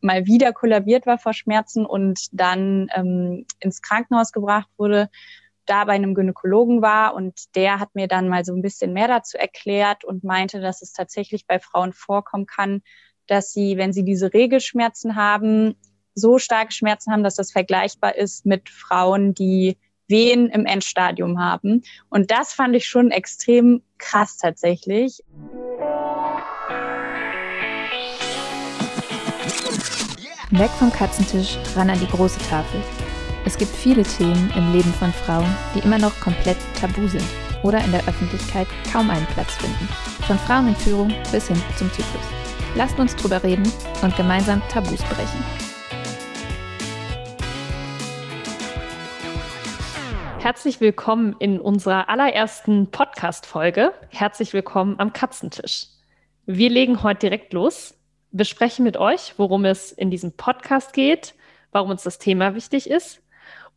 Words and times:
mal 0.00 0.26
wieder 0.26 0.52
kollabiert 0.52 1.06
war 1.06 1.18
vor 1.18 1.32
Schmerzen 1.32 1.84
und 1.86 2.28
dann 2.32 2.88
ähm, 2.94 3.46
ins 3.60 3.82
Krankenhaus 3.82 4.32
gebracht 4.32 4.68
wurde, 4.76 5.08
da 5.66 5.84
bei 5.84 5.92
einem 5.92 6.14
Gynäkologen 6.14 6.80
war 6.82 7.14
und 7.14 7.54
der 7.54 7.78
hat 7.78 7.94
mir 7.94 8.08
dann 8.08 8.28
mal 8.28 8.44
so 8.44 8.54
ein 8.54 8.62
bisschen 8.62 8.92
mehr 8.92 9.08
dazu 9.08 9.36
erklärt 9.36 10.04
und 10.04 10.24
meinte, 10.24 10.60
dass 10.60 10.82
es 10.82 10.92
tatsächlich 10.92 11.46
bei 11.46 11.58
Frauen 11.58 11.92
vorkommen 11.92 12.46
kann, 12.46 12.82
dass 13.26 13.52
sie, 13.52 13.76
wenn 13.76 13.92
sie 13.92 14.04
diese 14.04 14.32
Regelschmerzen 14.32 15.16
haben, 15.16 15.76
so 16.14 16.38
starke 16.38 16.72
Schmerzen 16.72 17.12
haben, 17.12 17.22
dass 17.22 17.36
das 17.36 17.52
vergleichbar 17.52 18.16
ist 18.16 18.46
mit 18.46 18.68
Frauen, 18.70 19.34
die 19.34 19.76
Wehen 20.08 20.48
im 20.48 20.64
Endstadium 20.64 21.38
haben. 21.38 21.82
Und 22.08 22.30
das 22.30 22.54
fand 22.54 22.74
ich 22.74 22.86
schon 22.86 23.10
extrem 23.10 23.82
krass 23.98 24.38
tatsächlich. 24.38 25.22
Weg 30.52 30.70
vom 30.70 30.90
Katzentisch, 30.90 31.58
ran 31.76 31.90
an 31.90 32.00
die 32.00 32.08
große 32.08 32.38
Tafel. 32.48 32.80
Es 33.44 33.58
gibt 33.58 33.70
viele 33.70 34.02
Themen 34.02 34.50
im 34.56 34.72
Leben 34.72 34.94
von 34.94 35.12
Frauen, 35.12 35.54
die 35.74 35.80
immer 35.80 35.98
noch 35.98 36.18
komplett 36.20 36.56
tabu 36.80 37.06
sind 37.06 37.26
oder 37.62 37.84
in 37.84 37.92
der 37.92 38.00
Öffentlichkeit 38.08 38.66
kaum 38.90 39.10
einen 39.10 39.26
Platz 39.26 39.56
finden. 39.56 39.86
Von 40.26 40.38
Frauen 40.38 40.68
in 40.68 40.74
Führung 40.74 41.12
bis 41.30 41.48
hin 41.48 41.62
zum 41.76 41.92
Zyklus. 41.92 42.22
Lasst 42.76 42.98
uns 42.98 43.14
drüber 43.16 43.42
reden 43.42 43.70
und 44.00 44.16
gemeinsam 44.16 44.62
Tabus 44.70 45.02
brechen. 45.02 45.44
Herzlich 50.38 50.80
willkommen 50.80 51.36
in 51.40 51.60
unserer 51.60 52.08
allerersten 52.08 52.90
Podcast-Folge. 52.90 53.92
Herzlich 54.08 54.54
willkommen 54.54 54.98
am 54.98 55.12
Katzentisch. 55.12 55.88
Wir 56.46 56.70
legen 56.70 57.02
heute 57.02 57.28
direkt 57.28 57.52
los 57.52 57.97
besprechen 58.30 58.84
mit 58.84 58.96
euch, 58.96 59.34
worum 59.36 59.64
es 59.64 59.92
in 59.92 60.10
diesem 60.10 60.32
Podcast 60.32 60.92
geht, 60.92 61.34
warum 61.72 61.90
uns 61.90 62.02
das 62.02 62.18
Thema 62.18 62.54
wichtig 62.54 62.88
ist. 62.88 63.22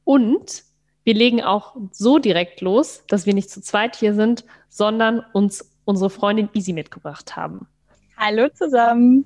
Und 0.04 0.64
wir 1.04 1.14
legen 1.14 1.42
auch 1.42 1.76
so 1.92 2.20
direkt 2.20 2.62
los, 2.62 3.04
dass 3.08 3.26
wir 3.26 3.34
nicht 3.34 3.50
zu 3.50 3.62
zweit 3.62 3.96
hier 3.96 4.14
sind, 4.14 4.46
sondern 4.70 5.24
uns 5.34 5.72
unsere 5.86 6.10
Freundin 6.10 6.50
Easy 6.54 6.74
mitgebracht 6.74 7.36
haben. 7.36 7.68
Hallo 8.18 8.50
zusammen. 8.50 9.26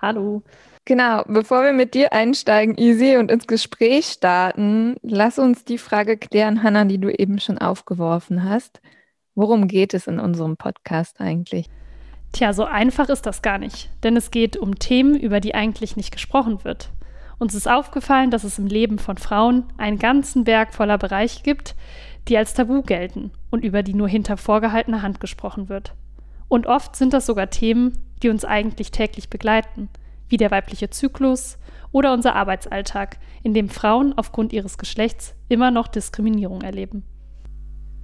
Hallo. 0.00 0.42
Genau, 0.84 1.24
bevor 1.26 1.64
wir 1.64 1.72
mit 1.72 1.94
dir 1.94 2.12
einsteigen, 2.12 2.78
Easy, 2.78 3.16
und 3.16 3.32
ins 3.32 3.48
Gespräch 3.48 4.06
starten, 4.06 4.94
lass 5.02 5.38
uns 5.38 5.64
die 5.64 5.78
Frage 5.78 6.16
klären, 6.16 6.62
Hannah, 6.62 6.84
die 6.84 6.98
du 6.98 7.10
eben 7.10 7.40
schon 7.40 7.58
aufgeworfen 7.58 8.48
hast. 8.48 8.80
Worum 9.34 9.66
geht 9.66 9.94
es 9.94 10.06
in 10.06 10.20
unserem 10.20 10.56
Podcast 10.56 11.20
eigentlich? 11.20 11.68
Tja, 12.36 12.52
so 12.52 12.66
einfach 12.66 13.08
ist 13.08 13.24
das 13.24 13.40
gar 13.40 13.56
nicht, 13.56 13.88
denn 14.02 14.14
es 14.14 14.30
geht 14.30 14.58
um 14.58 14.78
Themen, 14.78 15.18
über 15.18 15.40
die 15.40 15.54
eigentlich 15.54 15.96
nicht 15.96 16.12
gesprochen 16.12 16.64
wird. 16.64 16.90
Uns 17.38 17.54
ist 17.54 17.66
aufgefallen, 17.66 18.30
dass 18.30 18.44
es 18.44 18.58
im 18.58 18.66
Leben 18.66 18.98
von 18.98 19.16
Frauen 19.16 19.64
einen 19.78 19.98
ganzen 19.98 20.44
Berg 20.44 20.74
voller 20.74 20.98
Bereiche 20.98 21.42
gibt, 21.42 21.74
die 22.28 22.36
als 22.36 22.52
Tabu 22.52 22.82
gelten 22.82 23.30
und 23.50 23.64
über 23.64 23.82
die 23.82 23.94
nur 23.94 24.06
hinter 24.06 24.36
vorgehaltener 24.36 25.00
Hand 25.00 25.18
gesprochen 25.18 25.70
wird. 25.70 25.94
Und 26.48 26.66
oft 26.66 26.94
sind 26.94 27.14
das 27.14 27.24
sogar 27.24 27.48
Themen, 27.48 27.96
die 28.22 28.28
uns 28.28 28.44
eigentlich 28.44 28.90
täglich 28.90 29.30
begleiten, 29.30 29.88
wie 30.28 30.36
der 30.36 30.50
weibliche 30.50 30.90
Zyklus 30.90 31.56
oder 31.90 32.12
unser 32.12 32.34
Arbeitsalltag, 32.34 33.16
in 33.44 33.54
dem 33.54 33.70
Frauen 33.70 34.12
aufgrund 34.14 34.52
ihres 34.52 34.76
Geschlechts 34.76 35.34
immer 35.48 35.70
noch 35.70 35.88
Diskriminierung 35.88 36.60
erleben. 36.60 37.02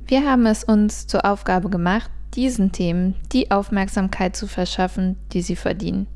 Wir 0.06 0.24
haben 0.24 0.46
es 0.46 0.64
uns 0.64 1.06
zur 1.06 1.26
Aufgabe 1.26 1.68
gemacht, 1.68 2.10
diesen 2.34 2.72
Themen 2.72 3.14
die 3.32 3.50
Aufmerksamkeit 3.50 4.36
zu 4.36 4.46
verschaffen, 4.46 5.16
die 5.32 5.42
sie 5.42 5.56
verdienen. 5.56 6.06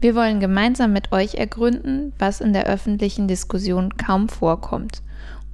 Wir 0.00 0.14
wollen 0.14 0.40
gemeinsam 0.40 0.92
mit 0.92 1.12
euch 1.12 1.36
ergründen, 1.36 2.12
was 2.18 2.40
in 2.40 2.52
der 2.52 2.66
öffentlichen 2.66 3.28
Diskussion 3.28 3.96
kaum 3.96 4.28
vorkommt 4.28 5.02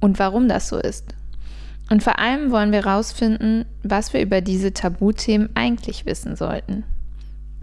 und 0.01 0.19
warum 0.19 0.49
das 0.49 0.67
so 0.67 0.77
ist. 0.77 1.15
Und 1.89 2.03
vor 2.03 2.19
allem 2.19 2.51
wollen 2.51 2.71
wir 2.71 2.83
herausfinden, 2.83 3.65
was 3.83 4.13
wir 4.13 4.21
über 4.21 4.41
diese 4.41 4.73
Tabuthemen 4.73 5.49
eigentlich 5.55 6.05
wissen 6.05 6.35
sollten. 6.35 6.83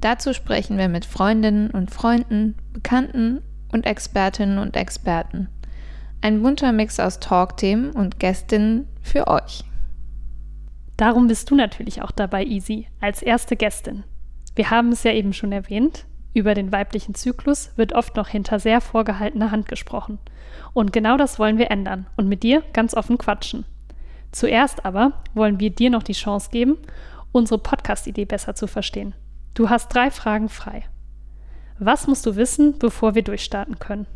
Dazu 0.00 0.32
sprechen 0.32 0.78
wir 0.78 0.88
mit 0.88 1.04
Freundinnen 1.04 1.71
und 1.71 1.91
Freunden, 1.91 2.54
Bekannten 2.72 3.43
und 3.72 3.84
Expertinnen 3.84 4.59
und 4.59 4.77
Experten. 4.77 5.48
Ein 6.21 6.43
bunter 6.43 6.72
Mix 6.72 7.00
aus 7.00 7.21
Talkthemen 7.21 7.91
und 7.91 8.19
Gästinnen 8.19 8.87
für 9.03 9.28
euch. 9.28 9.65
Darum 10.98 11.28
bist 11.28 11.48
du 11.48 11.54
natürlich 11.54 12.03
auch 12.03 12.10
dabei, 12.10 12.44
Easy, 12.44 12.88
als 13.00 13.22
erste 13.22 13.54
Gästin. 13.54 14.03
Wir 14.56 14.70
haben 14.70 14.91
es 14.91 15.04
ja 15.04 15.12
eben 15.12 15.32
schon 15.32 15.53
erwähnt, 15.53 16.06
über 16.34 16.54
den 16.54 16.72
weiblichen 16.72 17.14
Zyklus 17.14 17.70
wird 17.76 17.92
oft 17.94 18.16
noch 18.16 18.26
hinter 18.26 18.59
sehr 18.59 18.81
vorgehaltener 18.81 19.53
Hand 19.53 19.69
gesprochen. 19.69 20.19
Und 20.75 20.92
genau 20.92 21.16
das 21.16 21.38
wollen 21.38 21.56
wir 21.56 21.70
ändern 21.70 22.09
und 22.16 22.28
mit 22.28 22.42
dir 22.42 22.64
ganz 22.72 22.94
offen 22.94 23.16
quatschen. 23.16 23.64
Zuerst 24.32 24.84
aber 24.84 25.22
wollen 25.34 25.60
wir 25.60 25.70
dir 25.70 25.88
noch 25.88 26.03
die 26.03 26.14
Chance 26.14 26.50
geben, 26.50 26.76
unsere 27.30 27.60
Podcast-Idee 27.60 28.25
besser 28.25 28.56
zu 28.56 28.66
verstehen. 28.66 29.15
Du 29.54 29.70
hast 29.70 29.94
drei 29.94 30.10
Fragen 30.10 30.48
frei. 30.48 30.82
Was 31.78 32.09
musst 32.09 32.26
du 32.26 32.34
wissen, 32.34 32.76
bevor 32.80 33.15
wir 33.15 33.22
durchstarten 33.22 33.78
können? 33.78 34.09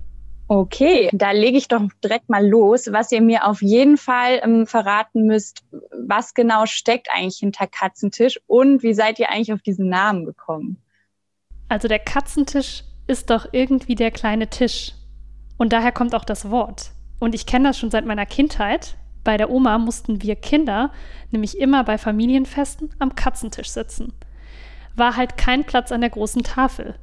Okay, 0.48 1.08
da 1.12 1.30
lege 1.30 1.56
ich 1.56 1.68
doch 1.68 1.82
direkt 2.04 2.28
mal 2.28 2.46
los, 2.46 2.92
was 2.92 3.10
ihr 3.12 3.22
mir 3.22 3.46
auf 3.46 3.62
jeden 3.62 3.96
Fall 3.96 4.40
ähm, 4.42 4.66
verraten 4.66 5.26
müsst, 5.26 5.64
was 6.06 6.34
genau 6.34 6.66
steckt 6.66 7.08
eigentlich 7.10 7.38
hinter 7.38 7.66
Katzentisch 7.66 8.38
und 8.46 8.82
wie 8.82 8.92
seid 8.92 9.18
ihr 9.18 9.30
eigentlich 9.30 9.52
auf 9.52 9.62
diesen 9.62 9.88
Namen 9.88 10.26
gekommen? 10.26 10.82
Also 11.68 11.88
der 11.88 12.00
Katzentisch 12.00 12.84
ist 13.06 13.30
doch 13.30 13.46
irgendwie 13.52 13.94
der 13.94 14.10
kleine 14.10 14.48
Tisch. 14.48 14.92
Und 15.56 15.72
daher 15.72 15.92
kommt 15.92 16.14
auch 16.14 16.24
das 16.24 16.50
Wort. 16.50 16.90
Und 17.18 17.34
ich 17.34 17.46
kenne 17.46 17.68
das 17.68 17.78
schon 17.78 17.90
seit 17.90 18.04
meiner 18.04 18.26
Kindheit. 18.26 18.96
Bei 19.24 19.36
der 19.36 19.48
Oma 19.48 19.78
mussten 19.78 20.22
wir 20.22 20.36
Kinder 20.36 20.90
nämlich 21.30 21.58
immer 21.58 21.84
bei 21.84 21.96
Familienfesten 21.96 22.94
am 22.98 23.14
Katzentisch 23.14 23.70
sitzen. 23.70 24.12
War 24.96 25.16
halt 25.16 25.38
kein 25.38 25.64
Platz 25.64 25.92
an 25.92 26.00
der 26.00 26.10
großen 26.10 26.42
Tafel. 26.42 26.96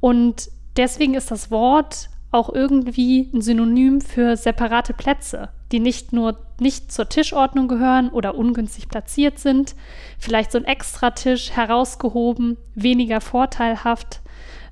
Und 0.00 0.50
deswegen 0.76 1.14
ist 1.14 1.30
das 1.30 1.50
Wort 1.50 2.08
auch 2.30 2.50
irgendwie 2.50 3.30
ein 3.32 3.40
Synonym 3.40 4.00
für 4.00 4.36
separate 4.36 4.92
Plätze, 4.92 5.48
die 5.72 5.80
nicht 5.80 6.12
nur 6.12 6.38
nicht 6.60 6.92
zur 6.92 7.08
Tischordnung 7.08 7.68
gehören 7.68 8.10
oder 8.10 8.34
ungünstig 8.34 8.88
platziert 8.88 9.38
sind, 9.38 9.74
vielleicht 10.18 10.52
so 10.52 10.58
ein 10.58 10.64
Extratisch 10.64 11.52
herausgehoben, 11.52 12.56
weniger 12.74 13.20
vorteilhaft, 13.20 14.20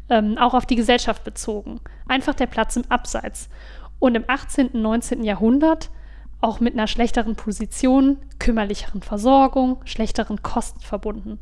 ähm, 0.09 0.37
auch 0.39 0.55
auf 0.55 0.67
die 0.67 0.77
Gesellschaft 0.77 1.25
bezogen. 1.25 1.81
Einfach 2.09 2.35
der 2.35 2.47
Platz 2.47 2.77
im 2.77 2.85
Abseits. 2.89 3.49
Und 3.99 4.15
im 4.15 4.25
18. 4.27 4.69
und 4.69 4.83
19. 4.83 5.25
Jahrhundert 5.25 5.91
auch 6.41 6.61
mit 6.61 6.75
einer 6.75 6.87
schlechteren 6.87 7.35
Position, 7.35 8.19
kümmerlicheren 8.39 9.01
Versorgung, 9.01 9.79
schlechteren 9.85 10.43
Kosten 10.43 10.81
verbunden. 10.81 11.39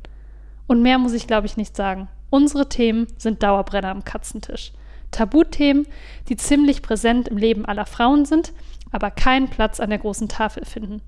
Und 0.67 0.83
mehr 0.83 0.99
muss 0.99 1.13
ich, 1.13 1.27
glaube 1.27 1.47
ich, 1.47 1.57
nicht 1.57 1.77
sagen. 1.77 2.09
Unsere 2.31 2.69
Themen 2.69 3.07
sind 3.19 3.43
Dauerbrenner 3.43 3.91
am 3.91 4.05
Katzentisch. 4.05 4.73
Tabuthemen, 5.15 5.87
die 6.29 6.37
ziemlich 6.37 6.83
präsent 6.83 7.29
im 7.29 7.37
Leben 7.37 7.65
aller 7.65 7.87
Frauen 7.87 8.25
sind, 8.25 8.53
aber 8.93 9.11
keinen 9.11 9.49
Platz 9.49 9.81
an 9.81 9.91
der 9.91 9.99
großen 9.99 10.29
Tafel 10.29 10.65
finden. 10.65 11.01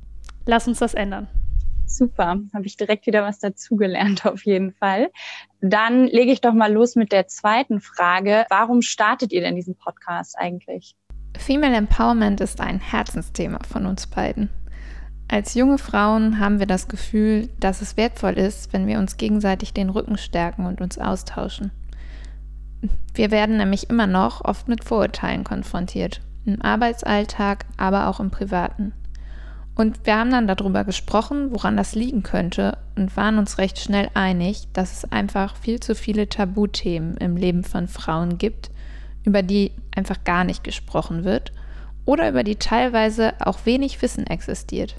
Lass 0.46 0.68
uns 0.68 0.78
das 0.78 0.94
ändern. 0.94 1.28
Super, 1.86 2.40
habe 2.52 2.66
ich 2.66 2.76
direkt 2.76 3.06
wieder 3.06 3.22
was 3.22 3.38
dazugelernt 3.38 4.26
auf 4.26 4.44
jeden 4.44 4.72
Fall. 4.72 5.10
Dann 5.60 6.06
lege 6.06 6.32
ich 6.32 6.40
doch 6.40 6.52
mal 6.52 6.72
los 6.72 6.96
mit 6.96 7.12
der 7.12 7.28
zweiten 7.28 7.80
Frage. 7.80 8.44
Warum 8.48 8.82
startet 8.82 9.32
ihr 9.32 9.40
denn 9.40 9.54
diesen 9.54 9.76
Podcast 9.76 10.36
eigentlich? 10.38 10.96
Female 11.38 11.76
Empowerment 11.76 12.40
ist 12.40 12.60
ein 12.60 12.80
Herzensthema 12.80 13.60
von 13.68 13.86
uns 13.86 14.06
beiden. 14.06 14.50
Als 15.28 15.54
junge 15.54 15.78
Frauen 15.78 16.38
haben 16.38 16.60
wir 16.60 16.66
das 16.66 16.88
Gefühl, 16.88 17.48
dass 17.58 17.82
es 17.82 17.96
wertvoll 17.96 18.34
ist, 18.34 18.72
wenn 18.72 18.86
wir 18.86 18.98
uns 18.98 19.16
gegenseitig 19.16 19.74
den 19.74 19.90
Rücken 19.90 20.18
stärken 20.18 20.66
und 20.66 20.80
uns 20.80 20.98
austauschen. 20.98 21.72
Wir 23.14 23.30
werden 23.30 23.56
nämlich 23.56 23.88
immer 23.88 24.06
noch 24.06 24.44
oft 24.44 24.68
mit 24.68 24.84
Vorurteilen 24.84 25.44
konfrontiert, 25.44 26.20
im 26.44 26.60
Arbeitsalltag, 26.62 27.64
aber 27.76 28.08
auch 28.08 28.20
im 28.20 28.30
privaten. 28.30 28.92
Und 29.74 30.06
wir 30.06 30.16
haben 30.16 30.30
dann 30.30 30.46
darüber 30.46 30.84
gesprochen, 30.84 31.52
woran 31.52 31.76
das 31.76 31.94
liegen 31.94 32.22
könnte 32.22 32.78
und 32.96 33.14
waren 33.16 33.38
uns 33.38 33.58
recht 33.58 33.78
schnell 33.78 34.08
einig, 34.14 34.68
dass 34.72 34.92
es 34.92 35.12
einfach 35.12 35.56
viel 35.56 35.80
zu 35.80 35.94
viele 35.94 36.28
Tabuthemen 36.28 37.18
im 37.18 37.36
Leben 37.36 37.62
von 37.62 37.86
Frauen 37.86 38.38
gibt, 38.38 38.70
über 39.24 39.42
die 39.42 39.72
einfach 39.94 40.24
gar 40.24 40.44
nicht 40.44 40.64
gesprochen 40.64 41.24
wird 41.24 41.52
oder 42.06 42.30
über 42.30 42.42
die 42.42 42.56
teilweise 42.56 43.34
auch 43.40 43.66
wenig 43.66 44.00
Wissen 44.00 44.26
existiert. 44.26 44.96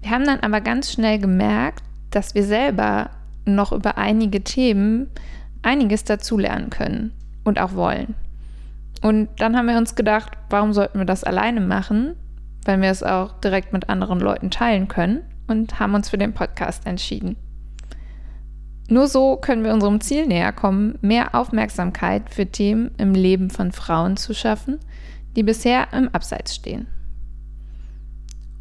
Wir 0.00 0.10
haben 0.10 0.24
dann 0.24 0.40
aber 0.40 0.60
ganz 0.60 0.92
schnell 0.92 1.18
gemerkt, 1.20 1.84
dass 2.10 2.34
wir 2.34 2.44
selber 2.44 3.10
noch 3.44 3.70
über 3.70 3.96
einige 3.96 4.42
Themen 4.42 5.10
einiges 5.66 6.04
dazulernen 6.04 6.70
können 6.70 7.12
und 7.44 7.60
auch 7.60 7.74
wollen. 7.74 8.14
Und 9.02 9.28
dann 9.38 9.56
haben 9.56 9.68
wir 9.68 9.76
uns 9.76 9.94
gedacht, 9.94 10.32
warum 10.48 10.72
sollten 10.72 10.98
wir 10.98 11.04
das 11.04 11.24
alleine 11.24 11.60
machen, 11.60 12.16
weil 12.64 12.80
wir 12.80 12.90
es 12.90 13.02
auch 13.02 13.40
direkt 13.40 13.72
mit 13.72 13.88
anderen 13.88 14.20
Leuten 14.20 14.50
teilen 14.50 14.88
können 14.88 15.22
und 15.46 15.78
haben 15.78 15.94
uns 15.94 16.08
für 16.08 16.18
den 16.18 16.32
Podcast 16.32 16.86
entschieden. 16.86 17.36
Nur 18.88 19.08
so 19.08 19.36
können 19.36 19.64
wir 19.64 19.74
unserem 19.74 20.00
Ziel 20.00 20.26
näher 20.26 20.52
kommen, 20.52 20.98
mehr 21.02 21.34
Aufmerksamkeit 21.34 22.30
für 22.30 22.46
Themen 22.46 22.92
im 22.98 23.14
Leben 23.14 23.50
von 23.50 23.72
Frauen 23.72 24.16
zu 24.16 24.32
schaffen, 24.32 24.78
die 25.34 25.42
bisher 25.42 25.92
im 25.92 26.08
Abseits 26.08 26.54
stehen. 26.54 26.86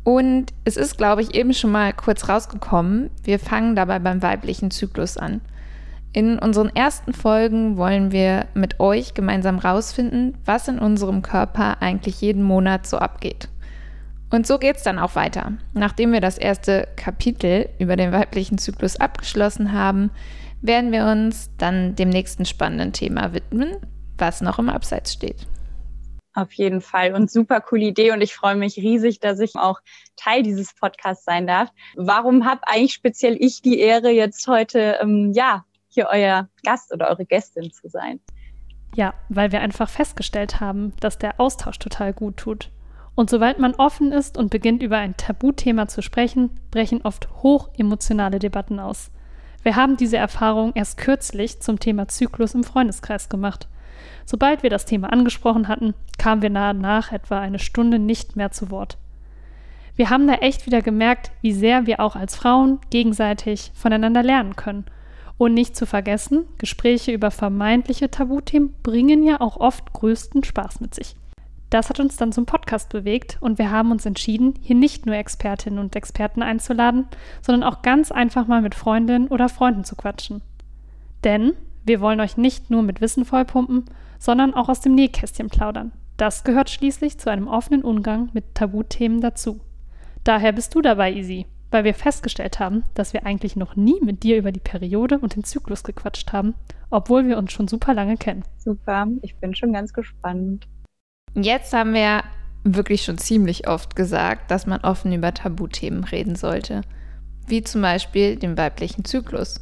Und 0.03 0.53
es 0.65 0.77
ist, 0.77 0.97
glaube 0.97 1.21
ich, 1.21 1.33
eben 1.33 1.53
schon 1.53 1.71
mal 1.71 1.93
kurz 1.93 2.27
rausgekommen, 2.29 3.09
wir 3.23 3.39
fangen 3.39 3.75
dabei 3.75 3.99
beim 3.99 4.21
weiblichen 4.21 4.69
Zyklus 4.71 5.17
an. 5.17 5.41
In 6.15 6.39
unseren 6.39 6.73
ersten 6.73 7.11
Folgen 7.11 7.75
wollen 7.75 8.13
wir 8.13 8.47
mit 8.53 8.79
euch 8.79 9.13
gemeinsam 9.15 9.59
rausfinden, 9.59 10.37
was 10.45 10.69
in 10.69 10.79
unserem 10.79 11.21
Körper 11.21 11.81
eigentlich 11.81 12.21
jeden 12.21 12.41
Monat 12.41 12.87
so 12.87 12.99
abgeht. 12.99 13.49
Und 14.31 14.47
so 14.47 14.57
geht 14.57 14.77
es 14.77 14.83
dann 14.83 14.97
auch 14.97 15.15
weiter. 15.15 15.51
Nachdem 15.73 16.13
wir 16.13 16.21
das 16.21 16.37
erste 16.37 16.87
Kapitel 16.95 17.67
über 17.79 17.97
den 17.97 18.13
weiblichen 18.13 18.57
Zyklus 18.57 18.95
abgeschlossen 18.95 19.73
haben, 19.73 20.09
werden 20.61 20.93
wir 20.93 21.03
uns 21.03 21.49
dann 21.57 21.95
dem 21.95 22.11
nächsten 22.11 22.45
spannenden 22.45 22.93
Thema 22.93 23.33
widmen, 23.33 23.75
was 24.17 24.39
noch 24.39 24.57
im 24.57 24.69
Abseits 24.69 25.11
steht. 25.11 25.45
Auf 26.33 26.53
jeden 26.53 26.79
Fall 26.79 27.13
und 27.13 27.29
super 27.29 27.59
coole 27.59 27.87
Idee 27.87 28.11
und 28.11 28.21
ich 28.21 28.35
freue 28.35 28.55
mich 28.55 28.77
riesig, 28.77 29.19
dass 29.19 29.41
ich 29.41 29.57
auch 29.57 29.81
Teil 30.15 30.43
dieses 30.43 30.73
Podcasts 30.75 31.25
sein 31.25 31.45
darf. 31.45 31.71
Warum 31.97 32.45
habe 32.45 32.61
eigentlich 32.67 32.93
speziell 32.93 33.35
ich 33.37 33.61
die 33.61 33.79
Ehre, 33.79 34.11
jetzt 34.11 34.47
heute 34.47 34.97
ähm, 35.01 35.33
ja 35.33 35.65
hier 35.95 36.07
euer 36.11 36.47
Gast 36.63 36.93
oder 36.93 37.09
eure 37.09 37.25
Gästin 37.25 37.71
zu 37.71 37.89
sein? 37.89 38.19
Ja, 38.95 39.13
weil 39.29 39.51
wir 39.51 39.61
einfach 39.61 39.89
festgestellt 39.89 40.59
haben, 40.59 40.93
dass 40.99 41.17
der 41.17 41.39
Austausch 41.39 41.79
total 41.79 42.13
gut 42.13 42.37
tut. 42.37 42.69
Und 43.15 43.29
sobald 43.29 43.59
man 43.59 43.75
offen 43.75 44.11
ist 44.11 44.37
und 44.37 44.51
beginnt, 44.51 44.83
über 44.83 44.97
ein 44.97 45.17
Tabuthema 45.17 45.87
zu 45.87 46.01
sprechen, 46.01 46.51
brechen 46.69 47.01
oft 47.01 47.29
hochemotionale 47.41 48.39
Debatten 48.39 48.79
aus. 48.79 49.11
Wir 49.63 49.75
haben 49.75 49.97
diese 49.97 50.17
Erfahrung 50.17 50.73
erst 50.75 50.97
kürzlich 50.97 51.61
zum 51.61 51.79
Thema 51.79 52.07
Zyklus 52.07 52.53
im 52.53 52.63
Freundeskreis 52.63 53.29
gemacht. 53.29 53.67
Sobald 54.25 54.63
wir 54.63 54.69
das 54.69 54.85
Thema 54.85 55.11
angesprochen 55.11 55.67
hatten, 55.67 55.93
kamen 56.17 56.41
wir 56.41 56.49
nahe 56.49 56.73
nach 56.73 57.11
etwa 57.11 57.39
eine 57.39 57.59
Stunde 57.59 57.99
nicht 57.99 58.35
mehr 58.35 58.51
zu 58.51 58.69
Wort. 58.69 58.97
Wir 59.95 60.09
haben 60.09 60.27
da 60.27 60.35
echt 60.35 60.65
wieder 60.65 60.81
gemerkt, 60.81 61.31
wie 61.41 61.53
sehr 61.53 61.87
wir 61.87 62.01
auch 62.01 62.15
als 62.15 62.35
Frauen 62.35 62.79
gegenseitig 62.89 63.71
voneinander 63.73 64.23
lernen 64.23 64.55
können. 64.55 64.85
Und 65.37 65.53
nicht 65.53 65.75
zu 65.75 65.85
vergessen, 65.85 66.45
Gespräche 66.57 67.11
über 67.11 67.29
vermeintliche 67.29 68.09
Tabuthemen 68.09 68.73
bringen 68.83 69.23
ja 69.23 69.41
auch 69.41 69.57
oft 69.57 69.91
größten 69.91 70.43
Spaß 70.43 70.79
mit 70.79 70.95
sich. 70.95 71.15
Das 71.69 71.89
hat 71.89 71.99
uns 71.99 72.15
dann 72.15 72.31
zum 72.31 72.45
Podcast 72.45 72.89
bewegt 72.89 73.37
und 73.41 73.57
wir 73.57 73.69
haben 73.69 73.91
uns 73.91 74.05
entschieden, 74.05 74.53
hier 74.61 74.75
nicht 74.75 75.05
nur 75.05 75.15
Expertinnen 75.15 75.79
und 75.79 75.95
Experten 75.95 76.41
einzuladen, 76.41 77.07
sondern 77.41 77.69
auch 77.69 77.81
ganz 77.81 78.11
einfach 78.11 78.47
mal 78.47 78.61
mit 78.61 78.75
Freundinnen 78.75 79.27
oder 79.27 79.49
Freunden 79.49 79.83
zu 79.83 79.95
quatschen. 79.95 80.41
Denn 81.23 81.53
wir 81.83 81.99
wollen 81.99 82.21
euch 82.21 82.37
nicht 82.37 82.69
nur 82.69 82.81
mit 82.81 83.01
Wissen 83.01 83.25
vollpumpen, 83.25 83.85
sondern 84.19 84.53
auch 84.53 84.69
aus 84.69 84.79
dem 84.79 84.95
Nähkästchen 84.95 85.49
plaudern. 85.49 85.91
Das 86.17 86.43
gehört 86.45 86.69
schließlich 86.69 87.17
zu 87.19 87.29
einem 87.29 87.47
offenen 87.47 87.83
Umgang 87.83 88.29
mit 88.33 88.55
Tabuthemen 88.55 89.19
dazu. 89.19 89.59
Daher 90.23 90.53
bist 90.53 90.73
du 90.73 90.81
dabei, 90.81 91.13
Easy, 91.13 91.45
weil 91.75 91.83
wir 91.83 91.93
festgestellt 91.93 92.59
haben, 92.59 92.85
dass 92.93 93.11
wir 93.11 93.25
eigentlich 93.25 93.57
noch 93.57 93.75
nie 93.75 93.99
mit 94.01 94.23
dir 94.23 94.37
über 94.37 94.53
die 94.53 94.61
Periode 94.61 95.19
und 95.19 95.35
den 95.35 95.43
Zyklus 95.43 95.83
gequatscht 95.83 96.31
haben, 96.31 96.53
obwohl 96.89 97.27
wir 97.27 97.37
uns 97.37 97.51
schon 97.51 97.67
super 97.67 97.93
lange 97.93 98.15
kennen. 98.15 98.45
Super, 98.57 99.07
ich 99.21 99.35
bin 99.35 99.53
schon 99.53 99.73
ganz 99.73 99.91
gespannt. 99.91 100.69
Jetzt 101.33 101.73
haben 101.73 101.93
wir 101.93 102.23
wirklich 102.63 103.03
schon 103.03 103.17
ziemlich 103.17 103.67
oft 103.67 103.97
gesagt, 103.97 104.51
dass 104.51 104.65
man 104.65 104.79
offen 104.81 105.11
über 105.11 105.33
Tabuthemen 105.33 106.05
reden 106.05 106.37
sollte, 106.37 106.79
wie 107.45 107.61
zum 107.61 107.81
Beispiel 107.81 108.37
den 108.37 108.57
weiblichen 108.57 109.03
Zyklus. 109.03 109.59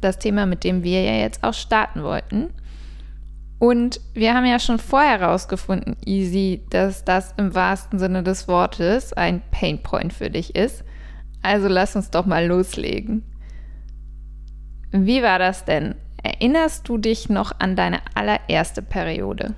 Das 0.00 0.18
Thema, 0.18 0.46
mit 0.46 0.64
dem 0.64 0.82
wir 0.82 1.02
ja 1.02 1.16
jetzt 1.16 1.44
auch 1.44 1.52
starten 1.52 2.02
wollten. 2.02 2.48
Und 3.58 4.00
wir 4.14 4.32
haben 4.32 4.46
ja 4.46 4.58
schon 4.58 4.78
vorher 4.78 5.20
herausgefunden, 5.20 5.98
Easy, 6.06 6.62
dass 6.70 7.04
das 7.04 7.34
im 7.36 7.54
wahrsten 7.54 7.98
Sinne 7.98 8.22
des 8.22 8.48
Wortes 8.48 9.12
ein 9.12 9.42
Painpoint 9.50 10.14
für 10.14 10.30
dich 10.30 10.56
ist. 10.56 10.82
Also 11.42 11.68
lass 11.68 11.96
uns 11.96 12.10
doch 12.10 12.26
mal 12.26 12.46
loslegen. 12.46 13.24
Wie 14.92 15.22
war 15.22 15.38
das 15.38 15.64
denn? 15.64 15.94
Erinnerst 16.22 16.88
du 16.88 16.98
dich 16.98 17.28
noch 17.28 17.58
an 17.58 17.74
deine 17.74 18.00
allererste 18.14 18.82
Periode? 18.82 19.54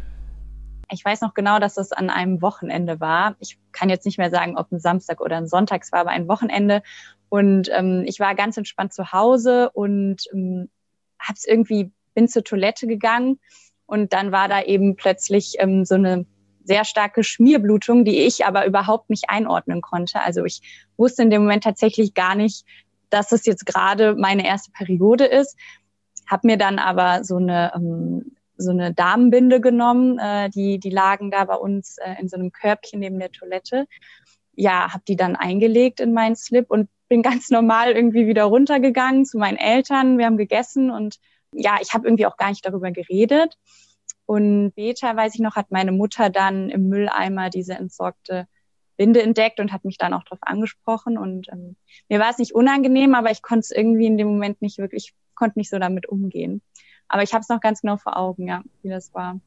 Ich 0.91 1.05
weiß 1.05 1.21
noch 1.21 1.35
genau, 1.35 1.59
dass 1.59 1.75
das 1.75 1.93
an 1.93 2.09
einem 2.09 2.41
Wochenende 2.41 3.01
war. 3.01 3.37
Ich 3.41 3.59
kann 3.73 3.91
jetzt 3.91 4.07
nicht 4.07 4.19
mehr 4.19 4.31
sagen, 4.31 4.57
ob 4.57 4.71
ein 4.71 4.79
Samstag 4.79 5.21
oder 5.21 5.37
ein 5.37 5.49
Sonntag, 5.49 5.83
es 5.83 5.93
war 5.93 6.01
aber 6.01 6.11
ein 6.11 6.29
Wochenende. 6.29 6.83
Und 7.29 7.69
ähm, 7.73 8.05
ich 8.07 8.21
war 8.21 8.35
ganz 8.35 8.57
entspannt 8.57 8.93
zu 8.93 9.13
Hause 9.13 9.71
und 9.71 10.23
ähm, 10.33 10.71
hab's 11.19 11.45
irgendwie, 11.45 11.91
bin 12.15 12.29
zur 12.29 12.45
Toilette 12.45 12.87
gegangen 12.87 13.41
und 13.87 14.13
dann 14.13 14.33
war 14.33 14.49
da 14.49 14.63
eben 14.63 14.97
plötzlich 14.97 15.57
ähm, 15.59 15.85
so 15.85 15.97
eine 15.97 16.27
sehr 16.65 16.85
starke 16.85 17.23
Schmierblutung, 17.23 18.05
die 18.05 18.21
ich 18.21 18.45
aber 18.47 18.67
überhaupt 18.67 19.11
nicht 19.11 19.29
einordnen 19.29 19.81
konnte. 19.81 20.21
Also 20.21 20.45
ich 20.45 20.61
wusste 20.97 21.23
in 21.23 21.31
dem 21.31 21.43
Moment 21.43 21.65
tatsächlich 21.65 22.15
gar 22.15 22.35
nicht, 22.35 22.65
dass 23.11 23.33
es 23.33 23.47
jetzt 23.47 23.67
gerade 23.67 24.15
meine 24.17 24.47
erste 24.47 24.73
Periode 24.73 25.25
ist. 25.25 25.57
Hab 26.29 26.43
mir 26.43 26.57
dann 26.57 26.79
aber 26.79 27.23
so 27.23 27.37
eine 27.37 27.73
ähm, 27.75 28.35
so 28.57 28.71
eine 28.71 28.95
Damenbinde 28.95 29.61
genommen, 29.61 30.19
äh, 30.19 30.49
die, 30.51 30.79
die 30.79 30.91
lagen 30.91 31.31
da 31.31 31.45
bei 31.45 31.57
uns 31.57 31.99
äh, 31.99 32.15
in 32.21 32.29
so 32.29 32.37
einem 32.37 32.53
Körbchen 32.53 33.01
neben 33.01 33.19
der 33.19 33.33
Toilette. 33.33 33.87
Ja, 34.55 34.93
habe 34.93 35.03
die 35.09 35.17
dann 35.17 35.37
eingelegt 35.37 36.01
in 36.01 36.13
meinen 36.13 36.37
Slip 36.37 36.71
und 36.71 36.89
bin 37.09 37.23
ganz 37.23 37.51
normal 37.51 37.93
irgendwie 37.93 38.27
wieder 38.27 38.45
runtergegangen 38.45 39.25
zu 39.25 39.39
meinen 39.39 39.59
Eltern. 39.59 40.19
Wir 40.19 40.27
haben 40.27 40.37
gegessen 40.37 40.91
und 40.91 41.19
ja, 41.53 41.79
ich 41.81 41.95
habe 41.95 42.07
irgendwie 42.07 42.27
auch 42.27 42.37
gar 42.37 42.49
nicht 42.49 42.65
darüber 42.65 42.91
geredet. 42.91 43.57
Und 44.27 44.71
später, 44.73 45.17
weiß 45.17 45.35
ich 45.35 45.41
noch, 45.41 45.57
hat 45.57 45.71
meine 45.71 45.93
Mutter 45.93 46.31
dann 46.31 46.71
im 46.71 46.89
Mülleimer 46.89 47.51
diese 47.51 47.75
entsorgte 47.75 48.47
Binde 48.97 49.23
entdeckt 49.23 49.61
und 49.61 49.73
hat 49.73 49.85
mich 49.85 49.99
dann 49.99 50.15
auch 50.15 50.25
darauf 50.25 50.39
angesprochen. 50.43 51.19
Und 51.19 51.49
ähm, 51.53 51.77
mir 52.09 52.21
war 52.21 52.31
es 52.31 52.39
nicht 52.39 52.55
unangenehm, 52.55 53.15
aber 53.15 53.31
ich 53.31 53.43
konnte 53.43 53.61
es 53.61 53.71
irgendwie 53.71 54.07
in 54.07 54.17
dem 54.17 54.29
Moment 54.29 54.63
nicht 54.63 54.79
wirklich, 54.79 55.15
konnte 55.35 55.59
nicht 55.59 55.71
so 55.71 55.79
damit 55.79 56.09
umgehen. 56.09 56.63
Aber 57.09 57.23
ich 57.23 57.33
habe 57.33 57.43
es 57.43 57.49
noch 57.49 57.61
ganz 57.61 57.83
genau 57.83 57.97
vor 57.97 58.17
Augen, 58.17 58.49
ja, 58.49 58.63
wie 58.83 58.89
das 58.89 59.13
war. 59.15 59.41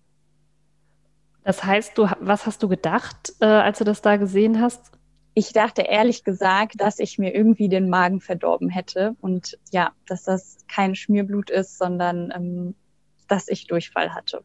Das 1.43 1.63
heißt, 1.63 1.97
du, 1.97 2.07
was 2.19 2.45
hast 2.45 2.61
du 2.61 2.67
gedacht, 2.67 3.33
äh, 3.39 3.45
als 3.45 3.79
du 3.79 3.85
das 3.85 4.01
da 4.01 4.17
gesehen 4.17 4.61
hast? 4.61 4.91
Ich 5.33 5.53
dachte 5.53 5.83
ehrlich 5.83 6.23
gesagt, 6.23 6.81
dass 6.81 6.99
ich 6.99 7.19
mir 7.19 7.33
irgendwie 7.33 7.69
den 7.69 7.89
Magen 7.89 8.21
verdorben 8.21 8.69
hätte 8.69 9.15
und 9.21 9.57
ja, 9.71 9.91
dass 10.07 10.23
das 10.23 10.57
kein 10.67 10.95
Schmierblut 10.95 11.49
ist, 11.49 11.77
sondern 11.77 12.33
ähm, 12.35 12.75
dass 13.27 13.47
ich 13.47 13.67
Durchfall 13.67 14.13
hatte. 14.13 14.43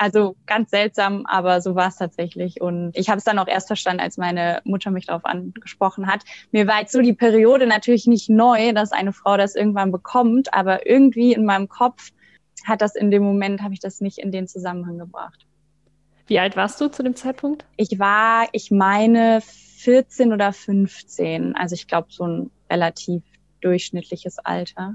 Also 0.00 0.34
ganz 0.46 0.70
seltsam, 0.70 1.26
aber 1.26 1.60
so 1.60 1.74
war 1.74 1.88
es 1.88 1.96
tatsächlich. 1.96 2.62
Und 2.62 2.96
ich 2.96 3.10
habe 3.10 3.18
es 3.18 3.24
dann 3.24 3.38
auch 3.38 3.46
erst 3.46 3.66
verstanden, 3.66 4.00
als 4.00 4.16
meine 4.16 4.62
Mutter 4.64 4.90
mich 4.90 5.04
darauf 5.04 5.26
angesprochen 5.26 6.06
hat. 6.06 6.22
Mir 6.52 6.66
war 6.66 6.80
jetzt 6.80 6.92
so 6.92 7.02
die 7.02 7.12
Periode 7.12 7.66
natürlich 7.66 8.06
nicht 8.06 8.30
neu, 8.30 8.72
dass 8.72 8.92
eine 8.92 9.12
Frau 9.12 9.36
das 9.36 9.54
irgendwann 9.54 9.92
bekommt, 9.92 10.54
aber 10.54 10.86
irgendwie 10.86 11.34
in 11.34 11.44
meinem 11.44 11.68
Kopf 11.68 12.12
hat 12.64 12.80
das 12.80 12.96
in 12.96 13.10
dem 13.10 13.22
Moment, 13.22 13.60
habe 13.60 13.74
ich 13.74 13.80
das 13.80 14.00
nicht 14.00 14.16
in 14.16 14.32
den 14.32 14.48
Zusammenhang 14.48 14.96
gebracht. 14.96 15.46
Wie 16.28 16.38
alt 16.38 16.56
warst 16.56 16.80
du 16.80 16.88
zu 16.88 17.02
dem 17.02 17.14
Zeitpunkt? 17.14 17.66
Ich 17.76 17.98
war, 17.98 18.48
ich 18.52 18.70
meine, 18.70 19.42
14 19.42 20.32
oder 20.32 20.54
15. 20.54 21.54
Also 21.56 21.74
ich 21.74 21.86
glaube, 21.88 22.08
so 22.08 22.24
ein 22.26 22.50
relativ 22.70 23.22
durchschnittliches 23.60 24.38
Alter. 24.38 24.94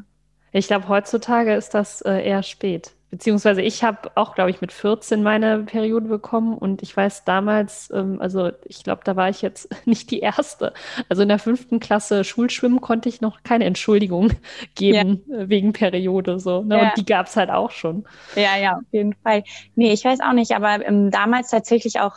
Ich 0.51 0.65
glaube, 0.65 0.88
heutzutage 0.88 1.53
ist 1.53 1.75
das 1.75 2.01
äh, 2.01 2.27
eher 2.27 2.41
spät. 2.41 2.95
Beziehungsweise 3.15 3.62
ich 3.62 3.81
habe 3.81 4.12
auch, 4.15 4.36
glaube 4.36 4.50
ich, 4.50 4.60
mit 4.60 4.74
14 4.74 5.24
meine 5.24 5.60
Periode 5.60 6.10
bekommen 6.10 6.57
und 6.57 6.84
ich 6.84 6.98
weiß 6.98 7.24
damals, 7.24 7.89
ähm, 7.93 8.19
also 8.19 8.51
ich 8.65 8.84
glaube, 8.84 9.03
da 9.05 9.15
war 9.15 9.29
ich 9.29 9.41
jetzt 9.41 9.69
nicht 9.86 10.12
die 10.12 10.19
Erste. 10.19 10.74
Also 11.07 11.22
in 11.24 11.29
der 11.29 11.39
fünften 11.39 11.79
Klasse 11.79 12.25
Schulschwimmen 12.25 12.81
konnte 12.81 13.07
ich 13.07 13.22
noch 13.22 13.41
keine 13.43 13.63
Entschuldigung 13.63 14.34
geben 14.75 15.24
ja. 15.27 15.38
Äh, 15.38 15.50
wegen 15.50 15.72
Periode 15.72 16.39
so. 16.41 16.62
Ne? 16.62 16.75
Ja. 16.75 16.84
Und 16.84 16.98
die 16.98 17.05
gab 17.05 17.27
es 17.27 17.38
halt 17.38 17.51
auch 17.51 17.72
schon. 17.72 18.05
Ja, 18.36 18.57
ja, 18.57 18.75
auf 18.75 18.91
jeden 18.91 19.13
Fall. 19.13 19.45
Nee, 19.75 19.93
ich 19.93 20.03
weiß 20.03 20.19
auch 20.19 20.34
nicht, 20.34 20.51
aber 20.51 20.86
ähm, 20.86 21.10
damals 21.10 21.51
tatsächlich 21.51 22.01
auch 22.01 22.15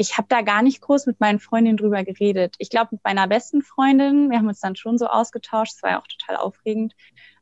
ich 0.00 0.16
habe 0.16 0.28
da 0.30 0.42
gar 0.42 0.62
nicht 0.62 0.80
groß 0.80 1.06
mit 1.06 1.18
meinen 1.18 1.40
Freundinnen 1.40 1.76
drüber 1.76 2.04
geredet. 2.04 2.54
Ich 2.58 2.70
glaube, 2.70 2.90
mit 2.92 3.02
meiner 3.02 3.26
besten 3.26 3.62
Freundin, 3.62 4.30
wir 4.30 4.38
haben 4.38 4.46
uns 4.46 4.60
dann 4.60 4.76
schon 4.76 4.96
so 4.96 5.08
ausgetauscht, 5.08 5.72
es 5.74 5.82
war 5.82 5.90
ja 5.90 6.00
auch 6.00 6.06
total 6.06 6.36
aufregend. 6.36 6.94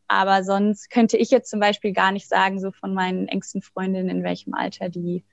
Aber 0.09 0.45
sonst 0.45 0.91
könnte 0.91 1.17
ich 1.17 1.31
jetzt 1.31 1.51
zum 1.51 1.61
Beispiel 1.61 1.93
gar 1.93 2.13
nicht 2.13 2.29
sagen, 2.29 2.61
so 2.61 2.71
von 2.71 2.95
meinen 2.95 3.29
engsten 3.29 3.63
Freundinnen, 3.63 4.09
in 4.09 4.23
welchem 4.23 4.55
Alter 4.55 4.89
die 4.89 5.25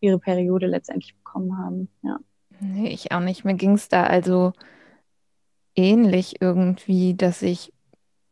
ihre 0.00 0.18
Periode 0.18 0.66
letztendlich 0.66 1.14
bekommen 1.16 1.58
haben. 1.58 1.88
Ja. 2.02 2.18
Nee, 2.60 2.88
ich 2.88 3.12
auch 3.12 3.20
nicht. 3.20 3.44
Mir 3.44 3.54
ging 3.54 3.72
es 3.72 3.88
da 3.88 4.04
also 4.04 4.52
ähnlich 5.74 6.40
irgendwie, 6.40 7.14
dass 7.14 7.42
ich, 7.42 7.72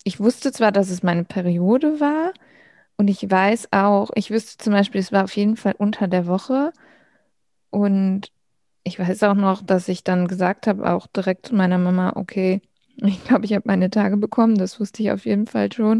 ich 0.04 0.20
wusste 0.20 0.52
zwar, 0.52 0.72
dass 0.72 0.90
es 0.90 1.02
meine 1.02 1.24
Periode 1.24 2.00
war 2.00 2.32
und 2.96 3.08
ich 3.08 3.28
weiß 3.28 3.68
auch, 3.72 4.10
ich 4.14 4.30
wüsste 4.30 4.62
zum 4.62 4.72
Beispiel, 4.72 5.00
es 5.00 5.12
war 5.12 5.24
auf 5.24 5.34
jeden 5.34 5.56
Fall 5.56 5.74
unter 5.76 6.06
der 6.08 6.26
Woche 6.26 6.72
und 7.70 8.30
ich 8.84 8.98
weiß 8.98 9.22
auch 9.24 9.34
noch, 9.34 9.62
dass 9.62 9.88
ich 9.88 10.04
dann 10.04 10.28
gesagt 10.28 10.66
habe, 10.66 10.90
auch 10.92 11.06
direkt 11.06 11.46
zu 11.46 11.54
meiner 11.54 11.78
Mama, 11.78 12.12
okay, 12.16 12.60
Ich 12.96 13.24
glaube, 13.24 13.44
ich 13.44 13.52
habe 13.54 13.64
meine 13.66 13.90
Tage 13.90 14.16
bekommen, 14.16 14.56
das 14.56 14.78
wusste 14.78 15.02
ich 15.02 15.10
auf 15.10 15.24
jeden 15.24 15.46
Fall 15.46 15.72
schon. 15.72 15.98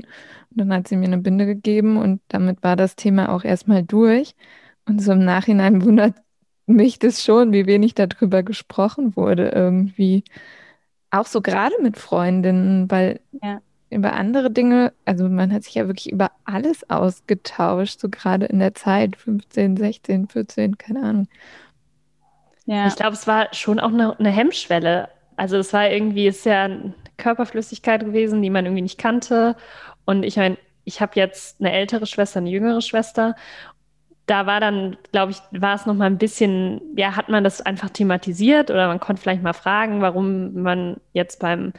Und 0.51 0.57
dann 0.57 0.73
hat 0.73 0.89
sie 0.89 0.97
mir 0.97 1.07
eine 1.07 1.19
Binde 1.19 1.47
gegeben 1.47 1.97
und 1.97 2.21
damit 2.29 2.63
war 2.63 2.77
das 2.77 2.97
Thema 2.97 3.35
auch 3.35 3.45
erstmal 3.45 3.83
durch. 3.83 4.35
Und 4.87 5.01
so 5.01 5.13
im 5.13 5.25
Nachhinein 5.25 5.85
wundert 5.85 6.15
mich 6.67 6.99
das 6.99 7.23
schon, 7.23 7.53
wie 7.53 7.67
wenig 7.67 7.95
darüber 7.95 8.43
gesprochen 8.43 9.17
wurde 9.17 9.49
irgendwie. 9.49 10.25
Auch 11.11 11.27
so 11.27 11.41
gerade 11.41 11.75
mit 11.83 11.97
Freundinnen, 11.99 12.91
weil 12.91 13.21
ja. 13.43 13.61
über 13.91 14.15
andere 14.15 14.51
Dinge, 14.51 14.93
also 15.05 15.29
man 15.29 15.53
hat 15.53 15.65
sich 15.65 15.75
ja 15.75 15.87
wirklich 15.87 16.11
über 16.11 16.31
alles 16.45 16.89
ausgetauscht, 16.89 18.01
so 18.01 18.09
gerade 18.09 18.47
in 18.47 18.59
der 18.59 18.75
Zeit, 18.75 19.17
15, 19.17 19.77
16, 19.77 20.29
14, 20.29 20.79
keine 20.79 21.03
Ahnung. 21.03 21.29
Ja. 22.65 22.87
Ich 22.87 22.97
glaube, 22.97 23.15
es 23.15 23.27
war 23.27 23.53
schon 23.53 23.81
auch 23.81 23.93
eine, 23.93 24.19
eine 24.19 24.31
Hemmschwelle. 24.31 25.09
Also 25.37 25.57
es 25.59 25.73
war 25.73 25.91
irgendwie, 25.91 26.27
ist 26.27 26.47
ja 26.47 26.65
eine 26.65 26.95
Körperflüssigkeit 27.17 28.05
gewesen, 28.05 28.43
die 28.43 28.51
man 28.51 28.65
irgendwie 28.65 28.83
nicht 28.83 28.99
kannte. 28.99 29.57
Und 30.05 30.23
ich 30.25 30.37
meine, 30.37 30.59
ich 30.85 31.01
habe 31.01 31.13
jetzt 31.17 31.61
eine 31.61 31.73
ältere 31.73 32.07
Schwester, 32.07 32.39
eine 32.41 32.51
jüngere 32.51 32.81
Schwester 32.81 33.37
da 34.27 34.47
war 34.47 34.61
dann, 34.61 34.97
glaube 35.11 35.33
ich, 35.33 35.39
war 35.51 35.75
es 35.75 35.87
noch 35.87 35.95
mal 35.95 36.07
ein 36.07 36.19
bisschen, 36.19 36.81
ja, 36.97 37.17
hat 37.17 37.29
man 37.29 37.45
das 37.45 37.61
einfach 37.61 37.91
thematisiert 37.91 38.71
oder 38.71 38.87
man 38.87 39.01
konnte 39.01 39.21
vielleicht 39.21 39.43
mal 39.43 39.53
fragen, 39.53 40.01
warum 40.01 40.55
man 40.55 40.97
jetzt 41.13 41.41
beim 41.41 41.73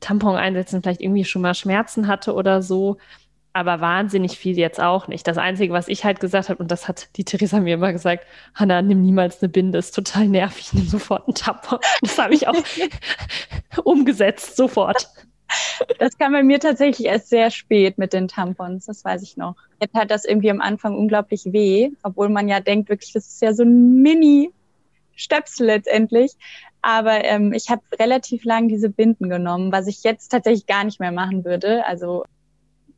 Tampon 0.00 0.36
einsetzen 0.36 0.82
vielleicht 0.82 1.00
irgendwie 1.00 1.24
schon 1.24 1.42
mal 1.42 1.54
Schmerzen 1.54 2.06
hatte 2.06 2.34
oder 2.34 2.62
so. 2.62 2.98
Aber 3.58 3.80
wahnsinnig 3.80 4.38
viel 4.38 4.56
jetzt 4.56 4.80
auch 4.80 5.08
nicht. 5.08 5.26
Das 5.26 5.36
Einzige, 5.36 5.72
was 5.72 5.88
ich 5.88 6.04
halt 6.04 6.20
gesagt 6.20 6.48
habe, 6.48 6.62
und 6.62 6.70
das 6.70 6.86
hat 6.86 7.08
die 7.16 7.24
Theresa 7.24 7.58
mir 7.58 7.74
immer 7.74 7.92
gesagt, 7.92 8.24
Hanna, 8.54 8.82
nimm 8.82 9.02
niemals 9.02 9.42
eine 9.42 9.48
Binde, 9.48 9.78
ist 9.78 9.96
total 9.96 10.28
nervig, 10.28 10.72
nimm 10.74 10.86
sofort 10.86 11.26
einen 11.26 11.34
Tampon. 11.34 11.80
Das 12.00 12.16
habe 12.18 12.34
ich 12.34 12.46
auch 12.46 12.54
umgesetzt, 13.82 14.54
sofort. 14.54 15.08
Das 15.98 16.16
kam 16.16 16.34
bei 16.34 16.44
mir 16.44 16.60
tatsächlich 16.60 17.08
erst 17.08 17.30
sehr 17.30 17.50
spät 17.50 17.98
mit 17.98 18.12
den 18.12 18.28
Tampons, 18.28 18.86
das 18.86 19.04
weiß 19.04 19.24
ich 19.24 19.36
noch. 19.36 19.56
Jetzt 19.80 19.94
hat 19.94 20.12
das 20.12 20.24
irgendwie 20.24 20.52
am 20.52 20.60
Anfang 20.60 20.96
unglaublich 20.96 21.46
weh, 21.46 21.90
obwohl 22.04 22.28
man 22.28 22.46
ja 22.46 22.60
denkt, 22.60 22.88
wirklich, 22.88 23.12
das 23.12 23.26
ist 23.26 23.42
ja 23.42 23.52
so 23.54 23.64
ein 23.64 24.00
Mini-Stöpsel 24.02 25.66
letztendlich. 25.66 26.30
Aber 26.80 27.24
ähm, 27.24 27.52
ich 27.52 27.70
habe 27.70 27.82
relativ 27.98 28.44
lang 28.44 28.68
diese 28.68 28.88
Binden 28.88 29.28
genommen, 29.28 29.72
was 29.72 29.88
ich 29.88 30.04
jetzt 30.04 30.28
tatsächlich 30.28 30.66
gar 30.66 30.84
nicht 30.84 31.00
mehr 31.00 31.10
machen 31.10 31.44
würde. 31.44 31.84
Also 31.86 32.24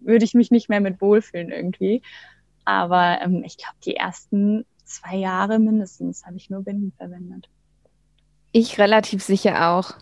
würde 0.01 0.25
ich 0.25 0.35
mich 0.35 0.51
nicht 0.51 0.69
mehr 0.69 0.81
mit 0.81 1.01
wohlfühlen 1.01 1.51
irgendwie. 1.51 2.03
Aber 2.65 3.19
ähm, 3.23 3.43
ich 3.45 3.57
glaube, 3.57 3.77
die 3.85 3.97
ersten 3.97 4.65
zwei 4.85 5.17
Jahre 5.17 5.59
mindestens 5.59 6.25
habe 6.25 6.37
ich 6.37 6.51
nur 6.51 6.63
Binden 6.63 6.93
verwendet. 6.97 7.49
Ich 8.53 8.79
relativ 8.79 9.23
sicher 9.23 9.71
auch. 9.71 9.95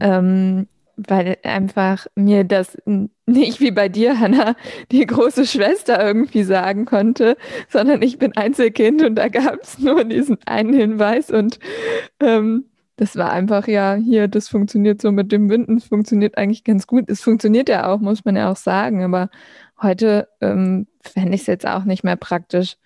Ähm, 0.00 0.66
weil 0.96 1.38
einfach 1.42 2.06
mir 2.14 2.44
das 2.44 2.78
nicht 3.26 3.60
wie 3.60 3.70
bei 3.70 3.88
dir, 3.88 4.20
Hanna, 4.20 4.54
die 4.92 5.06
große 5.06 5.46
Schwester 5.46 6.04
irgendwie 6.04 6.44
sagen 6.44 6.84
konnte, 6.84 7.36
sondern 7.68 8.02
ich 8.02 8.18
bin 8.18 8.36
Einzelkind 8.36 9.02
und 9.02 9.16
da 9.16 9.28
gab 9.28 9.62
es 9.62 9.78
nur 9.78 10.04
diesen 10.04 10.38
einen 10.46 10.72
Hinweis 10.72 11.30
und 11.30 11.58
ähm, 12.20 12.66
das 12.96 13.16
war 13.16 13.30
einfach, 13.32 13.66
ja, 13.66 13.94
hier, 13.94 14.28
das 14.28 14.48
funktioniert 14.48 15.02
so 15.02 15.10
mit 15.10 15.32
dem 15.32 15.50
Winden, 15.50 15.78
es 15.78 15.84
funktioniert 15.84 16.38
eigentlich 16.38 16.62
ganz 16.62 16.86
gut. 16.86 17.10
Es 17.10 17.22
funktioniert 17.22 17.68
ja 17.68 17.88
auch, 17.92 17.98
muss 17.98 18.24
man 18.24 18.36
ja 18.36 18.50
auch 18.50 18.56
sagen, 18.56 19.02
aber 19.02 19.30
heute 19.82 20.28
ähm, 20.40 20.86
fände 21.02 21.34
ich 21.34 21.42
es 21.42 21.46
jetzt 21.48 21.66
auch 21.66 21.84
nicht 21.84 22.04
mehr 22.04 22.16
praktisch. 22.16 22.76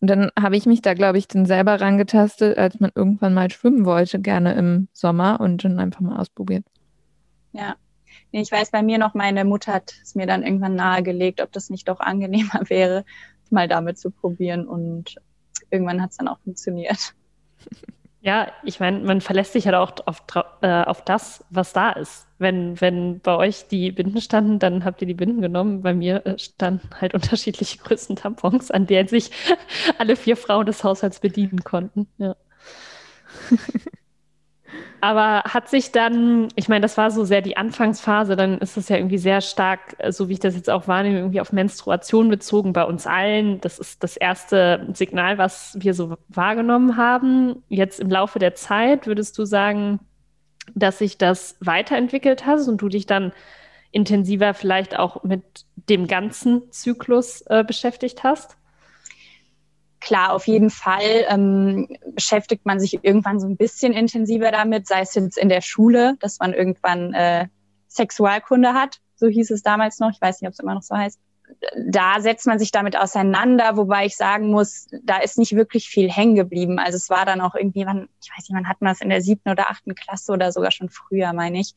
Und 0.00 0.08
dann 0.08 0.30
habe 0.40 0.56
ich 0.56 0.64
mich 0.64 0.80
da, 0.80 0.94
glaube 0.94 1.18
ich, 1.18 1.28
dann 1.28 1.44
selber 1.44 1.80
rangetastet, 1.80 2.56
als 2.56 2.80
man 2.80 2.92
irgendwann 2.94 3.34
mal 3.34 3.50
schwimmen 3.50 3.84
wollte, 3.84 4.20
gerne 4.20 4.54
im 4.54 4.88
Sommer 4.94 5.38
und 5.40 5.64
dann 5.64 5.78
einfach 5.78 6.00
mal 6.00 6.18
ausprobiert. 6.18 6.64
Ja. 7.52 7.76
Nee, 8.32 8.40
ich 8.40 8.52
weiß 8.52 8.70
bei 8.70 8.82
mir 8.82 8.98
noch, 8.98 9.14
meine 9.14 9.44
Mutter 9.44 9.74
hat 9.74 9.94
es 10.02 10.14
mir 10.14 10.26
dann 10.26 10.42
irgendwann 10.42 10.74
nahegelegt, 10.74 11.42
ob 11.42 11.52
das 11.52 11.68
nicht 11.68 11.88
doch 11.88 12.00
angenehmer 12.00 12.62
wäre, 12.68 13.04
mal 13.50 13.68
damit 13.68 13.98
zu 13.98 14.10
probieren. 14.10 14.66
Und 14.66 15.16
irgendwann 15.70 16.00
hat 16.00 16.12
es 16.12 16.16
dann 16.16 16.28
auch 16.28 16.38
funktioniert. 16.40 17.14
Ja, 18.20 18.50
ich 18.64 18.80
meine, 18.80 18.98
man 19.00 19.20
verlässt 19.20 19.52
sich 19.52 19.66
halt 19.66 19.76
auch 19.76 19.92
auf, 20.06 20.24
äh, 20.62 20.82
auf 20.82 21.04
das, 21.04 21.44
was 21.50 21.72
da 21.72 21.90
ist. 21.92 22.26
Wenn, 22.38 22.80
wenn 22.80 23.20
bei 23.20 23.36
euch 23.36 23.68
die 23.68 23.92
Binden 23.92 24.20
standen, 24.20 24.58
dann 24.58 24.84
habt 24.84 25.00
ihr 25.00 25.06
die 25.06 25.14
Binden 25.14 25.40
genommen. 25.40 25.82
Bei 25.82 25.94
mir 25.94 26.26
äh, 26.26 26.36
standen 26.38 26.90
halt 27.00 27.14
unterschiedliche 27.14 27.78
Größen 27.78 28.16
Tampons, 28.16 28.70
an 28.72 28.86
denen 28.86 29.08
sich 29.08 29.30
alle 29.98 30.16
vier 30.16 30.36
Frauen 30.36 30.66
des 30.66 30.82
Haushalts 30.82 31.20
bedienen 31.20 31.62
konnten. 31.62 32.08
Ja. 32.18 32.34
Aber 35.00 35.42
hat 35.44 35.68
sich 35.68 35.92
dann, 35.92 36.48
ich 36.56 36.68
meine, 36.68 36.80
das 36.80 36.96
war 36.96 37.10
so 37.10 37.24
sehr 37.24 37.40
die 37.40 37.56
Anfangsphase, 37.56 38.34
dann 38.34 38.58
ist 38.58 38.76
es 38.76 38.88
ja 38.88 38.96
irgendwie 38.96 39.18
sehr 39.18 39.40
stark, 39.40 39.94
äh, 39.98 40.10
so 40.10 40.28
wie 40.28 40.34
ich 40.34 40.40
das 40.40 40.56
jetzt 40.56 40.68
auch 40.68 40.88
wahrnehme, 40.88 41.18
irgendwie 41.18 41.40
auf 41.40 41.52
Menstruation 41.52 42.28
bezogen 42.28 42.72
bei 42.72 42.84
uns 42.84 43.06
allen. 43.06 43.60
Das 43.60 43.78
ist 43.78 44.02
das 44.02 44.16
erste 44.16 44.88
Signal, 44.94 45.38
was 45.38 45.76
wir 45.78 45.94
so 45.94 46.16
wahrgenommen 46.28 46.96
haben. 46.96 47.62
Jetzt 47.68 48.00
im 48.00 48.10
Laufe 48.10 48.38
der 48.38 48.54
Zeit 48.54 49.06
würdest 49.06 49.38
du 49.38 49.44
sagen, 49.44 50.00
dass 50.74 50.98
sich 50.98 51.16
das 51.16 51.56
weiterentwickelt 51.60 52.44
hat 52.44 52.66
und 52.66 52.78
du 52.82 52.88
dich 52.88 53.06
dann 53.06 53.32
intensiver 53.90 54.52
vielleicht 54.52 54.98
auch 54.98 55.22
mit 55.22 55.42
dem 55.76 56.06
ganzen 56.06 56.70
Zyklus 56.72 57.42
äh, 57.42 57.64
beschäftigt 57.64 58.24
hast? 58.24 58.56
Klar, 60.00 60.32
auf 60.32 60.46
jeden 60.46 60.70
Fall 60.70 61.24
ähm, 61.28 61.88
beschäftigt 62.14 62.64
man 62.64 62.78
sich 62.78 63.02
irgendwann 63.02 63.40
so 63.40 63.48
ein 63.48 63.56
bisschen 63.56 63.92
intensiver 63.92 64.52
damit, 64.52 64.86
sei 64.86 65.00
es 65.00 65.14
jetzt 65.14 65.36
in 65.36 65.48
der 65.48 65.60
Schule, 65.60 66.16
dass 66.20 66.38
man 66.38 66.54
irgendwann 66.54 67.14
äh, 67.14 67.46
Sexualkunde 67.88 68.74
hat, 68.74 69.00
so 69.16 69.26
hieß 69.26 69.50
es 69.50 69.62
damals 69.62 69.98
noch, 69.98 70.10
ich 70.12 70.20
weiß 70.20 70.40
nicht, 70.40 70.48
ob 70.48 70.52
es 70.52 70.60
immer 70.60 70.74
noch 70.74 70.82
so 70.82 70.96
heißt. 70.96 71.18
Da 71.86 72.20
setzt 72.20 72.46
man 72.46 72.58
sich 72.58 72.70
damit 72.70 72.96
auseinander, 72.96 73.76
wobei 73.76 74.04
ich 74.06 74.16
sagen 74.16 74.50
muss, 74.50 74.86
da 75.02 75.18
ist 75.18 75.38
nicht 75.38 75.56
wirklich 75.56 75.88
viel 75.88 76.10
hängen 76.10 76.34
geblieben. 76.34 76.78
Also 76.78 76.96
es 76.96 77.08
war 77.08 77.24
dann 77.24 77.40
auch 77.40 77.54
irgendwie, 77.54 77.86
wann, 77.86 78.08
ich 78.22 78.30
weiß 78.30 78.48
nicht, 78.48 78.54
wann 78.54 78.68
hat 78.68 78.80
man 78.80 78.92
das 78.92 79.00
in 79.00 79.08
der 79.08 79.22
siebten 79.22 79.48
oder 79.50 79.70
achten 79.70 79.94
Klasse 79.94 80.32
oder 80.32 80.52
sogar 80.52 80.70
schon 80.70 80.90
früher, 80.90 81.32
meine 81.32 81.58
ich. 81.60 81.74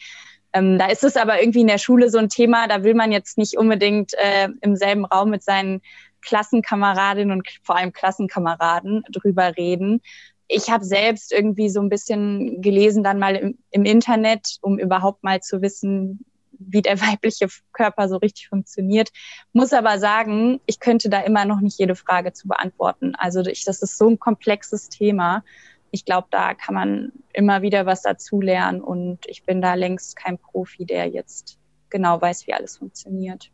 Ähm, 0.53 0.77
da 0.77 0.87
ist 0.87 1.03
es 1.05 1.15
aber 1.15 1.41
irgendwie 1.41 1.61
in 1.61 1.67
der 1.67 1.77
Schule 1.77 2.09
so 2.09 2.17
ein 2.17 2.27
Thema, 2.27 2.67
da 2.67 2.83
will 2.83 2.93
man 2.93 3.13
jetzt 3.13 3.37
nicht 3.37 3.57
unbedingt 3.57 4.13
äh, 4.15 4.49
im 4.59 4.75
selben 4.75 5.05
Raum 5.05 5.29
mit 5.29 5.43
seinen 5.43 5.81
Klassenkameradinnen 6.21 7.37
und 7.37 7.47
vor 7.63 7.75
allem 7.75 7.93
Klassenkameraden 7.93 9.03
drüber 9.11 9.55
reden. 9.57 10.01
Ich 10.47 10.69
habe 10.69 10.83
selbst 10.83 11.31
irgendwie 11.31 11.69
so 11.69 11.79
ein 11.81 11.89
bisschen 11.89 12.61
gelesen 12.61 13.03
dann 13.03 13.19
mal 13.19 13.35
im, 13.35 13.57
im 13.71 13.85
Internet, 13.85 14.57
um 14.61 14.77
überhaupt 14.77 15.23
mal 15.23 15.41
zu 15.41 15.61
wissen, 15.61 16.25
wie 16.51 16.81
der 16.81 16.99
weibliche 17.01 17.47
Körper 17.73 18.07
so 18.09 18.17
richtig 18.17 18.49
funktioniert. 18.49 19.11
Muss 19.53 19.73
aber 19.73 19.99
sagen, 19.99 20.61
ich 20.65 20.79
könnte 20.79 21.09
da 21.09 21.21
immer 21.21 21.45
noch 21.45 21.61
nicht 21.61 21.79
jede 21.79 21.95
Frage 21.95 22.33
zu 22.33 22.47
beantworten. 22.47 23.15
Also 23.15 23.41
ich, 23.41 23.65
das 23.65 23.81
ist 23.81 23.97
so 23.97 24.09
ein 24.09 24.19
komplexes 24.19 24.89
Thema. 24.89 25.43
Ich 25.91 26.05
glaube, 26.05 26.27
da 26.31 26.53
kann 26.53 26.75
man 26.75 27.11
immer 27.33 27.61
wieder 27.61 27.85
was 27.85 28.01
dazulernen 28.01 28.81
und 28.81 29.25
ich 29.27 29.43
bin 29.43 29.61
da 29.61 29.73
längst 29.73 30.15
kein 30.15 30.37
Profi, 30.37 30.85
der 30.85 31.07
jetzt 31.07 31.57
genau 31.89 32.21
weiß, 32.21 32.47
wie 32.47 32.53
alles 32.53 32.77
funktioniert. 32.77 33.51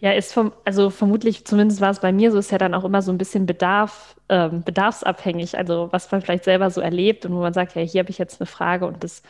Ja, 0.00 0.12
ist 0.12 0.32
vom, 0.32 0.52
also 0.64 0.90
vermutlich, 0.90 1.44
zumindest 1.44 1.80
war 1.80 1.90
es 1.90 1.98
bei 2.00 2.12
mir 2.12 2.30
so, 2.30 2.38
ist 2.38 2.52
ja 2.52 2.58
dann 2.58 2.74
auch 2.74 2.84
immer 2.84 3.02
so 3.02 3.10
ein 3.10 3.18
bisschen 3.18 3.46
Bedarf, 3.46 4.14
ähm, 4.28 4.62
bedarfsabhängig, 4.62 5.58
also 5.58 5.88
was 5.90 6.10
man 6.12 6.22
vielleicht 6.22 6.44
selber 6.44 6.70
so 6.70 6.80
erlebt 6.80 7.26
und 7.26 7.34
wo 7.34 7.40
man 7.40 7.52
sagt, 7.52 7.74
ja, 7.74 7.82
hier 7.82 8.00
habe 8.00 8.10
ich 8.10 8.18
jetzt 8.18 8.40
eine 8.40 8.46
Frage 8.46 8.86
und 8.86 9.02
das 9.02 9.22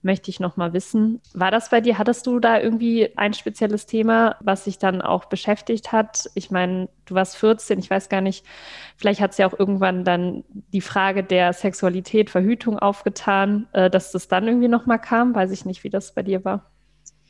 möchte 0.00 0.30
ich 0.30 0.40
noch 0.40 0.56
mal 0.56 0.72
wissen. 0.72 1.20
War 1.34 1.50
das 1.50 1.70
bei 1.70 1.80
dir? 1.82 1.98
Hattest 1.98 2.26
du 2.26 2.38
da 2.40 2.58
irgendwie 2.60 3.10
ein 3.16 3.34
spezielles 3.34 3.86
Thema, 3.86 4.36
was 4.40 4.64
sich 4.64 4.78
dann 4.78 5.02
auch 5.02 5.26
beschäftigt 5.26 5.92
hat? 5.92 6.30
Ich 6.34 6.50
meine, 6.50 6.88
du 7.06 7.14
warst 7.14 7.36
14, 7.36 7.78
ich 7.78 7.90
weiß 7.90 8.08
gar 8.08 8.20
nicht, 8.22 8.46
vielleicht 8.96 9.20
hat 9.20 9.32
es 9.32 9.38
ja 9.38 9.46
auch 9.46 9.58
irgendwann 9.58 10.04
dann 10.04 10.44
die 10.72 10.80
Frage 10.82 11.22
der 11.24 11.52
Sexualität, 11.52 12.30
Verhütung 12.30 12.78
aufgetan, 12.78 13.66
äh, 13.72 13.90
dass 13.90 14.12
das 14.12 14.28
dann 14.28 14.46
irgendwie 14.46 14.68
noch 14.68 14.86
mal 14.86 14.98
kam. 14.98 15.34
Weiß 15.34 15.50
ich 15.50 15.64
nicht, 15.66 15.84
wie 15.84 15.90
das 15.90 16.12
bei 16.14 16.22
dir 16.22 16.44
war. 16.44 16.70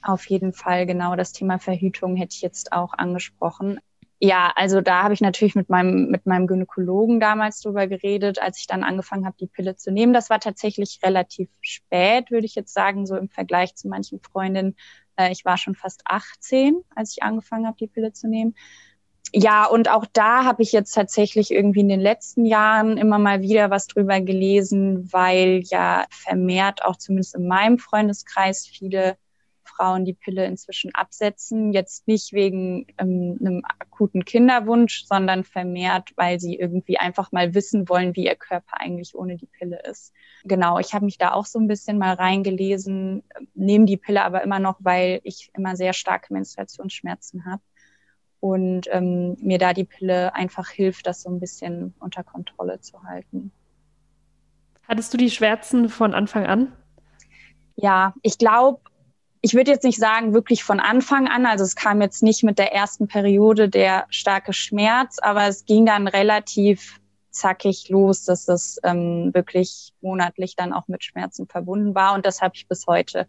Auf 0.05 0.27
jeden 0.27 0.53
Fall, 0.53 0.85
genau. 0.85 1.17
Das 1.17 1.33
Thema 1.33 1.59
Verhütung 1.59 2.15
hätte 2.15 2.35
ich 2.35 2.43
jetzt 2.43 2.73
auch 2.73 2.93
angesprochen. 2.93 3.81
Ja, 4.21 4.53
also 4.55 4.83
da 4.83 5.03
habe 5.03 5.15
ich 5.15 5.23
natürlich 5.23 5.55
mit 5.55 5.71
meinem, 5.71 6.11
mit 6.11 6.27
meinem 6.27 6.47
Gynäkologen 6.47 7.21
damals 7.21 7.61
drüber 7.63 7.87
geredet, 7.87 8.39
als 8.41 8.59
ich 8.59 8.67
dann 8.67 8.85
angefangen 8.85 9.25
habe, 9.25 9.37
die 9.41 9.47
Pille 9.47 9.77
zu 9.77 9.91
nehmen. 9.91 10.13
Das 10.13 10.29
war 10.29 10.41
tatsächlich 10.41 11.01
relativ 11.03 11.49
spät, 11.63 12.31
würde 12.31 12.45
ich 12.45 12.55
jetzt 12.55 12.75
sagen, 12.75 13.07
so 13.07 13.17
im 13.17 13.31
Vergleich 13.31 13.77
zu 13.77 13.89
manchen 13.89 14.21
Freundinnen. 14.21 14.77
Äh, 15.17 15.33
ich 15.33 15.47
war 15.47 15.57
schon 15.57 15.75
fast 15.75 16.03
18, 16.05 16.83
als 16.95 17.13
ich 17.13 17.23
angefangen 17.23 17.67
habe, 17.67 17.79
die 17.79 17.87
Pille 17.87 18.13
zu 18.13 18.29
nehmen. 18.29 18.55
Ja, 19.33 19.65
und 19.65 19.89
auch 19.89 20.05
da 20.13 20.45
habe 20.45 20.63
ich 20.63 20.73
jetzt 20.73 20.93
tatsächlich 20.93 21.51
irgendwie 21.51 21.81
in 21.81 21.89
den 21.89 22.01
letzten 22.01 22.45
Jahren 22.45 22.99
immer 22.99 23.19
mal 23.19 23.41
wieder 23.41 23.71
was 23.71 23.87
drüber 23.87 24.21
gelesen, 24.21 25.11
weil 25.13 25.63
ja 25.65 26.05
vermehrt 26.11 26.85
auch 26.85 26.97
zumindest 26.97 27.35
in 27.35 27.49
meinem 27.49 27.79
Freundeskreis 27.79 28.67
viele 28.67 29.17
Frauen 29.77 30.05
die 30.05 30.15
Pille 30.15 30.45
inzwischen 30.45 30.95
absetzen. 30.95 31.73
Jetzt 31.73 32.07
nicht 32.07 32.33
wegen 32.33 32.87
ähm, 32.99 33.39
einem 33.41 33.63
akuten 33.65 34.25
Kinderwunsch, 34.25 35.05
sondern 35.07 35.45
vermehrt, 35.45 36.11
weil 36.17 36.41
sie 36.41 36.57
irgendwie 36.57 36.99
einfach 36.99 37.33
mal 37.33 37.55
wissen 37.55 37.89
wollen, 37.89 38.15
wie 38.17 38.27
ihr 38.27 38.37
Körper 38.37 38.81
eigentlich 38.81 39.15
ohne 39.15 39.37
die 39.37 39.47
Pille 39.47 39.81
ist. 39.89 40.13
Genau, 40.45 40.79
ich 40.79 40.95
habe 40.95 41.05
mich 41.05 41.19
da 41.19 41.33
auch 41.33 41.47
so 41.47 41.59
ein 41.59 41.69
bisschen 41.69 41.99
mal 41.99 42.15
reingelesen, 42.15 43.23
nehme 43.55 43.85
die 43.87 43.97
Pille 43.97 44.25
aber 44.25 44.43
immer 44.43 44.59
noch, 44.59 44.77
weil 44.81 45.21
ich 45.25 45.51
immer 45.55 45.77
sehr 45.77 45.93
starke 45.93 46.33
Menstruationsschmerzen 46.33 47.45
habe 47.47 47.63
und 48.41 48.89
ähm, 48.91 49.37
mir 49.41 49.59
da 49.59 49.73
die 49.73 49.85
Pille 49.85 50.35
einfach 50.35 50.69
hilft, 50.69 51.07
das 51.07 51.23
so 51.23 51.31
ein 51.31 51.41
bisschen 51.41 51.95
unter 51.99 52.23
Kontrolle 52.23 52.81
zu 52.81 53.03
halten. 53.05 53.53
Hattest 54.87 55.15
du 55.15 55.17
die 55.17 55.31
Schmerzen 55.31 55.89
von 55.89 56.13
Anfang 56.13 56.47
an? 56.47 56.73
Ja, 57.77 58.15
ich 58.23 58.37
glaube, 58.37 58.81
ich 59.45 59.55
würde 59.55 59.71
jetzt 59.71 59.85
nicht 59.85 59.99
sagen, 59.99 60.35
wirklich 60.35 60.65
von 60.65 60.81
Anfang 60.81 61.29
an. 61.29 61.47
Also 61.47 61.65
es 61.65 61.77
kam 61.77 62.01
jetzt 62.01 62.23
nicht 62.23 62.45
mit 62.45 62.59
der 62.59 62.73
ersten 62.73 63.09
Periode 63.09 63.69
der 63.69 64.07
starke 64.09 64.53
Schmerz, 64.53 65.19
aber 65.21 65.47
es 65.47 65.65
ging 65.65 65.87
dann 65.87 66.09
relativ 66.09 67.01
zackig 67.31 67.89
los, 67.89 68.25
dass 68.25 68.49
es 68.49 68.79
ähm, 68.85 69.35
wirklich 69.35 69.93
monatlich 70.01 70.57
dann 70.57 70.73
auch 70.73 70.89
mit 70.89 71.05
Schmerzen 71.05 71.47
verbunden 71.47 71.95
war. 71.95 72.15
Und 72.15 72.25
das 72.25 72.41
habe 72.41 72.55
ich 72.55 72.69
bis 72.69 72.87
heute. 72.87 73.27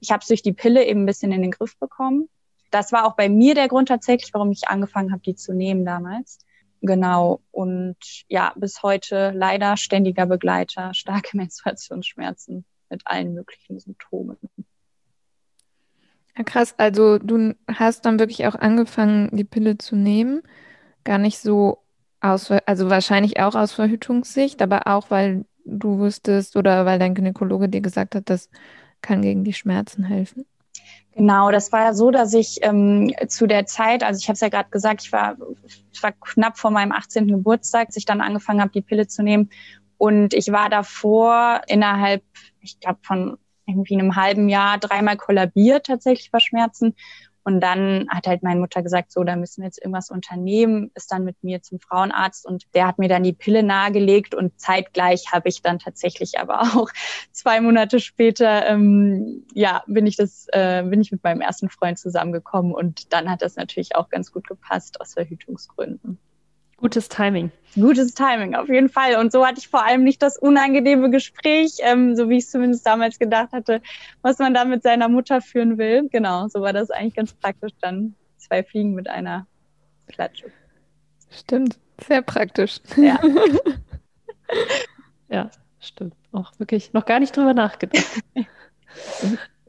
Ich 0.00 0.10
habe 0.10 0.20
es 0.20 0.28
durch 0.28 0.42
die 0.42 0.52
Pille 0.52 0.84
eben 0.84 1.02
ein 1.02 1.06
bisschen 1.06 1.32
in 1.32 1.42
den 1.42 1.50
Griff 1.50 1.78
bekommen 1.78 2.28
das 2.70 2.92
war 2.92 3.06
auch 3.06 3.16
bei 3.16 3.28
mir 3.28 3.54
der 3.54 3.68
Grund 3.68 3.88
tatsächlich, 3.88 4.32
warum 4.34 4.50
ich 4.52 4.68
angefangen 4.68 5.12
habe, 5.12 5.22
die 5.22 5.34
zu 5.34 5.52
nehmen 5.52 5.84
damals. 5.84 6.38
Genau. 6.80 7.40
Und 7.50 7.96
ja, 8.28 8.52
bis 8.56 8.82
heute 8.82 9.32
leider 9.34 9.76
ständiger 9.76 10.26
Begleiter, 10.26 10.94
starke 10.94 11.36
Menstruationsschmerzen 11.36 12.64
mit 12.90 13.02
allen 13.04 13.34
möglichen 13.34 13.78
Symptomen. 13.80 14.36
Ja, 16.38 16.44
krass. 16.44 16.74
Also 16.78 17.18
du 17.18 17.54
hast 17.66 18.06
dann 18.06 18.20
wirklich 18.20 18.46
auch 18.46 18.54
angefangen, 18.54 19.28
die 19.32 19.44
Pille 19.44 19.76
zu 19.76 19.96
nehmen. 19.96 20.42
Gar 21.02 21.18
nicht 21.18 21.40
so 21.40 21.78
aus, 22.20 22.50
also 22.64 22.88
wahrscheinlich 22.88 23.40
auch 23.40 23.56
aus 23.56 23.72
Verhütungssicht, 23.72 24.62
aber 24.62 24.86
auch, 24.86 25.10
weil 25.10 25.44
du 25.64 25.98
wusstest 25.98 26.56
oder 26.56 26.86
weil 26.86 27.00
dein 27.00 27.14
Gynäkologe 27.14 27.68
dir 27.68 27.80
gesagt 27.80 28.14
hat, 28.14 28.30
das 28.30 28.50
kann 29.02 29.20
gegen 29.20 29.42
die 29.42 29.52
Schmerzen 29.52 30.04
helfen. 30.04 30.46
Genau, 31.12 31.50
das 31.50 31.72
war 31.72 31.92
so, 31.94 32.12
dass 32.12 32.32
ich 32.32 32.58
ähm, 32.62 33.12
zu 33.26 33.48
der 33.48 33.66
Zeit, 33.66 34.04
also 34.04 34.18
ich 34.20 34.28
habe 34.28 34.34
es 34.34 34.40
ja 34.40 34.48
gerade 34.48 34.70
gesagt, 34.70 35.02
ich 35.02 35.12
war, 35.12 35.36
ich 35.92 36.00
war 36.04 36.12
knapp 36.12 36.56
vor 36.56 36.70
meinem 36.70 36.92
18. 36.92 37.26
Geburtstag, 37.26 37.88
als 37.88 37.96
ich 37.96 38.04
dann 38.04 38.20
angefangen 38.20 38.60
habe, 38.60 38.70
die 38.70 38.82
Pille 38.82 39.08
zu 39.08 39.24
nehmen. 39.24 39.50
Und 39.96 40.34
ich 40.34 40.52
war 40.52 40.70
davor 40.70 41.62
innerhalb, 41.66 42.22
ich 42.60 42.78
glaube, 42.78 43.00
von 43.02 43.38
irgendwie 43.68 43.94
einem 43.94 44.16
halben 44.16 44.48
Jahr 44.48 44.78
dreimal 44.78 45.16
kollabiert 45.16 45.86
tatsächlich 45.86 46.30
bei 46.30 46.40
Schmerzen 46.40 46.94
und 47.48 47.60
dann 47.60 48.06
hat 48.10 48.26
halt 48.26 48.42
meine 48.42 48.60
Mutter 48.60 48.82
gesagt, 48.82 49.10
so, 49.10 49.24
da 49.24 49.34
müssen 49.34 49.62
wir 49.62 49.68
jetzt 49.68 49.78
irgendwas 49.78 50.10
unternehmen, 50.10 50.90
ist 50.94 51.10
dann 51.10 51.24
mit 51.24 51.42
mir 51.42 51.62
zum 51.62 51.80
Frauenarzt 51.80 52.44
und 52.44 52.66
der 52.74 52.86
hat 52.86 52.98
mir 52.98 53.08
dann 53.08 53.22
die 53.22 53.32
Pille 53.32 53.62
nahegelegt 53.62 54.34
und 54.34 54.60
zeitgleich 54.60 55.32
habe 55.32 55.48
ich 55.48 55.62
dann 55.62 55.78
tatsächlich 55.78 56.38
aber 56.38 56.60
auch 56.76 56.90
zwei 57.32 57.62
Monate 57.62 58.00
später, 58.00 58.66
ähm, 58.68 59.46
ja, 59.54 59.82
bin 59.86 60.06
ich 60.06 60.16
das, 60.16 60.46
äh, 60.52 60.82
bin 60.82 61.00
ich 61.00 61.10
mit 61.10 61.24
meinem 61.24 61.40
ersten 61.40 61.70
Freund 61.70 61.98
zusammengekommen 61.98 62.74
und 62.74 63.14
dann 63.14 63.30
hat 63.30 63.40
das 63.40 63.56
natürlich 63.56 63.96
auch 63.96 64.10
ganz 64.10 64.30
gut 64.30 64.46
gepasst 64.46 65.00
aus 65.00 65.14
Verhütungsgründen. 65.14 66.18
Gutes 66.78 67.08
Timing. 67.08 67.50
Gutes 67.74 68.14
Timing, 68.14 68.54
auf 68.54 68.68
jeden 68.68 68.88
Fall. 68.88 69.16
Und 69.16 69.32
so 69.32 69.44
hatte 69.44 69.58
ich 69.58 69.68
vor 69.68 69.84
allem 69.84 70.04
nicht 70.04 70.22
das 70.22 70.38
unangenehme 70.38 71.10
Gespräch, 71.10 71.78
ähm, 71.80 72.14
so 72.14 72.28
wie 72.28 72.38
ich 72.38 72.44
es 72.44 72.50
zumindest 72.50 72.86
damals 72.86 73.18
gedacht 73.18 73.50
hatte, 73.52 73.82
was 74.22 74.38
man 74.38 74.54
da 74.54 74.64
mit 74.64 74.84
seiner 74.84 75.08
Mutter 75.08 75.40
führen 75.40 75.76
will. 75.76 76.08
Genau, 76.10 76.46
so 76.46 76.60
war 76.60 76.72
das 76.72 76.90
eigentlich 76.90 77.14
ganz 77.14 77.32
praktisch 77.34 77.72
dann. 77.80 78.14
Zwei 78.36 78.62
Fliegen 78.62 78.94
mit 78.94 79.10
einer 79.10 79.46
Klatsche. 80.06 80.46
Stimmt, 81.30 81.78
sehr 82.06 82.22
praktisch. 82.22 82.80
Ja. 82.96 83.18
ja, 85.28 85.50
stimmt. 85.80 86.14
Auch 86.32 86.52
wirklich 86.58 86.92
noch 86.92 87.04
gar 87.04 87.18
nicht 87.18 87.36
drüber 87.36 87.54
nachgedacht. 87.54 88.22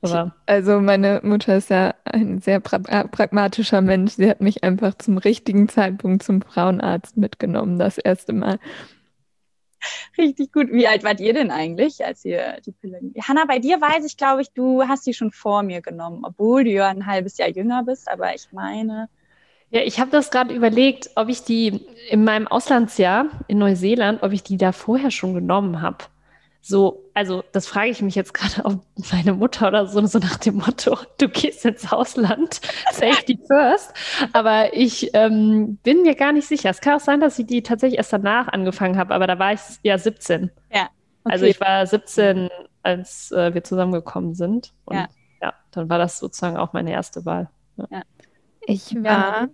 Aber 0.02 0.36
also 0.46 0.80
meine 0.80 1.22
Mutter 1.24 1.58
ist 1.58 1.70
ja 1.70 1.94
ein 2.06 2.40
sehr 2.40 2.60
pra 2.60 2.78
äh, 2.88 3.08
pragmatischer 3.08 3.82
Mensch. 3.82 4.14
Sie 4.14 4.30
hat 4.30 4.42
mich 4.42 4.64
einfach 4.64 4.96
zum 4.96 5.18
richtigen 5.18 5.68
Zeitpunkt 5.68 6.24
zum 6.24 6.42
Frauenarzt 6.42 7.18
mitgenommen, 7.18 7.80
das 7.80 7.98
erste 7.98 8.34
Mal. 8.34 8.60
Richtig 10.18 10.52
gut. 10.52 10.72
Wie 10.72 10.88
alt 10.88 11.04
wart 11.04 11.20
ihr 11.20 11.34
denn 11.34 11.52
eigentlich, 11.52 12.06
als 12.06 12.26
ihr 12.26 12.58
die 12.66 12.72
Pille? 12.72 13.00
Hanna, 13.22 13.46
bei 13.46 13.60
dir 13.60 13.80
weiß 13.80 14.06
ich, 14.06 14.18
glaube 14.18 14.42
ich, 14.42 14.52
du 14.52 14.84
hast 14.84 15.06
die 15.06 15.14
schon 15.14 15.32
vor 15.32 15.64
mir 15.64 15.82
genommen, 15.82 16.24
obwohl 16.24 16.64
du 16.64 16.72
ja 16.72 16.88
ein 16.88 17.06
halbes 17.06 17.38
Jahr 17.38 17.50
jünger 17.50 17.84
bist, 17.84 18.10
aber 18.10 18.36
ich 18.36 18.52
meine. 18.52 19.10
Ja, 19.70 19.82
ich 19.82 20.00
habe 20.00 20.12
das 20.12 20.32
gerade 20.32 20.54
überlegt, 20.54 21.12
ob 21.16 21.30
ich 21.30 21.44
die 21.44 21.86
in 22.10 22.24
meinem 22.24 22.48
Auslandsjahr 22.48 23.28
in 23.48 23.60
Neuseeland, 23.60 24.24
ob 24.24 24.32
ich 24.34 24.44
die 24.44 24.58
da 24.58 24.72
vorher 24.72 25.12
schon 25.12 25.34
genommen 25.34 25.82
habe 25.82 26.06
so, 26.62 27.10
also 27.14 27.44
das 27.52 27.68
frage 27.68 27.90
ich 27.90 28.02
mich 28.02 28.16
jetzt 28.16 28.34
gerade 28.34 28.66
auf 28.66 28.76
meine 29.12 29.34
Mutter 29.34 29.70
oder 29.70 29.86
so, 29.88 30.06
so 30.06 30.20
nach 30.20 30.38
dem 30.38 30.58
Motto, 30.58 30.98
du 31.18 31.30
gehst 31.30 31.66
ins 31.66 31.92
Ausland, 31.92 32.60
Safety 32.92 33.40
first. 33.48 33.94
Aber 34.34 34.74
ich 34.74 35.10
ähm, 35.14 35.78
bin 35.84 36.02
mir 36.02 36.16
gar 36.16 36.34
nicht 36.34 36.48
sicher. 36.48 36.70
Es 36.70 36.82
kann 36.82 36.98
auch 36.98 37.04
sein, 37.04 37.22
dass 37.22 37.40
ich 37.40 37.48
die 37.48 37.64
tatsächlich 37.64 37.98
erst 37.98 38.14
danach 38.14 38.50
angefangen 38.50 38.98
habe, 38.98 39.16
aber 39.16 39.26
da 39.26 39.40
war 39.40 39.54
ich 39.54 39.62
ja 39.84 39.98
17. 39.98 40.52
Ja. 40.72 40.90
Okay. 41.24 41.34
Also 41.34 41.46
ich 41.46 41.60
war 41.62 41.86
17, 41.86 42.50
als 42.84 43.32
äh, 43.32 43.54
wir 43.54 43.64
zusammengekommen 43.64 44.36
sind. 44.36 44.74
Und 44.86 44.98
ja. 44.98 45.08
ja, 45.42 45.54
dann 45.72 45.90
war 45.90 45.98
das 45.98 46.20
sozusagen 46.20 46.58
auch 46.58 46.74
meine 46.74 46.92
erste 46.92 47.26
Wahl. 47.26 47.50
Ja. 47.78 47.88
Ja. 47.90 48.02
Ich 48.62 48.96
war 49.02 49.48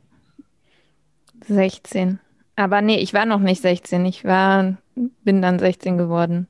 16. 1.47 2.19
Aber 2.55 2.81
nee, 2.81 2.97
ich 2.97 3.13
war 3.13 3.25
noch 3.25 3.39
nicht 3.39 3.61
16. 3.61 4.05
Ich 4.05 4.25
war, 4.25 4.77
bin 4.95 5.41
dann 5.41 5.59
16 5.59 5.97
geworden 5.97 6.47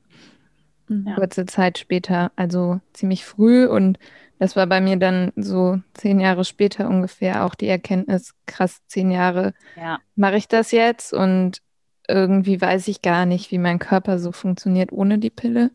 ja. 0.88 1.14
kurze 1.14 1.46
Zeit 1.46 1.78
später, 1.78 2.32
also 2.36 2.80
ziemlich 2.92 3.24
früh. 3.24 3.66
Und 3.66 3.98
das 4.38 4.56
war 4.56 4.66
bei 4.66 4.80
mir 4.80 4.96
dann 4.96 5.32
so 5.36 5.78
zehn 5.94 6.20
Jahre 6.20 6.44
später 6.44 6.88
ungefähr 6.88 7.44
auch 7.44 7.54
die 7.54 7.68
Erkenntnis, 7.68 8.34
krass, 8.46 8.82
zehn 8.86 9.10
Jahre 9.10 9.54
ja. 9.76 9.98
mache 10.14 10.36
ich 10.36 10.48
das 10.48 10.72
jetzt 10.72 11.12
und 11.12 11.62
irgendwie 12.08 12.60
weiß 12.60 12.88
ich 12.88 13.02
gar 13.02 13.26
nicht, 13.26 13.50
wie 13.50 13.58
mein 13.58 13.78
Körper 13.78 14.18
so 14.18 14.32
funktioniert 14.32 14.92
ohne 14.92 15.18
die 15.18 15.30
Pille. 15.30 15.70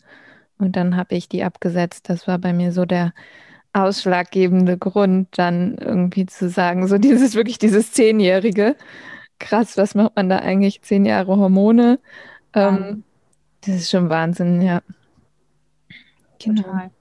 Und 0.58 0.76
dann 0.76 0.96
habe 0.96 1.16
ich 1.16 1.28
die 1.28 1.44
abgesetzt. 1.44 2.08
Das 2.08 2.28
war 2.28 2.38
bei 2.38 2.54
mir 2.54 2.72
so 2.72 2.86
der 2.86 3.14
ausschlaggebende 3.74 4.78
Grund, 4.78 5.28
dann 5.38 5.78
irgendwie 5.78 6.26
zu 6.26 6.50
sagen, 6.50 6.88
so 6.88 6.98
dieses 6.98 7.36
wirklich 7.36 7.58
dieses 7.58 7.92
Zehnjährige. 7.92 8.76
Krass, 9.40 9.78
was 9.78 9.96
macht 9.96 10.16
man 10.16 10.30
da 10.30 10.38
eigentlich? 10.38 10.82
Zehn 10.84 11.06
Jahre 11.06 11.36
Hormone. 11.38 12.00
Ähm, 12.54 13.04
das 13.62 13.76
ist 13.76 13.90
schon 13.90 14.10
Wahnsinn, 14.10 14.62
ja. 14.62 14.82
Genau. 16.44 16.62
Total. 16.62 16.92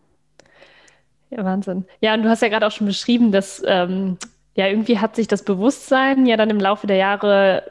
Ja, 1.31 1.45
Wahnsinn. 1.45 1.85
Ja, 2.01 2.15
und 2.15 2.23
du 2.23 2.29
hast 2.29 2.43
ja 2.43 2.49
gerade 2.49 2.67
auch 2.67 2.73
schon 2.73 2.87
beschrieben, 2.87 3.31
dass 3.33 3.63
ähm, 3.67 4.19
ja 4.57 4.67
irgendwie 4.67 4.99
hat 4.99 5.15
sich 5.17 5.29
das 5.29 5.45
Bewusstsein 5.45 6.27
ja 6.27 6.37
dann 6.37 6.51
im 6.51 6.59
Laufe 6.59 6.87
der 6.87 6.97
Jahre 6.97 7.63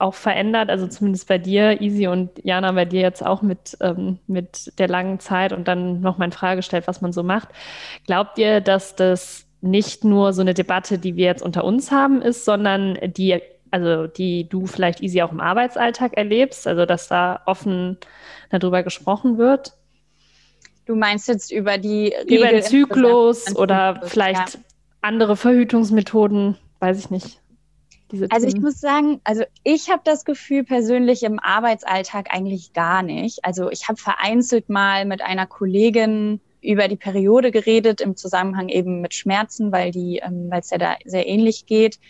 auch 0.00 0.14
verändert, 0.14 0.70
also 0.70 0.86
zumindest 0.86 1.28
bei 1.28 1.38
dir, 1.38 1.80
Easy 1.80 2.06
und 2.06 2.30
Jana, 2.42 2.72
bei 2.72 2.86
dir 2.86 3.02
jetzt 3.02 3.24
auch 3.24 3.42
mit, 3.42 3.76
ähm, 3.80 4.18
mit 4.26 4.72
der 4.78 4.88
langen 4.88 5.20
Zeit 5.20 5.52
und 5.52 5.68
dann 5.68 6.00
nochmal 6.00 6.28
in 6.28 6.32
Frage 6.32 6.56
gestellt, 6.56 6.88
was 6.88 7.02
man 7.02 7.12
so 7.12 7.22
macht. 7.22 7.50
Glaubt 8.06 8.38
ihr, 8.38 8.60
dass 8.60 8.96
das 8.96 9.46
nicht 9.60 10.04
nur 10.04 10.32
so 10.32 10.40
eine 10.40 10.54
Debatte, 10.54 10.98
die 10.98 11.16
wir 11.16 11.26
jetzt 11.26 11.42
unter 11.42 11.64
uns 11.64 11.90
haben, 11.90 12.22
ist, 12.22 12.46
sondern 12.46 12.98
die, 13.02 13.42
also 13.70 14.06
die 14.06 14.48
du 14.48 14.66
vielleicht 14.66 15.02
Easy 15.02 15.20
auch 15.20 15.32
im 15.32 15.40
Arbeitsalltag 15.40 16.16
erlebst, 16.16 16.66
also 16.66 16.86
dass 16.86 17.08
da 17.08 17.42
offen 17.44 17.98
darüber 18.48 18.82
gesprochen 18.82 19.36
wird? 19.36 19.74
Du 20.90 20.96
meinst 20.96 21.28
jetzt 21.28 21.52
über 21.52 21.78
die 21.78 22.08
Regel 22.08 22.38
über 22.38 22.48
den 22.48 22.62
Zyklus 22.64 23.54
oder 23.54 24.02
vielleicht 24.06 24.54
ja. 24.54 24.60
andere 25.02 25.36
Verhütungsmethoden, 25.36 26.56
weiß 26.80 26.98
ich 26.98 27.10
nicht. 27.10 27.40
also 28.30 28.48
ich 28.48 28.56
muss 28.56 28.80
sagen, 28.80 29.20
also 29.22 29.44
ich 29.62 29.88
habe 29.88 30.02
das 30.04 30.24
Gefühl 30.24 30.64
persönlich 30.64 31.22
im 31.22 31.38
Arbeitsalltag 31.38 32.34
eigentlich 32.34 32.72
gar 32.72 33.04
nicht. 33.04 33.44
Also 33.44 33.70
ich 33.70 33.86
habe 33.86 34.00
vereinzelt 34.00 34.68
mal 34.68 35.04
mit 35.04 35.22
einer 35.22 35.46
Kollegin 35.46 36.40
über 36.60 36.88
die 36.88 36.96
Periode 36.96 37.52
geredet 37.52 38.00
im 38.00 38.16
Zusammenhang 38.16 38.68
eben 38.68 39.00
mit 39.00 39.14
Schmerzen, 39.14 39.70
weil 39.70 39.92
die, 39.92 40.20
ähm, 40.24 40.48
weil 40.50 40.58
es 40.58 40.70
ja 40.70 40.78
da 40.78 40.96
sehr 41.04 41.28
ähnlich 41.28 41.66
geht. 41.66 42.00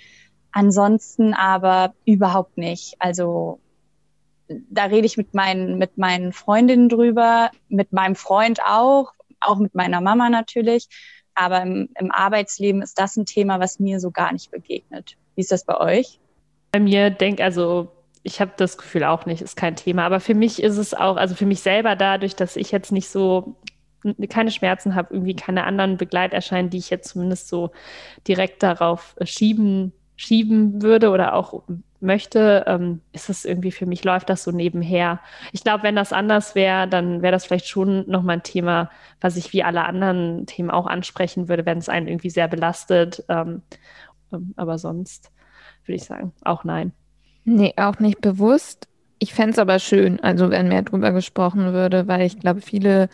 Ansonsten 0.52 1.34
aber 1.34 1.92
überhaupt 2.06 2.56
nicht. 2.56 2.94
Also 2.98 3.60
da 4.68 4.84
rede 4.84 5.06
ich 5.06 5.16
mit 5.16 5.34
meinen, 5.34 5.78
mit 5.78 5.98
meinen 5.98 6.32
Freundinnen 6.32 6.88
drüber, 6.88 7.50
mit 7.68 7.92
meinem 7.92 8.16
Freund 8.16 8.60
auch, 8.64 9.12
auch 9.40 9.58
mit 9.58 9.74
meiner 9.74 10.00
Mama 10.00 10.28
natürlich. 10.28 10.88
Aber 11.34 11.62
im, 11.62 11.88
im 11.98 12.10
Arbeitsleben 12.10 12.82
ist 12.82 12.98
das 12.98 13.16
ein 13.16 13.26
Thema, 13.26 13.60
was 13.60 13.78
mir 13.78 14.00
so 14.00 14.10
gar 14.10 14.32
nicht 14.32 14.50
begegnet. 14.50 15.16
Wie 15.34 15.40
ist 15.40 15.52
das 15.52 15.64
bei 15.64 15.78
euch? 15.78 16.18
Bei 16.72 16.80
mir 16.80 17.10
denke, 17.10 17.44
also 17.44 17.90
ich 18.22 18.40
habe 18.40 18.52
das 18.56 18.76
Gefühl 18.76 19.04
auch 19.04 19.26
nicht, 19.26 19.40
ist 19.40 19.56
kein 19.56 19.76
Thema. 19.76 20.04
Aber 20.04 20.20
für 20.20 20.34
mich 20.34 20.62
ist 20.62 20.76
es 20.76 20.92
auch, 20.94 21.16
also 21.16 21.34
für 21.34 21.46
mich 21.46 21.60
selber 21.60 21.96
dadurch, 21.96 22.36
dass 22.36 22.56
ich 22.56 22.70
jetzt 22.70 22.92
nicht 22.92 23.08
so 23.08 23.56
keine 24.28 24.50
Schmerzen 24.50 24.94
habe, 24.94 25.14
irgendwie 25.14 25.36
keine 25.36 25.64
anderen 25.64 25.96
Begleiterscheinen, 25.96 26.70
die 26.70 26.78
ich 26.78 26.90
jetzt 26.90 27.10
zumindest 27.10 27.48
so 27.48 27.70
direkt 28.26 28.62
darauf 28.62 29.14
schieben, 29.22 29.92
schieben 30.16 30.82
würde 30.82 31.10
oder 31.10 31.34
auch 31.34 31.62
möchte, 32.00 32.64
ähm, 32.66 33.00
ist 33.12 33.28
es 33.28 33.44
irgendwie 33.44 33.72
für 33.72 33.86
mich, 33.86 34.04
läuft 34.04 34.30
das 34.30 34.42
so 34.42 34.50
nebenher. 34.50 35.20
Ich 35.52 35.62
glaube, 35.62 35.82
wenn 35.82 35.96
das 35.96 36.12
anders 36.12 36.54
wäre, 36.54 36.88
dann 36.88 37.22
wäre 37.22 37.32
das 37.32 37.44
vielleicht 37.44 37.68
schon 37.68 38.08
nochmal 38.08 38.36
ein 38.36 38.42
Thema, 38.42 38.90
was 39.20 39.36
ich 39.36 39.52
wie 39.52 39.62
alle 39.62 39.84
anderen 39.84 40.46
Themen 40.46 40.70
auch 40.70 40.86
ansprechen 40.86 41.48
würde, 41.48 41.66
wenn 41.66 41.78
es 41.78 41.88
einen 41.88 42.08
irgendwie 42.08 42.30
sehr 42.30 42.48
belastet. 42.48 43.24
Ähm, 43.28 43.62
ähm, 44.32 44.54
aber 44.56 44.78
sonst 44.78 45.30
würde 45.84 45.96
ich 45.96 46.04
sagen, 46.04 46.32
auch 46.42 46.64
nein. 46.64 46.92
Nee, 47.44 47.74
auch 47.76 47.98
nicht 47.98 48.20
bewusst. 48.20 48.88
Ich 49.18 49.34
fände 49.34 49.52
es 49.52 49.58
aber 49.58 49.78
schön, 49.78 50.20
also 50.20 50.50
wenn 50.50 50.68
mehr 50.68 50.82
drüber 50.82 51.12
gesprochen 51.12 51.72
würde, 51.72 52.08
weil 52.08 52.22
ich 52.22 52.38
glaube, 52.38 52.60
viele 52.60 53.08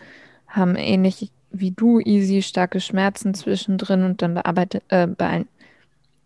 haben 0.47 0.75
ähnlich 0.75 1.31
wie 1.51 1.71
du 1.71 1.99
easy 1.99 2.41
starke 2.41 2.79
Schmerzen 2.79 3.33
zwischendrin 3.33 4.03
und 4.03 4.21
dann 4.21 4.35
bearbeitet, 4.35 4.83
äh, 4.89 5.07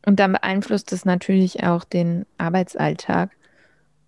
und 0.05 0.19
dann 0.19 0.33
beeinflusst 0.33 0.91
es 0.93 1.05
natürlich 1.05 1.63
auch 1.63 1.83
den 1.83 2.25
Arbeitsalltag. 2.37 3.31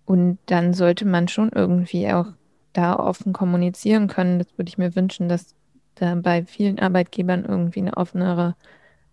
Und 0.06 0.38
dann 0.46 0.74
sollte 0.74 1.06
man 1.06 1.28
schon 1.28 1.50
irgendwie 1.50 2.12
auch 2.12 2.26
da 2.72 2.96
offen 2.96 3.32
kommunizieren 3.32 4.08
können. 4.08 4.38
Das 4.38 4.48
würde 4.58 4.68
ich 4.68 4.78
mir 4.78 4.94
wünschen, 4.94 5.28
dass 5.28 5.54
da 5.94 6.14
bei 6.16 6.44
vielen 6.44 6.78
Arbeitgebern 6.78 7.44
irgendwie 7.44 7.80
eine 7.80 7.96
offenere 7.96 8.56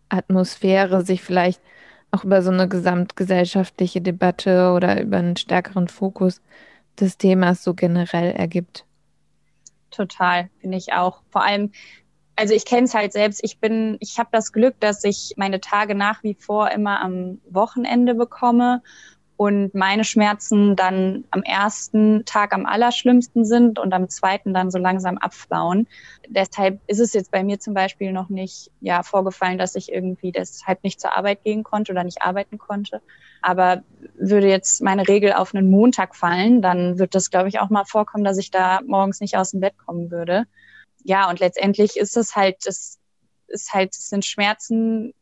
Atmosphäre 0.09 1.05
sich 1.05 1.21
vielleicht 1.21 1.61
auch 2.11 2.25
über 2.25 2.41
so 2.41 2.51
eine 2.51 2.67
gesamtgesellschaftliche 2.67 4.01
Debatte 4.01 4.73
oder 4.73 5.01
über 5.01 5.17
einen 5.17 5.37
stärkeren 5.37 5.87
Fokus 5.87 6.41
des 6.99 7.17
Themas 7.17 7.63
so 7.63 7.73
generell 7.73 8.31
ergibt. 8.33 8.85
Total, 9.91 10.49
finde 10.59 10.77
ich 10.77 10.93
auch. 10.93 11.21
Vor 11.29 11.43
allem, 11.43 11.71
also 12.41 12.55
ich 12.55 12.65
kenne 12.65 12.85
es 12.85 12.95
halt 12.95 13.13
selbst. 13.13 13.43
Ich 13.43 13.59
bin, 13.59 13.97
ich 13.99 14.17
habe 14.17 14.29
das 14.31 14.51
Glück, 14.51 14.73
dass 14.79 15.03
ich 15.03 15.35
meine 15.37 15.61
Tage 15.61 15.93
nach 15.93 16.23
wie 16.23 16.33
vor 16.33 16.71
immer 16.71 16.99
am 16.99 17.39
Wochenende 17.47 18.15
bekomme 18.15 18.81
und 19.37 19.75
meine 19.75 20.03
Schmerzen 20.03 20.75
dann 20.75 21.23
am 21.29 21.43
ersten 21.43 22.25
Tag 22.25 22.55
am 22.55 22.65
allerschlimmsten 22.65 23.45
sind 23.45 23.77
und 23.77 23.93
am 23.93 24.09
zweiten 24.09 24.55
dann 24.55 24.71
so 24.71 24.79
langsam 24.79 25.19
abflauen. 25.19 25.87
Deshalb 26.27 26.79
ist 26.87 26.99
es 26.99 27.13
jetzt 27.13 27.29
bei 27.29 27.43
mir 27.43 27.59
zum 27.59 27.75
Beispiel 27.75 28.11
noch 28.11 28.29
nicht 28.29 28.71
ja, 28.79 29.03
vorgefallen, 29.03 29.59
dass 29.59 29.75
ich 29.75 29.91
irgendwie 29.91 30.31
deshalb 30.31 30.83
nicht 30.83 30.99
zur 30.99 31.15
Arbeit 31.15 31.43
gehen 31.43 31.61
konnte 31.61 31.91
oder 31.91 32.03
nicht 32.03 32.23
arbeiten 32.23 32.57
konnte. 32.57 33.03
Aber 33.43 33.83
würde 34.15 34.47
jetzt 34.47 34.81
meine 34.81 35.07
Regel 35.07 35.33
auf 35.33 35.53
einen 35.53 35.69
Montag 35.69 36.15
fallen, 36.15 36.63
dann 36.63 36.97
wird 36.97 37.13
das, 37.13 37.29
glaube 37.29 37.49
ich, 37.49 37.59
auch 37.59 37.69
mal 37.69 37.85
vorkommen, 37.85 38.23
dass 38.23 38.39
ich 38.39 38.49
da 38.49 38.79
morgens 38.83 39.21
nicht 39.21 39.37
aus 39.37 39.51
dem 39.51 39.59
Bett 39.59 39.77
kommen 39.77 40.09
würde. 40.09 40.47
Ja, 41.03 41.29
und 41.29 41.39
letztendlich 41.39 41.97
ist 41.97 42.17
es 42.17 42.35
halt, 42.35 42.57
das 42.65 42.99
ist 43.47 43.73
halt, 43.73 43.95
es 43.95 44.09
sind 44.09 44.25
Schmerzen, 44.25 45.13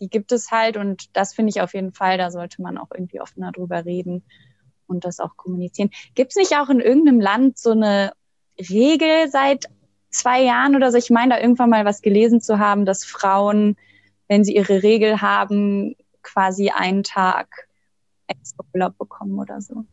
die 0.00 0.08
gibt 0.08 0.32
es 0.32 0.50
halt 0.50 0.76
und 0.76 1.16
das 1.16 1.34
finde 1.34 1.50
ich 1.50 1.60
auf 1.60 1.74
jeden 1.74 1.92
Fall, 1.92 2.18
da 2.18 2.30
sollte 2.30 2.62
man 2.62 2.78
auch 2.78 2.90
irgendwie 2.92 3.20
offener 3.20 3.52
drüber 3.52 3.84
reden 3.84 4.22
und 4.86 5.04
das 5.04 5.20
auch 5.20 5.36
kommunizieren. 5.36 5.90
Gibt 6.14 6.32
es 6.32 6.36
nicht 6.36 6.56
auch 6.56 6.68
in 6.68 6.80
irgendeinem 6.80 7.20
Land 7.20 7.58
so 7.58 7.72
eine 7.72 8.12
Regel 8.58 9.28
seit 9.28 9.66
zwei 10.10 10.42
Jahren 10.42 10.76
oder 10.76 10.90
so? 10.90 10.98
Ich 10.98 11.10
meine, 11.10 11.34
da 11.34 11.40
irgendwann 11.40 11.70
mal 11.70 11.84
was 11.84 12.02
gelesen 12.02 12.40
zu 12.40 12.58
haben, 12.58 12.84
dass 12.84 13.04
Frauen, 13.04 13.76
wenn 14.28 14.44
sie 14.44 14.54
ihre 14.54 14.82
Regel 14.82 15.20
haben, 15.20 15.96
quasi 16.22 16.70
einen 16.70 17.02
Tag 17.02 17.68
extra 18.26 18.64
Urlaub 18.72 18.96
bekommen 18.98 19.38
oder 19.38 19.60
so. 19.60 19.84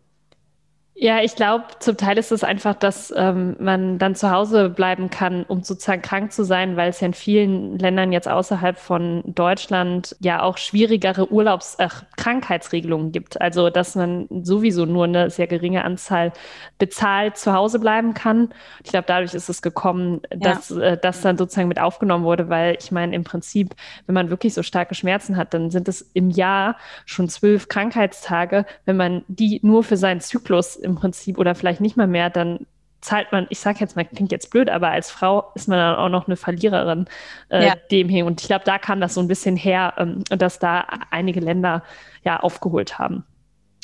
Ja, 0.98 1.20
ich 1.20 1.36
glaube, 1.36 1.66
zum 1.80 1.98
Teil 1.98 2.18
ist 2.18 2.32
es 2.32 2.46
einfach, 2.46 2.74
dass 2.74 3.14
ähm, 3.18 3.58
man 3.60 3.98
dann 3.98 4.16
zu 4.16 4.32
Hause 4.32 4.70
bleiben 4.70 5.10
kann, 5.10 5.44
um 5.44 5.62
sozusagen 5.62 6.02
krank 6.02 6.32
zu 6.32 6.46
sein, 6.46 6.78
weil 6.78 6.90
es 6.90 7.02
ja 7.02 7.08
in 7.08 7.14
vielen 7.14 7.78
Ländern 7.78 8.14
jetzt 8.14 8.30
außerhalb 8.30 8.78
von 8.78 9.22
Deutschland 9.26 10.16
ja 10.22 10.42
auch 10.42 10.58
schwierigere 10.58 11.30
Urlaubs-, 11.34 11.76
äh, 11.80 11.90
Krankheitsregelungen 12.16 13.12
gibt. 13.12 13.42
Also, 13.42 13.70
dass 13.70 13.96
man 13.96 14.30
sowieso 14.42 14.86
nur 14.86 15.04
eine 15.04 15.30
sehr 15.30 15.48
geringe 15.48 15.84
Anzahl 15.84 16.32
bezahlt 16.78 17.36
zu 17.36 17.52
Hause 17.52 17.80
bleiben 17.80 18.14
kann. 18.14 18.54
Ich 18.82 18.92
glaube, 18.92 19.06
dadurch 19.06 19.34
ist 19.34 19.50
es 19.50 19.62
gekommen, 19.62 20.22
dass 20.30 20.70
ja. 20.70 20.80
äh, 20.80 20.98
das 20.98 21.20
dann 21.20 21.38
sozusagen 21.38 21.68
mit 21.68 21.82
aufgenommen 21.82 22.24
wurde, 22.24 22.48
weil 22.48 22.78
ich 22.80 22.94
meine, 22.94 23.14
im 23.14 23.26
Prinzip, 23.26 23.76
wenn 24.06 24.16
man 24.16 24.30
wirklich 24.30 24.54
so 24.54 24.64
starke 24.64 24.96
Schmerzen 24.96 25.36
hat, 25.36 25.54
dann 25.54 25.72
sind 25.72 25.90
es 25.90 26.10
im 26.14 26.30
Jahr 26.30 26.78
schon 27.04 27.28
zwölf 27.28 27.68
Krankheitstage, 27.68 28.66
wenn 28.86 28.96
man 28.96 29.26
die 29.28 29.60
nur 29.62 29.84
für 29.84 29.98
seinen 29.98 30.22
Zyklus 30.22 30.85
im 30.86 30.96
Prinzip 30.96 31.38
oder 31.38 31.56
vielleicht 31.56 31.82
nicht 31.82 31.98
mal 31.98 32.08
mehr, 32.08 32.30
dann 32.30 32.66
zahlt 33.02 33.32
man, 33.32 33.46
ich 33.50 33.60
sage 33.60 33.80
jetzt 33.80 33.96
mal, 33.96 34.06
klingt 34.06 34.32
jetzt 34.32 34.50
blöd, 34.50 34.70
aber 34.70 34.90
als 34.90 35.12
Frau 35.12 35.52
ist 35.54 35.68
man 35.68 35.78
dann 35.78 35.96
auch 35.96 36.10
noch 36.10 36.28
eine 36.28 36.38
Verliererin 36.38 37.06
äh, 37.50 37.68
ja. 37.68 37.76
dem 37.92 38.10
hin. 38.10 38.26
Und 38.26 38.42
ich 38.42 38.48
glaube, 38.48 38.66
da 38.66 38.80
kam 38.80 39.00
das 39.00 39.14
so 39.14 39.22
ein 39.22 39.28
bisschen 39.28 39.56
her, 39.56 39.94
ähm, 39.98 40.24
dass 40.30 40.58
da 40.60 40.86
einige 41.12 41.40
Länder 41.40 41.84
ja 42.24 42.40
aufgeholt 42.40 42.98
haben, 42.98 43.24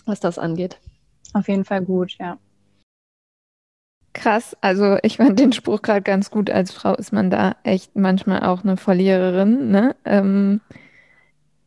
was 0.05 0.19
das 0.19 0.39
angeht. 0.39 0.79
Auf 1.33 1.47
jeden 1.47 1.65
Fall 1.65 1.83
gut, 1.83 2.17
ja. 2.19 2.37
Krass, 4.13 4.57
also 4.59 4.97
ich 5.03 5.17
fand 5.17 5.39
den 5.39 5.53
Spruch 5.53 5.81
gerade 5.81 6.01
ganz 6.01 6.31
gut. 6.31 6.49
Als 6.49 6.73
Frau 6.73 6.95
ist 6.95 7.13
man 7.13 7.29
da 7.29 7.55
echt 7.63 7.95
manchmal 7.95 8.43
auch 8.43 8.63
eine 8.63 8.75
Verliererin. 8.75 9.69
Ne? 9.69 9.95
Ähm, 10.03 10.61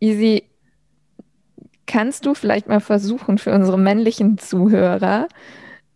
Easy, 0.01 0.45
Kannst 1.87 2.27
du 2.27 2.35
vielleicht 2.35 2.69
mal 2.69 2.81
versuchen, 2.81 3.39
für 3.39 3.53
unsere 3.53 3.79
männlichen 3.79 4.39
Zuhörer 4.39 5.29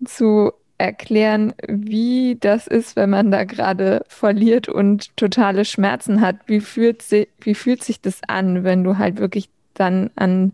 zu 0.05 0.53
erklären, 0.79 1.55
wie 1.67 2.37
das 2.39 2.67
ist, 2.67 2.95
wenn 2.97 3.11
man 3.11 3.31
da 3.31 3.45
gerade 3.45 4.05
verliert 4.09 4.69
und 4.69 5.17
totale 5.17 5.65
Schmerzen 5.65 6.21
hat? 6.21 6.37
Wie 6.47 6.61
fühlt, 6.61 7.03
sie, 7.03 7.29
wie 7.41 7.55
fühlt 7.55 7.83
sich 7.83 8.01
das 8.01 8.21
an, 8.29 8.65
wenn 8.65 8.85
du 8.85 8.99
halt 8.99 9.19
wirklich 9.19 9.51
dann 9.75 10.11
an 10.15 10.53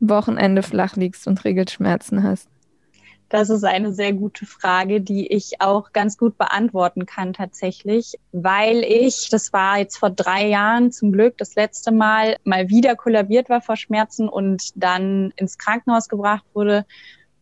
Wochenende 0.00 0.62
flach 0.62 0.96
liegst 0.96 1.26
und 1.26 1.44
Regelschmerzen 1.44 2.22
hast? 2.22 2.48
Das 3.28 3.50
ist 3.50 3.64
eine 3.64 3.92
sehr 3.92 4.12
gute 4.12 4.46
Frage, 4.46 5.00
die 5.00 5.26
ich 5.26 5.60
auch 5.60 5.92
ganz 5.92 6.18
gut 6.18 6.36
beantworten 6.36 7.06
kann 7.06 7.32
tatsächlich, 7.32 8.14
weil 8.32 8.84
ich, 8.84 9.28
das 9.30 9.52
war 9.52 9.78
jetzt 9.78 9.96
vor 9.96 10.10
drei 10.10 10.46
Jahren 10.46 10.92
zum 10.92 11.10
Glück 11.10 11.38
das 11.38 11.54
letzte 11.54 11.90
Mal, 11.90 12.36
mal 12.44 12.68
wieder 12.68 12.96
kollabiert 12.96 13.48
war 13.48 13.60
vor 13.60 13.76
Schmerzen 13.76 14.28
und 14.28 14.70
dann 14.76 15.32
ins 15.36 15.58
Krankenhaus 15.58 16.08
gebracht 16.08 16.44
wurde, 16.52 16.84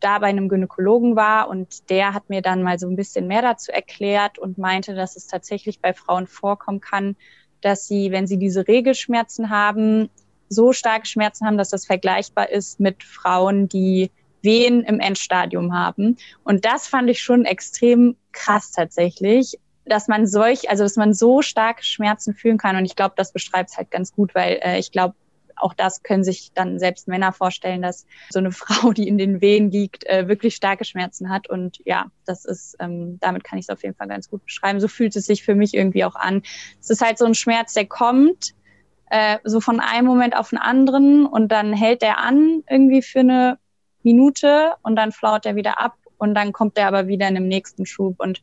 da 0.00 0.18
bei 0.18 0.28
einem 0.28 0.48
Gynäkologen 0.48 1.16
war 1.16 1.48
und 1.48 1.90
der 1.90 2.14
hat 2.14 2.28
mir 2.28 2.42
dann 2.42 2.62
mal 2.62 2.78
so 2.78 2.88
ein 2.88 2.96
bisschen 2.96 3.26
mehr 3.26 3.42
dazu 3.42 3.70
erklärt 3.70 4.38
und 4.38 4.58
meinte, 4.58 4.94
dass 4.94 5.16
es 5.16 5.26
tatsächlich 5.26 5.80
bei 5.80 5.94
Frauen 5.94 6.26
vorkommen 6.26 6.80
kann, 6.80 7.16
dass 7.60 7.86
sie, 7.86 8.10
wenn 8.10 8.26
sie 8.26 8.38
diese 8.38 8.66
Regelschmerzen 8.66 9.50
haben, 9.50 10.10
so 10.48 10.72
starke 10.72 11.06
Schmerzen 11.06 11.46
haben, 11.46 11.56
dass 11.56 11.70
das 11.70 11.86
vergleichbar 11.86 12.50
ist 12.50 12.80
mit 12.80 13.02
Frauen, 13.04 13.68
die 13.68 14.10
Wehen 14.42 14.82
im 14.82 15.00
Endstadium 15.00 15.74
haben. 15.74 16.16
Und 16.44 16.64
das 16.64 16.86
fand 16.86 17.08
ich 17.10 17.20
schon 17.20 17.44
extrem 17.44 18.16
krass 18.32 18.72
tatsächlich, 18.72 19.58
dass 19.84 20.08
man 20.08 20.26
solch, 20.26 20.70
also 20.70 20.84
dass 20.84 20.96
man 20.96 21.12
so 21.14 21.42
starke 21.42 21.84
Schmerzen 21.84 22.34
fühlen 22.34 22.58
kann. 22.58 22.76
Und 22.76 22.84
ich 22.84 22.96
glaube, 22.96 23.14
das 23.16 23.32
beschreibt 23.32 23.70
es 23.70 23.76
halt 23.76 23.90
ganz 23.90 24.12
gut, 24.12 24.34
weil 24.34 24.60
äh, 24.62 24.78
ich 24.78 24.92
glaube, 24.92 25.14
auch 25.56 25.74
das 25.74 26.02
können 26.02 26.24
sich 26.24 26.52
dann 26.54 26.78
selbst 26.78 27.08
Männer 27.08 27.32
vorstellen, 27.32 27.82
dass 27.82 28.06
so 28.30 28.38
eine 28.38 28.52
Frau, 28.52 28.92
die 28.92 29.08
in 29.08 29.18
den 29.18 29.40
Wehen 29.40 29.70
liegt, 29.70 30.06
äh, 30.06 30.28
wirklich 30.28 30.54
starke 30.54 30.84
Schmerzen 30.84 31.30
hat. 31.30 31.48
Und 31.48 31.78
ja, 31.84 32.06
das 32.26 32.44
ist, 32.44 32.76
ähm, 32.80 33.18
damit 33.20 33.44
kann 33.44 33.58
ich 33.58 33.66
es 33.66 33.70
auf 33.70 33.82
jeden 33.82 33.94
Fall 33.94 34.08
ganz 34.08 34.28
gut 34.28 34.44
beschreiben. 34.44 34.80
So 34.80 34.88
fühlt 34.88 35.16
es 35.16 35.26
sich 35.26 35.42
für 35.42 35.54
mich 35.54 35.74
irgendwie 35.74 36.04
auch 36.04 36.16
an. 36.16 36.42
Es 36.80 36.90
ist 36.90 37.02
halt 37.02 37.18
so 37.18 37.24
ein 37.24 37.34
Schmerz, 37.34 37.74
der 37.74 37.86
kommt, 37.86 38.54
äh, 39.10 39.38
so 39.44 39.60
von 39.60 39.80
einem 39.80 40.06
Moment 40.06 40.36
auf 40.36 40.50
den 40.50 40.58
anderen 40.58 41.26
und 41.26 41.52
dann 41.52 41.72
hält 41.72 42.02
der 42.02 42.18
an 42.18 42.62
irgendwie 42.68 43.02
für 43.02 43.20
eine 43.20 43.58
Minute 44.04 44.74
und 44.82 44.96
dann 44.96 45.12
flaut 45.12 45.46
er 45.46 45.56
wieder 45.56 45.80
ab 45.80 45.96
und 46.18 46.34
dann 46.34 46.52
kommt 46.52 46.78
er 46.78 46.88
aber 46.88 47.08
wieder 47.08 47.28
in 47.28 47.34
dem 47.34 47.48
nächsten 47.48 47.86
Schub. 47.86 48.20
Und 48.20 48.42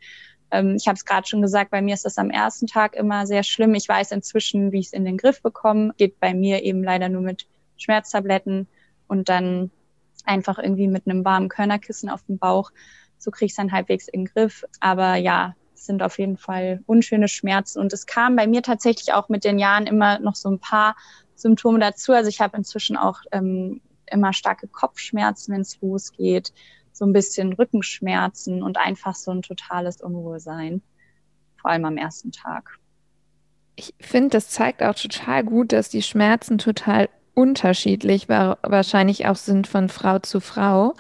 ähm, 0.52 0.76
ich 0.76 0.88
habe 0.88 0.96
es 0.96 1.06
gerade 1.06 1.28
schon 1.28 1.42
gesagt, 1.42 1.72
bei 1.72 1.82
mir 1.82 1.94
ist 1.94 2.06
das 2.06 2.18
am 2.18 2.30
ersten 2.30 2.68
Tag 2.68 2.96
immer 2.96 3.26
sehr 3.26 3.44
schlimm. 3.44 3.76
Ich 3.76 3.88
weiß 3.88 4.12
inzwischen, 4.12 4.72
wie 4.72 4.80
ich 4.80 4.88
es 4.88 4.94
in 4.94 5.06
den 5.06 5.18
Griff 5.18 5.42
bekomme. 5.42 5.94
Geht 5.98 6.20
bei 6.20 6.34
mir 6.34 6.64
eben 6.64 6.84
leider 6.84 7.10
nur 7.10 7.22
mit 7.22 7.48
Schmerztabletten 7.78 8.68
und 9.08 9.30
dann 9.30 9.72
einfach 10.26 10.60
irgendwie 10.60 10.88
mit 10.88 11.08
einem 11.08 11.24
warmen 11.24 11.50
Körnerkissen 11.50 12.10
auf 12.10 12.24
dem 12.24 12.38
Bauch. 12.38 12.72
So 13.18 13.32
kriege 13.32 13.46
ich 13.46 13.52
es 13.54 13.58
dann 13.58 13.72
halbwegs 13.72 14.08
in 14.08 14.26
den 14.26 14.34
Griff. 14.34 14.66
Aber 14.80 15.16
ja, 15.16 15.56
es 15.74 15.86
sind 15.86 16.04
auf 16.04 16.20
jeden 16.20 16.38
Fall 16.38 16.84
unschöne 16.86 17.28
Schmerzen. 17.28 17.80
Und 17.80 17.94
es 17.94 18.06
kam 18.06 18.36
bei 18.36 18.48
mir 18.48 18.62
tatsächlich 18.62 19.14
auch 19.14 19.30
mit 19.30 19.44
den 19.44 19.60
Jahren 19.60 19.88
immer 19.88 20.20
noch 20.20 20.36
so 20.36 20.50
ein 20.50 20.60
paar 20.60 20.96
Symptome 21.36 21.80
dazu. 21.80 22.14
Also 22.14 22.30
ich 22.30 22.42
habe 22.42 22.58
inzwischen 22.58 22.98
auch 22.98 23.22
ähm, 23.32 23.82
immer 24.12 24.34
starke 24.34 24.68
Kopfschmerzen, 24.68 25.54
wenn 25.54 25.62
es 25.62 25.80
losgeht, 25.82 26.54
so 26.92 27.06
ein 27.06 27.14
bisschen 27.14 27.54
Rückenschmerzen 27.54 28.62
und 28.62 28.78
einfach 28.78 29.16
so 29.16 29.32
ein 29.32 29.42
totales 29.42 30.02
Unwohlsein, 30.02 30.82
vor 31.56 31.72
allem 31.72 31.86
am 31.86 31.98
ersten 31.98 32.32
Tag. 32.32 32.78
Ich 33.76 33.94
finde, 34.00 34.30
das 34.32 34.50
zeigt 34.50 34.84
auch 34.84 34.96
total 34.96 35.44
gut, 35.44 35.72
dass 35.72 35.88
die 35.90 36.02
Schmerzen 36.02 36.58
total 36.58 37.08
unterschiedlich 37.34 38.28
wahrscheinlich 38.28 39.28
auch 39.28 39.38
sind 39.38 39.68
von 39.68 39.88
Frau 39.88 40.20
zu 40.20 40.42
Frau. 40.42 40.94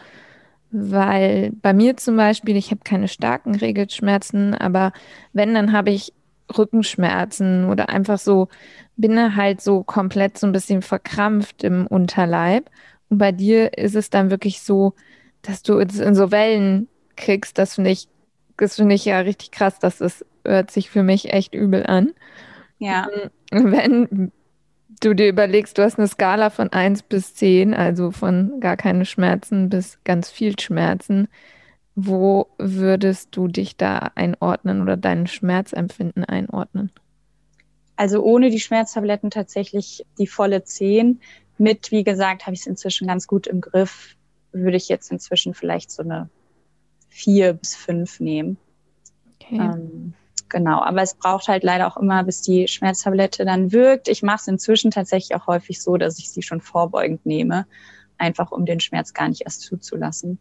weil 0.72 1.52
bei 1.62 1.74
mir 1.74 1.98
zum 1.98 2.16
Beispiel, 2.16 2.56
ich 2.56 2.72
habe 2.72 2.82
keine 2.84 3.08
starken 3.08 3.56
Regelschmerzen, 3.56 4.54
aber 4.54 4.94
wenn, 5.34 5.54
dann 5.54 5.72
habe 5.74 5.90
ich 5.90 6.14
Rückenschmerzen 6.56 7.66
oder 7.70 7.90
einfach 7.90 8.20
so, 8.20 8.50
bin 8.96 9.36
halt 9.36 9.62
so 9.62 9.84
komplett 9.84 10.38
so 10.38 10.48
ein 10.48 10.54
bisschen 10.54 10.82
verkrampft 10.82 11.64
im 11.64 11.88
Unterleib. 11.88 12.70
Und 13.10 13.18
bei 13.18 13.32
dir 13.32 13.78
ist 13.78 13.96
es 13.96 14.10
dann 14.10 14.30
wirklich 14.30 14.62
so, 14.62 14.94
dass 15.42 15.64
du 15.64 15.78
in 15.78 16.16
so 16.16 16.32
Wellen 16.32 16.88
kriegst. 17.16 17.58
Das 17.58 17.76
finde 17.76 17.92
ich, 17.92 18.08
das 18.58 18.76
finde 18.76 18.96
ich 18.96 19.06
ja 19.06 19.20
richtig 19.20 19.52
krass. 19.52 19.80
Das 19.80 20.02
ist, 20.02 20.26
hört 20.46 20.72
sich 20.72 20.90
für 20.90 21.04
mich 21.04 21.34
echt 21.34 21.54
übel 21.54 21.86
an. 21.86 22.14
Ja. 22.78 23.08
Wenn 23.52 24.32
du 25.02 25.14
dir 25.14 25.28
überlegst, 25.28 25.78
du 25.78 25.84
hast 25.84 25.98
eine 25.98 26.08
Skala 26.08 26.50
von 26.50 26.72
1 26.72 27.04
bis 27.04 27.34
10, 27.36 27.74
also 27.74 28.12
von 28.12 28.60
gar 28.60 28.78
keine 28.78 29.06
Schmerzen 29.06 29.70
bis 29.70 30.00
ganz 30.04 30.30
viel 30.30 30.60
Schmerzen, 30.60 31.28
wo 31.96 32.48
würdest 32.58 33.30
du 33.32 33.48
dich 33.48 33.76
da 33.76 34.12
einordnen 34.16 34.82
oder 34.82 34.98
dein 34.98 35.28
Schmerzempfinden 35.28 36.24
einordnen? 36.24 36.92
Also 37.96 38.24
ohne 38.24 38.50
die 38.50 38.62
Schmerztabletten 38.62 39.30
tatsächlich 39.30 40.06
die 40.18 40.28
volle 40.28 40.64
10. 40.64 41.20
Mit, 41.60 41.92
wie 41.92 42.04
gesagt, 42.04 42.46
habe 42.46 42.54
ich 42.54 42.62
es 42.62 42.68
inzwischen 42.68 43.08
ganz 43.08 43.28
gut 43.28 43.46
im 43.46 43.62
Griff. 43.62 44.16
Würde 44.52 44.78
ich 44.78 44.90
jetzt 44.90 45.12
inzwischen 45.12 45.54
vielleicht 45.54 45.92
so 45.92 46.02
eine 46.02 46.30
4 47.10 47.54
bis 47.54 47.76
5 47.76 48.20
nehmen. 48.22 48.58
Okay. 49.36 49.58
Ähm, 49.58 50.14
genau, 50.48 50.82
aber 50.82 51.02
es 51.02 51.16
braucht 51.16 51.48
halt 51.48 51.64
leider 51.64 51.88
auch 51.88 51.98
immer, 51.98 52.24
bis 52.24 52.42
die 52.42 52.68
Schmerztablette 52.68 53.46
dann 53.46 53.72
wirkt. 53.72 54.08
Ich 54.08 54.24
mache 54.24 54.38
es 54.38 54.48
inzwischen 54.48 54.92
tatsächlich 54.92 55.36
auch 55.36 55.48
häufig 55.48 55.82
so, 55.82 55.98
dass 55.98 56.18
ich 56.18 56.32
sie 56.32 56.42
schon 56.42 56.62
vorbeugend 56.62 57.26
nehme, 57.26 57.68
einfach 58.18 58.52
um 58.52 58.66
den 58.66 58.80
Schmerz 58.80 59.14
gar 59.14 59.30
nicht 59.30 59.42
erst 59.42 59.62
zuzulassen. 59.62 60.40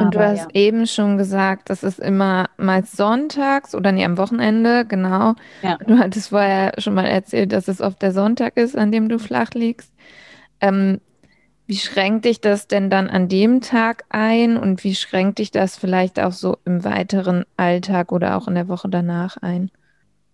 Und 0.00 0.14
du 0.14 0.20
hast 0.20 0.48
ja. 0.52 0.60
eben 0.60 0.86
schon 0.86 1.18
gesagt, 1.18 1.70
das 1.70 1.82
ist 1.82 1.98
immer 1.98 2.48
meist 2.56 2.96
sonntags 2.96 3.74
oder 3.74 3.92
nie 3.92 4.04
am 4.04 4.18
Wochenende, 4.18 4.84
genau. 4.84 5.34
Ja. 5.62 5.78
Du 5.86 5.98
hattest 5.98 6.28
vorher 6.28 6.72
schon 6.78 6.94
mal 6.94 7.06
erzählt, 7.06 7.52
dass 7.52 7.68
es 7.68 7.80
oft 7.80 8.00
der 8.02 8.12
Sonntag 8.12 8.56
ist, 8.56 8.76
an 8.76 8.92
dem 8.92 9.08
du 9.08 9.18
flach 9.18 9.50
liegst. 9.54 9.92
Ähm, 10.60 11.00
wie 11.66 11.76
schränkt 11.76 12.24
dich 12.24 12.40
das 12.40 12.66
denn 12.66 12.88
dann 12.88 13.10
an 13.10 13.28
dem 13.28 13.60
Tag 13.60 14.04
ein 14.08 14.56
und 14.56 14.84
wie 14.84 14.94
schränkt 14.94 15.38
dich 15.38 15.50
das 15.50 15.76
vielleicht 15.76 16.18
auch 16.18 16.32
so 16.32 16.56
im 16.64 16.82
weiteren 16.82 17.44
Alltag 17.58 18.10
oder 18.10 18.38
auch 18.38 18.48
in 18.48 18.54
der 18.54 18.68
Woche 18.68 18.88
danach 18.88 19.36
ein? 19.36 19.70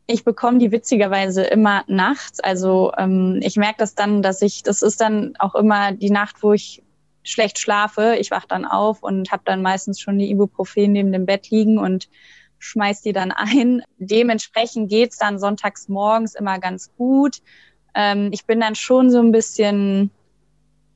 Ich 0.06 0.22
bekomme 0.24 0.58
die 0.58 0.70
witzigerweise 0.70 1.42
immer 1.42 1.82
nachts. 1.88 2.38
Also 2.38 2.92
ähm, 2.96 3.40
ich 3.42 3.56
merke 3.56 3.78
das 3.78 3.96
dann, 3.96 4.22
dass 4.22 4.42
ich, 4.42 4.62
das 4.62 4.82
ist 4.82 5.00
dann 5.00 5.34
auch 5.40 5.56
immer 5.56 5.90
die 5.90 6.10
Nacht, 6.10 6.42
wo 6.42 6.52
ich 6.52 6.84
schlecht 7.24 7.58
schlafe. 7.58 8.16
Ich 8.20 8.30
wach 8.30 8.44
dann 8.44 8.64
auf 8.64 9.02
und 9.02 9.32
habe 9.32 9.42
dann 9.44 9.62
meistens 9.62 10.00
schon 10.00 10.18
die 10.18 10.30
Ibuprofen 10.30 10.92
neben 10.92 11.10
dem 11.10 11.26
Bett 11.26 11.50
liegen 11.50 11.78
und 11.78 12.08
schmeiß 12.58 13.02
die 13.02 13.12
dann 13.12 13.32
ein. 13.32 13.82
Dementsprechend 13.98 14.88
geht's 14.88 15.18
dann 15.18 15.38
sonntags 15.38 15.88
morgens 15.88 16.34
immer 16.34 16.58
ganz 16.58 16.94
gut. 16.96 17.42
Ähm, 17.94 18.30
ich 18.32 18.46
bin 18.46 18.60
dann 18.60 18.74
schon 18.74 19.10
so 19.10 19.18
ein 19.20 19.32
bisschen, 19.32 20.10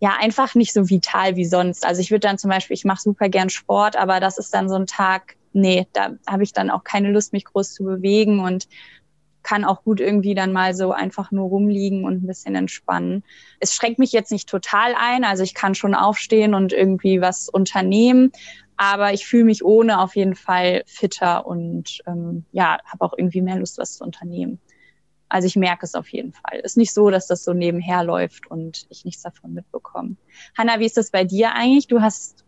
ja, 0.01 0.17
einfach 0.21 0.55
nicht 0.55 0.73
so 0.73 0.89
vital 0.89 1.37
wie 1.37 1.45
sonst. 1.45 1.85
Also 1.85 2.01
ich 2.01 2.11
würde 2.11 2.27
dann 2.27 2.39
zum 2.39 2.51
Beispiel, 2.51 2.75
ich 2.75 2.85
mache 2.85 3.03
super 3.03 3.29
gern 3.29 3.51
Sport, 3.51 3.97
aber 3.97 4.21
das 4.21 4.39
ist 4.39 4.53
dann 4.55 4.69
so 4.69 4.77
ein 4.77 4.87
Tag, 4.87 5.37
nee, 5.53 5.87
da 5.93 6.13
habe 6.27 6.43
ich 6.43 6.53
dann 6.53 6.71
auch 6.71 6.85
keine 6.85 7.11
Lust, 7.11 7.33
mich 7.33 7.45
groß 7.45 7.73
zu 7.75 7.85
bewegen 7.85 8.41
und 8.41 8.69
kann 9.43 9.65
auch 9.65 9.83
gut 9.85 10.01
irgendwie 10.01 10.35
dann 10.35 10.53
mal 10.53 10.75
so 10.75 10.93
einfach 10.93 11.31
nur 11.31 11.49
rumliegen 11.49 12.05
und 12.05 12.23
ein 12.23 12.27
bisschen 12.27 12.55
entspannen. 12.55 13.25
Es 13.61 13.75
schränkt 13.75 13.99
mich 13.99 14.13
jetzt 14.13 14.33
nicht 14.33 14.49
total 14.49 14.95
ein, 14.99 15.25
also 15.25 15.43
ich 15.43 15.55
kann 15.55 15.75
schon 15.75 15.95
aufstehen 15.95 16.55
und 16.55 16.73
irgendwie 16.73 17.21
was 17.21 17.49
unternehmen, 17.49 18.33
aber 18.77 19.13
ich 19.13 19.27
fühle 19.27 19.45
mich 19.45 19.65
ohne 19.65 20.01
auf 20.01 20.17
jeden 20.17 20.35
Fall 20.35 20.83
fitter 20.87 21.47
und 21.47 22.01
ähm, 22.07 22.45
ja, 22.53 22.79
habe 22.85 23.05
auch 23.05 23.15
irgendwie 23.17 23.43
mehr 23.43 23.57
Lust, 23.57 23.79
was 23.79 23.97
zu 23.97 24.05
unternehmen. 24.05 24.61
Also 25.29 25.47
ich 25.47 25.57
merke 25.57 25.85
es 25.85 25.95
auf 25.95 26.09
jeden 26.09 26.33
Fall. 26.33 26.61
Ist 26.61 26.77
nicht 26.77 26.95
so, 26.95 27.11
dass 27.11 27.27
das 27.27 27.45
so 27.45 27.53
nebenher 27.53 28.03
läuft 28.03 28.51
und 28.51 28.87
ich 28.89 29.05
nichts 29.05 29.23
davon 29.23 29.53
mitbekomme. 29.53 30.17
Hanna, 30.57 30.79
wie 30.79 30.87
ist 30.87 30.97
das 30.97 31.11
bei 31.11 31.25
dir 31.25 31.53
eigentlich? 31.53 31.87
Du 31.87 32.01
hast 32.01 32.45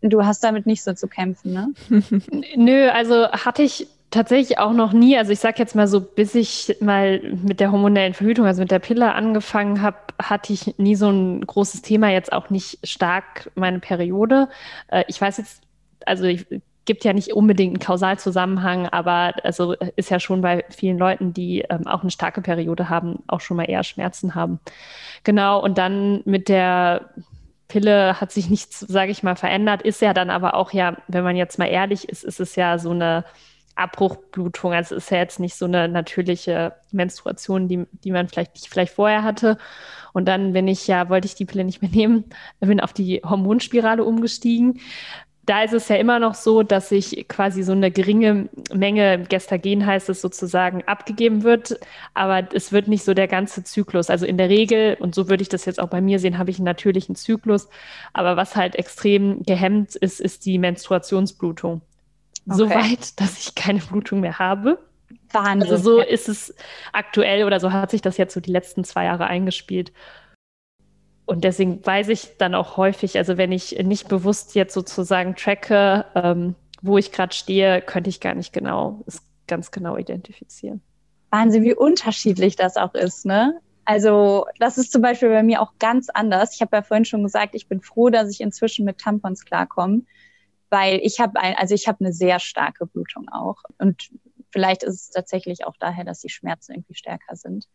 du 0.00 0.24
hast 0.24 0.44
damit 0.44 0.66
nicht 0.66 0.82
so 0.82 0.92
zu 0.92 1.08
kämpfen, 1.08 1.52
ne? 1.52 1.74
Nö, 2.56 2.88
also 2.88 3.30
hatte 3.32 3.62
ich 3.62 3.88
tatsächlich 4.10 4.58
auch 4.58 4.72
noch 4.72 4.92
nie, 4.92 5.16
also 5.18 5.32
ich 5.32 5.40
sag 5.40 5.58
jetzt 5.58 5.74
mal 5.74 5.86
so, 5.86 6.00
bis 6.00 6.34
ich 6.34 6.76
mal 6.80 7.20
mit 7.20 7.60
der 7.60 7.72
hormonellen 7.72 8.14
Verhütung, 8.14 8.46
also 8.46 8.62
mit 8.62 8.70
der 8.70 8.78
Pille 8.78 9.14
angefangen 9.14 9.82
habe, 9.82 9.96
hatte 10.20 10.52
ich 10.52 10.78
nie 10.78 10.94
so 10.94 11.10
ein 11.10 11.42
großes 11.46 11.82
Thema, 11.82 12.10
jetzt 12.10 12.32
auch 12.32 12.50
nicht 12.50 12.78
stark 12.86 13.50
meine 13.54 13.80
Periode. 13.80 14.48
Äh, 14.88 15.04
ich 15.08 15.20
weiß 15.20 15.38
jetzt, 15.38 15.62
also 16.06 16.24
ich, 16.24 16.46
gibt 16.88 17.04
ja 17.04 17.12
nicht 17.12 17.34
unbedingt 17.34 17.74
einen 17.74 17.80
Kausalzusammenhang, 17.80 18.88
aber 18.88 19.34
also 19.44 19.74
ist 19.96 20.08
ja 20.08 20.18
schon 20.18 20.40
bei 20.40 20.64
vielen 20.70 20.96
Leuten, 20.96 21.34
die 21.34 21.60
ähm, 21.68 21.86
auch 21.86 22.00
eine 22.00 22.10
starke 22.10 22.40
Periode 22.40 22.88
haben, 22.88 23.22
auch 23.26 23.42
schon 23.42 23.58
mal 23.58 23.68
eher 23.68 23.84
Schmerzen 23.84 24.34
haben. 24.34 24.58
Genau, 25.22 25.62
und 25.62 25.76
dann 25.76 26.22
mit 26.24 26.48
der 26.48 27.10
Pille 27.68 28.18
hat 28.18 28.32
sich 28.32 28.48
nichts, 28.48 28.80
sage 28.80 29.10
ich 29.10 29.22
mal, 29.22 29.36
verändert, 29.36 29.82
ist 29.82 30.00
ja 30.00 30.14
dann 30.14 30.30
aber 30.30 30.54
auch 30.54 30.72
ja, 30.72 30.96
wenn 31.08 31.24
man 31.24 31.36
jetzt 31.36 31.58
mal 31.58 31.66
ehrlich 31.66 32.08
ist, 32.08 32.24
ist 32.24 32.40
es 32.40 32.56
ja 32.56 32.78
so 32.78 32.92
eine 32.92 33.26
Abbruchblutung. 33.78 34.72
Also 34.72 34.96
es 34.96 35.04
ist 35.04 35.10
ja 35.10 35.18
jetzt 35.18 35.40
nicht 35.40 35.54
so 35.54 35.64
eine 35.66 35.88
natürliche 35.88 36.74
Menstruation, 36.92 37.68
die, 37.68 37.86
die 38.04 38.10
man 38.10 38.28
vielleicht, 38.28 38.56
die 38.56 38.60
ich 38.62 38.70
vielleicht 38.70 38.94
vorher 38.94 39.22
hatte. 39.22 39.58
Und 40.12 40.26
dann 40.26 40.52
bin 40.52 40.68
ich 40.68 40.86
ja, 40.86 41.08
wollte 41.08 41.26
ich 41.26 41.34
die 41.34 41.44
Pille 41.44 41.64
nicht 41.64 41.82
mehr 41.82 41.90
nehmen, 41.90 42.24
bin 42.60 42.80
auf 42.80 42.92
die 42.92 43.22
Hormonspirale 43.24 44.04
umgestiegen. 44.04 44.80
Da 45.46 45.62
ist 45.62 45.72
es 45.72 45.88
ja 45.88 45.96
immer 45.96 46.18
noch 46.18 46.34
so, 46.34 46.62
dass 46.62 46.90
sich 46.90 47.26
quasi 47.26 47.62
so 47.62 47.72
eine 47.72 47.90
geringe 47.90 48.50
Menge 48.74 49.22
Gestagen 49.30 49.86
heißt 49.86 50.10
es 50.10 50.20
sozusagen 50.20 50.82
abgegeben 50.86 51.42
wird, 51.42 51.80
aber 52.12 52.46
es 52.52 52.70
wird 52.70 52.86
nicht 52.86 53.02
so 53.02 53.14
der 53.14 53.28
ganze 53.28 53.64
Zyklus. 53.64 54.10
Also 54.10 54.26
in 54.26 54.36
der 54.36 54.50
Regel, 54.50 54.98
und 55.00 55.14
so 55.14 55.30
würde 55.30 55.42
ich 55.42 55.48
das 55.48 55.64
jetzt 55.64 55.80
auch 55.80 55.88
bei 55.88 56.02
mir 56.02 56.18
sehen, 56.18 56.36
habe 56.36 56.50
ich 56.50 56.58
einen 56.58 56.66
natürlichen 56.66 57.14
Zyklus, 57.14 57.68
aber 58.12 58.36
was 58.36 58.56
halt 58.56 58.76
extrem 58.76 59.42
gehemmt 59.42 59.96
ist, 59.96 60.20
ist 60.20 60.44
die 60.44 60.58
Menstruationsblutung. 60.58 61.80
Okay. 62.48 62.56
So 62.56 62.70
weit, 62.70 63.20
dass 63.20 63.38
ich 63.38 63.54
keine 63.54 63.80
Blutung 63.80 64.20
mehr 64.20 64.38
habe. 64.38 64.78
Wahnsinn. 65.32 65.70
Also 65.70 65.76
so 65.76 66.00
ist 66.00 66.28
es 66.28 66.54
aktuell 66.92 67.44
oder 67.44 67.60
so 67.60 67.72
hat 67.72 67.90
sich 67.90 68.02
das 68.02 68.16
jetzt 68.16 68.34
so 68.34 68.40
die 68.40 68.52
letzten 68.52 68.84
zwei 68.84 69.04
Jahre 69.04 69.26
eingespielt. 69.26 69.92
Und 71.26 71.44
deswegen 71.44 71.84
weiß 71.84 72.08
ich 72.08 72.38
dann 72.38 72.54
auch 72.54 72.78
häufig, 72.78 73.18
also 73.18 73.36
wenn 73.36 73.52
ich 73.52 73.78
nicht 73.82 74.08
bewusst 74.08 74.54
jetzt 74.54 74.72
sozusagen 74.72 75.36
tracke, 75.36 76.06
ähm, 76.14 76.54
wo 76.80 76.96
ich 76.96 77.12
gerade 77.12 77.34
stehe, 77.34 77.82
könnte 77.82 78.08
ich 78.08 78.20
gar 78.20 78.34
nicht 78.34 78.54
genau, 78.54 79.02
es 79.06 79.22
ganz 79.46 79.70
genau 79.70 79.96
identifizieren. 79.98 80.80
Wahnsinn, 81.30 81.64
wie 81.64 81.74
unterschiedlich 81.74 82.56
das 82.56 82.76
auch 82.76 82.94
ist, 82.94 83.26
ne? 83.26 83.60
Also 83.84 84.46
das 84.58 84.78
ist 84.78 84.92
zum 84.92 85.02
Beispiel 85.02 85.28
bei 85.28 85.42
mir 85.42 85.60
auch 85.60 85.72
ganz 85.78 86.08
anders. 86.10 86.54
Ich 86.54 86.60
habe 86.60 86.76
ja 86.76 86.82
vorhin 86.82 87.04
schon 87.04 87.22
gesagt, 87.22 87.54
ich 87.54 87.68
bin 87.68 87.80
froh, 87.80 88.10
dass 88.10 88.30
ich 88.30 88.40
inzwischen 88.40 88.84
mit 88.84 88.98
Tampons 88.98 89.44
klarkomme 89.44 90.02
weil 90.70 91.00
ich 91.02 91.20
habe 91.20 91.40
ein, 91.40 91.54
also 91.56 91.74
ich 91.74 91.88
habe 91.88 92.00
eine 92.00 92.12
sehr 92.12 92.40
starke 92.40 92.86
Blutung 92.86 93.28
auch 93.30 93.62
und 93.78 94.10
vielleicht 94.50 94.82
ist 94.82 94.94
es 94.94 95.10
tatsächlich 95.10 95.66
auch 95.66 95.76
daher, 95.78 96.04
dass 96.04 96.20
die 96.20 96.28
Schmerzen 96.28 96.72
irgendwie 96.72 96.94
stärker 96.94 97.36
sind, 97.36 97.66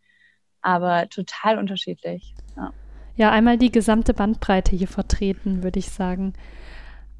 aber 0.61 1.09
total 1.09 1.57
unterschiedlich. 1.57 2.33
Ja. 2.55 2.71
Ja, 3.15 3.31
einmal 3.31 3.57
die 3.59 3.71
gesamte 3.71 4.13
Bandbreite 4.13 4.75
hier 4.75 4.87
vertreten, 4.87 5.61
würde 5.61 5.77
ich 5.77 5.89
sagen. 5.89 6.33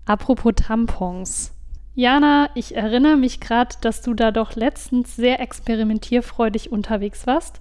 Apropos 0.06 0.54
Tampons. 0.56 1.54
Jana, 1.94 2.50
ich 2.56 2.76
erinnere 2.76 3.16
mich 3.16 3.40
gerade, 3.40 3.76
dass 3.82 4.02
du 4.02 4.16
da 4.16 4.32
doch 4.32 4.56
letztens 4.56 5.16
sehr 5.16 5.40
experimentierfreudig 5.40 6.72
unterwegs 6.72 7.28
warst 7.28 7.60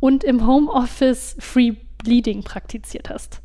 und 0.00 0.24
im 0.24 0.44
Homeoffice 0.44 1.36
Free 1.38 1.76
Bleeding 1.98 2.42
praktiziert 2.42 3.10
hast. 3.10 3.42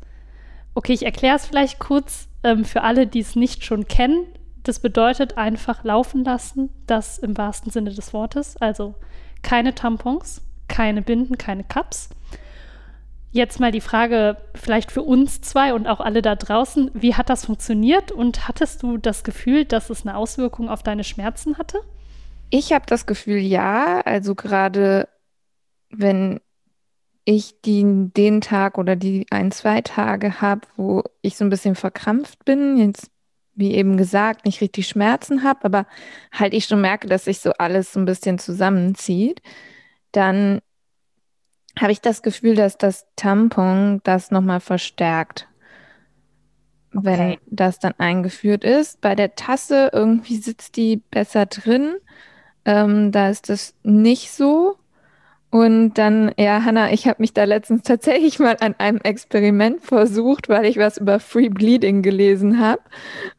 Okay, 0.74 0.92
ich 0.92 1.04
erkläre 1.04 1.36
es 1.36 1.46
vielleicht 1.46 1.78
kurz 1.78 2.28
ähm, 2.44 2.64
für 2.64 2.82
alle, 2.82 3.06
die 3.06 3.20
es 3.20 3.34
nicht 3.34 3.64
schon 3.64 3.88
kennen, 3.88 4.26
das 4.62 4.78
bedeutet 4.78 5.36
einfach 5.36 5.84
laufen 5.84 6.24
lassen, 6.24 6.70
das 6.86 7.18
im 7.18 7.36
wahrsten 7.36 7.70
Sinne 7.70 7.92
des 7.92 8.12
Wortes. 8.12 8.56
Also 8.56 8.94
keine 9.42 9.74
Tampons, 9.74 10.40
keine 10.68 11.02
Binden, 11.02 11.36
keine 11.36 11.64
Cups. 11.64 12.08
Jetzt 13.30 13.58
mal 13.58 13.72
die 13.72 13.80
Frage 13.80 14.36
vielleicht 14.54 14.92
für 14.92 15.02
uns 15.02 15.40
zwei 15.40 15.74
und 15.74 15.88
auch 15.88 16.00
alle 16.00 16.22
da 16.22 16.36
draußen, 16.36 16.90
wie 16.94 17.14
hat 17.14 17.28
das 17.28 17.46
funktioniert 17.46 18.12
und 18.12 18.46
hattest 18.46 18.82
du 18.82 18.96
das 18.96 19.24
Gefühl, 19.24 19.64
dass 19.64 19.90
es 19.90 20.06
eine 20.06 20.16
Auswirkung 20.16 20.68
auf 20.68 20.82
deine 20.82 21.04
Schmerzen 21.04 21.58
hatte? 21.58 21.80
Ich 22.50 22.72
habe 22.72 22.86
das 22.86 23.06
Gefühl, 23.06 23.38
ja. 23.38 24.00
Also 24.02 24.34
gerade 24.34 25.08
wenn 25.90 26.40
ich 27.24 27.60
die, 27.62 27.84
den 27.84 28.40
Tag 28.40 28.78
oder 28.78 28.96
die 28.96 29.26
ein, 29.30 29.50
zwei 29.50 29.80
Tage 29.80 30.40
habe, 30.40 30.62
wo 30.76 31.02
ich 31.22 31.36
so 31.36 31.44
ein 31.44 31.50
bisschen 31.50 31.74
verkrampft 31.74 32.44
bin, 32.44 32.76
jetzt 32.76 33.10
wie 33.54 33.74
eben 33.74 33.96
gesagt, 33.96 34.46
nicht 34.46 34.60
richtig 34.60 34.88
Schmerzen 34.88 35.42
habe, 35.42 35.64
aber 35.64 35.86
halt 36.32 36.54
ich 36.54 36.64
schon 36.64 36.80
merke, 36.80 37.06
dass 37.06 37.24
sich 37.24 37.40
so 37.40 37.52
alles 37.52 37.92
so 37.92 38.00
ein 38.00 38.04
bisschen 38.04 38.38
zusammenzieht, 38.38 39.42
dann 40.12 40.60
habe 41.78 41.92
ich 41.92 42.00
das 42.00 42.22
Gefühl, 42.22 42.54
dass 42.54 42.78
das 42.78 43.06
Tampon 43.16 44.00
das 44.04 44.30
nochmal 44.30 44.60
verstärkt. 44.60 45.48
wenn 46.92 47.32
okay. 47.32 47.38
das 47.46 47.80
dann 47.80 47.94
eingeführt 47.98 48.62
ist. 48.62 49.00
Bei 49.00 49.16
der 49.16 49.34
Tasse 49.34 49.90
irgendwie 49.92 50.36
sitzt 50.36 50.76
die 50.76 50.98
besser 51.10 51.46
drin. 51.46 51.96
Ähm, 52.64 53.10
da 53.10 53.28
ist 53.28 53.48
das 53.48 53.74
nicht 53.82 54.30
so. 54.30 54.76
Und 55.54 55.94
dann, 55.94 56.32
ja, 56.36 56.64
Hanna, 56.64 56.92
ich 56.92 57.06
habe 57.06 57.22
mich 57.22 57.32
da 57.32 57.44
letztens 57.44 57.82
tatsächlich 57.84 58.40
mal 58.40 58.56
an 58.58 58.74
einem 58.78 58.98
Experiment 58.98 59.84
versucht, 59.84 60.48
weil 60.48 60.64
ich 60.64 60.78
was 60.78 60.98
über 60.98 61.20
Free 61.20 61.48
Bleeding 61.48 62.02
gelesen 62.02 62.58
habe 62.58 62.82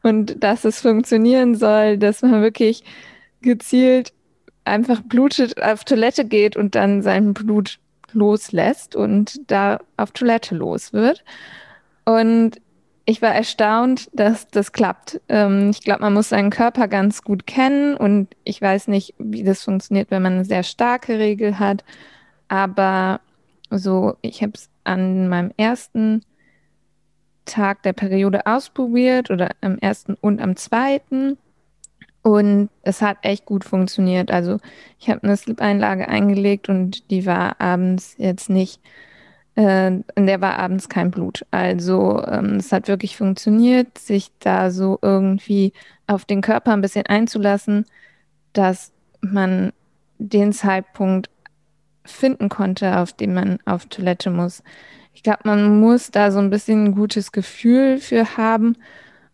und 0.02 0.42
dass 0.42 0.64
es 0.64 0.80
funktionieren 0.80 1.56
soll, 1.56 1.98
dass 1.98 2.22
man 2.22 2.40
wirklich 2.40 2.84
gezielt 3.42 4.14
einfach 4.64 5.02
blutet, 5.02 5.62
auf 5.62 5.84
Toilette 5.84 6.24
geht 6.24 6.56
und 6.56 6.74
dann 6.74 7.02
sein 7.02 7.34
Blut 7.34 7.80
loslässt 8.14 8.96
und 8.96 9.38
da 9.50 9.80
auf 9.98 10.12
Toilette 10.12 10.54
los 10.54 10.94
wird. 10.94 11.22
Und 12.06 12.62
ich 13.08 13.22
war 13.22 13.32
erstaunt, 13.32 14.10
dass 14.12 14.48
das 14.48 14.72
klappt. 14.72 15.20
Ähm, 15.28 15.70
ich 15.70 15.80
glaube, 15.82 16.00
man 16.00 16.12
muss 16.12 16.28
seinen 16.30 16.50
Körper 16.50 16.88
ganz 16.88 17.22
gut 17.22 17.46
kennen 17.46 17.96
und 17.96 18.34
ich 18.42 18.60
weiß 18.60 18.88
nicht, 18.88 19.14
wie 19.18 19.44
das 19.44 19.62
funktioniert, 19.62 20.10
wenn 20.10 20.22
man 20.22 20.34
eine 20.34 20.44
sehr 20.44 20.64
starke 20.64 21.18
Regel 21.18 21.60
hat. 21.60 21.84
Aber 22.48 23.20
so, 23.70 24.16
ich 24.22 24.42
habe 24.42 24.52
es 24.54 24.68
an 24.82 25.28
meinem 25.28 25.52
ersten 25.56 26.22
Tag 27.44 27.84
der 27.84 27.92
Periode 27.92 28.44
ausprobiert 28.46 29.30
oder 29.30 29.50
am 29.60 29.78
ersten 29.78 30.14
und 30.14 30.40
am 30.40 30.56
zweiten. 30.56 31.38
Und 32.22 32.70
es 32.82 33.02
hat 33.02 33.18
echt 33.22 33.44
gut 33.44 33.64
funktioniert. 33.64 34.32
Also 34.32 34.58
ich 34.98 35.08
habe 35.08 35.22
eine 35.22 35.36
Slip-Einlage 35.36 36.08
eingelegt 36.08 36.68
und 36.68 37.08
die 37.12 37.24
war 37.24 37.60
abends 37.60 38.16
jetzt 38.18 38.50
nicht 38.50 38.80
äh, 39.56 39.86
in 39.86 40.26
der 40.26 40.40
war 40.40 40.58
abends 40.58 40.88
kein 40.88 41.10
Blut. 41.10 41.44
Also 41.50 42.22
ähm, 42.26 42.56
es 42.56 42.72
hat 42.72 42.88
wirklich 42.88 43.16
funktioniert, 43.16 43.98
sich 43.98 44.30
da 44.38 44.70
so 44.70 44.98
irgendwie 45.02 45.72
auf 46.06 46.24
den 46.24 46.42
Körper 46.42 46.72
ein 46.72 46.82
bisschen 46.82 47.06
einzulassen, 47.06 47.86
dass 48.52 48.92
man 49.20 49.72
den 50.18 50.52
Zeitpunkt 50.52 51.30
finden 52.04 52.48
konnte, 52.48 52.98
auf 52.98 53.12
dem 53.12 53.34
man 53.34 53.58
auf 53.64 53.86
Toilette 53.86 54.30
muss. 54.30 54.62
Ich 55.12 55.22
glaube, 55.22 55.40
man 55.44 55.80
muss 55.80 56.10
da 56.10 56.30
so 56.30 56.38
ein 56.38 56.50
bisschen 56.50 56.84
ein 56.84 56.94
gutes 56.94 57.32
Gefühl 57.32 57.98
für 57.98 58.36
haben. 58.36 58.76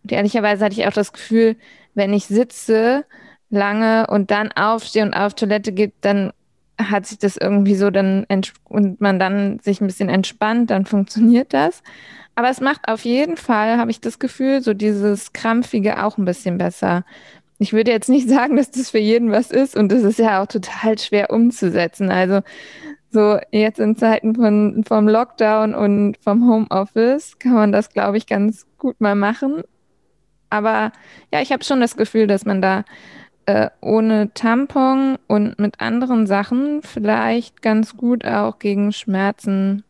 Und 0.03 0.13
ehrlicherweise 0.13 0.65
hatte 0.65 0.81
ich 0.81 0.87
auch 0.87 0.93
das 0.93 1.13
Gefühl, 1.13 1.57
wenn 1.95 2.13
ich 2.13 2.27
sitze 2.27 3.05
lange 3.51 4.07
und 4.07 4.31
dann 4.31 4.51
aufstehe 4.53 5.05
und 5.05 5.15
auf 5.15 5.35
Toilette 5.35 5.73
gehe, 5.73 5.93
dann 6.01 6.33
hat 6.91 7.07
sich 7.07 7.19
das 7.19 7.37
irgendwie 7.37 7.75
so 7.75 7.91
dann 7.91 8.27
und 8.65 9.01
man 9.01 9.19
dann 9.19 9.59
sich 9.61 9.81
ein 9.81 9.87
bisschen 9.87 10.09
entspannt, 10.09 10.71
dann 10.71 10.87
funktioniert 10.87 11.53
das. 11.53 11.83
Aber 12.35 12.49
es 12.49 12.61
macht 12.61 12.89
auf 12.89 13.05
jeden 13.05 13.37
Fall, 13.37 13.79
habe 13.79 13.91
ich 13.91 14.01
das 14.01 14.19
Gefühl, 14.19 14.63
so 14.63 14.75
dieses 14.75 15.33
Krampfige 15.33 16.03
auch 16.03 16.17
ein 16.19 16.25
bisschen 16.25 16.59
besser. 16.59 17.05
Ich 17.59 17.73
würde 17.73 17.91
jetzt 17.91 18.09
nicht 18.09 18.29
sagen, 18.29 18.57
dass 18.57 18.71
das 18.71 18.91
für 18.91 18.99
jeden 18.99 19.31
was 19.31 19.51
ist 19.51 19.77
und 19.77 19.93
das 19.93 20.03
ist 20.03 20.19
ja 20.19 20.43
auch 20.43 20.47
total 20.47 20.99
schwer 20.99 21.31
umzusetzen. 21.31 22.11
Also 22.11 22.41
so 23.11 23.39
jetzt 23.51 23.79
in 23.79 23.97
Zeiten 23.97 24.35
von 24.35 24.85
vom 24.87 25.07
Lockdown 25.07 25.75
und 25.75 26.17
vom 26.19 26.49
Homeoffice 26.49 27.39
kann 27.39 27.53
man 27.53 27.73
das, 27.73 27.91
glaube 27.91 28.17
ich, 28.17 28.27
ganz 28.27 28.67
gut 28.79 29.01
mal 29.01 29.15
machen. 29.15 29.63
Aber 30.49 30.93
ja, 31.33 31.41
ich 31.41 31.53
habe 31.53 31.65
schon 31.65 31.81
das 31.81 31.97
Gefühl, 31.97 32.27
dass 32.27 32.45
man 32.45 32.63
da 32.63 32.85
äh, 33.53 33.71
ohne 33.83 34.33
Tampon 34.33 35.19
und 35.27 35.59
mit 35.59 35.81
anderen 35.81 36.27
Sachen 36.27 36.81
vielleicht 36.83 37.61
ganz 37.61 37.97
gut 37.97 38.25
auch 38.25 38.59
gegen 38.59 38.93
Schmerzen 38.93 39.85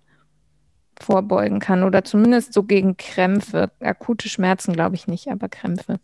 vorbeugen 1.00 1.60
kann 1.60 1.84
oder 1.84 2.02
zumindest 2.02 2.52
so 2.52 2.64
gegen 2.64 2.96
Krämpfe. 2.96 3.70
Akute 3.80 4.28
Schmerzen 4.28 4.72
glaube 4.72 4.96
ich 4.96 5.06
nicht, 5.06 5.28
aber 5.28 5.48
Krämpfe. 5.48 6.00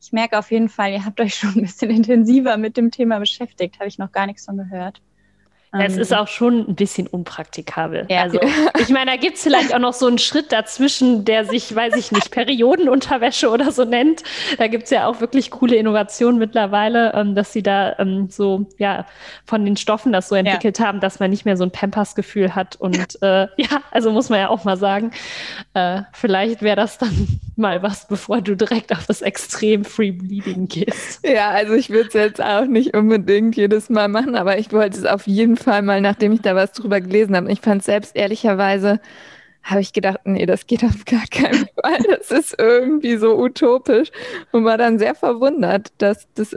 Ich 0.00 0.12
merke 0.12 0.38
auf 0.38 0.50
jeden 0.50 0.68
Fall, 0.68 0.92
ihr 0.92 1.04
habt 1.04 1.20
euch 1.20 1.34
schon 1.34 1.54
ein 1.56 1.62
bisschen 1.62 1.90
intensiver 1.90 2.56
mit 2.58 2.76
dem 2.76 2.90
Thema 2.90 3.18
beschäftigt. 3.18 3.78
Habe 3.80 3.88
ich 3.88 3.98
noch 3.98 4.12
gar 4.12 4.26
nichts 4.26 4.44
von 4.44 4.56
gehört. 4.56 5.00
Es 5.78 5.96
ist 5.96 6.12
ähm. 6.12 6.18
auch 6.18 6.28
schon 6.28 6.68
ein 6.68 6.74
bisschen 6.76 7.06
unpraktikabel. 7.06 8.06
Ja. 8.08 8.22
Also, 8.22 8.38
ich 8.78 8.90
meine, 8.90 9.10
da 9.10 9.16
gibt 9.16 9.36
es 9.36 9.42
vielleicht 9.42 9.74
auch 9.74 9.80
noch 9.80 9.92
so 9.92 10.06
einen 10.06 10.18
Schritt 10.18 10.52
dazwischen, 10.52 11.24
der 11.24 11.44
sich, 11.44 11.74
weiß 11.74 11.96
ich 11.96 12.12
nicht, 12.12 12.30
Periodenunterwäsche 12.30 13.50
oder 13.50 13.72
so 13.72 13.84
nennt. 13.84 14.22
Da 14.58 14.68
gibt 14.68 14.84
es 14.84 14.90
ja 14.90 15.06
auch 15.06 15.20
wirklich 15.20 15.50
coole 15.50 15.74
Innovationen 15.76 16.38
mittlerweile, 16.38 17.12
ähm, 17.14 17.34
dass 17.34 17.52
sie 17.52 17.62
da 17.62 17.98
ähm, 17.98 18.28
so, 18.30 18.66
ja, 18.78 19.06
von 19.44 19.64
den 19.64 19.76
Stoffen 19.76 20.12
das 20.12 20.28
so 20.28 20.36
entwickelt 20.36 20.78
ja. 20.78 20.86
haben, 20.86 21.00
dass 21.00 21.18
man 21.18 21.30
nicht 21.30 21.44
mehr 21.44 21.56
so 21.56 21.64
ein 21.64 21.70
Pampers-Gefühl 21.70 22.54
hat. 22.54 22.76
Und 22.76 23.20
äh, 23.22 23.48
ja, 23.56 23.82
also 23.90 24.12
muss 24.12 24.28
man 24.28 24.38
ja 24.38 24.48
auch 24.50 24.64
mal 24.64 24.76
sagen, 24.76 25.10
äh, 25.74 26.02
vielleicht 26.12 26.62
wäre 26.62 26.76
das 26.76 26.98
dann 26.98 27.40
mal 27.56 27.82
was, 27.82 28.06
bevor 28.06 28.40
du 28.40 28.54
direkt 28.54 28.92
auf 28.92 29.06
das 29.06 29.22
Extrem 29.22 29.84
Free 29.84 30.12
Bleeding 30.12 30.68
gehst. 30.68 31.26
Ja, 31.26 31.50
also 31.50 31.74
ich 31.74 31.90
würde 31.90 32.08
es 32.08 32.14
jetzt 32.14 32.42
auch 32.42 32.66
nicht 32.66 32.96
unbedingt 32.96 33.56
jedes 33.56 33.90
Mal 33.90 34.08
machen, 34.08 34.36
aber 34.36 34.58
ich 34.58 34.72
wollte 34.72 34.98
es 34.98 35.04
auf 35.04 35.26
jeden 35.26 35.56
Fall 35.56 35.63
Fall 35.64 35.82
mal, 35.82 36.00
nachdem 36.00 36.32
ich 36.32 36.42
da 36.42 36.54
was 36.54 36.72
drüber 36.72 37.00
gelesen 37.00 37.36
habe. 37.36 37.50
Ich 37.50 37.60
fand 37.60 37.82
selbst 37.82 38.14
ehrlicherweise, 38.14 39.00
habe 39.62 39.80
ich 39.80 39.92
gedacht, 39.92 40.20
nee, 40.24 40.46
das 40.46 40.66
geht 40.66 40.84
auf 40.84 41.04
gar 41.04 41.26
keinen 41.30 41.66
Fall. 41.82 41.98
Das 42.08 42.30
ist 42.30 42.54
irgendwie 42.58 43.16
so 43.16 43.36
utopisch. 43.38 44.10
Und 44.52 44.64
war 44.64 44.78
dann 44.78 44.98
sehr 44.98 45.14
verwundert, 45.14 45.92
dass 45.98 46.28
das 46.34 46.54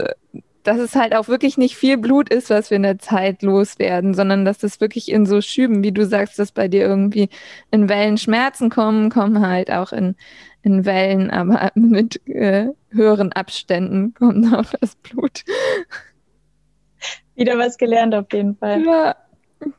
dass 0.68 0.80
es 0.80 0.96
halt 0.96 1.16
auch 1.16 1.30
wirklich 1.30 1.58
nicht 1.58 1.78
viel 1.78 1.98
Blut 1.98 2.28
ist, 2.28 2.50
was 2.50 2.70
wir 2.72 2.76
in 2.76 2.84
der 2.84 3.00
Zeit 3.00 3.42
loswerden, 3.42 4.14
sondern 4.14 4.44
dass 4.44 4.58
das 4.58 4.82
wirklich 4.82 5.10
in 5.10 5.26
so 5.26 5.40
Schüben, 5.40 5.82
wie 5.82 5.94
du 5.94 6.06
sagst, 6.06 6.38
dass 6.40 6.52
bei 6.52 6.68
dir 6.68 6.82
irgendwie 6.82 7.30
in 7.72 7.88
Wellen 7.88 8.18
Schmerzen 8.18 8.70
kommen, 8.70 9.10
kommen 9.10 9.48
halt 9.48 9.72
auch 9.72 9.94
in, 9.94 10.18
in 10.64 10.84
Wellen, 10.84 11.32
aber 11.32 11.72
mit 11.76 12.20
äh, 12.28 12.68
höheren 12.90 13.32
Abständen 13.32 14.14
kommt 14.14 14.54
auch 14.54 14.66
das 14.82 14.98
Blut. 14.98 15.46
Wieder 17.38 17.58
was 17.58 17.78
gelernt 17.78 18.14
auf 18.16 18.26
jeden 18.34 18.58
Fall. 18.58 18.84
Ja, 18.84 19.16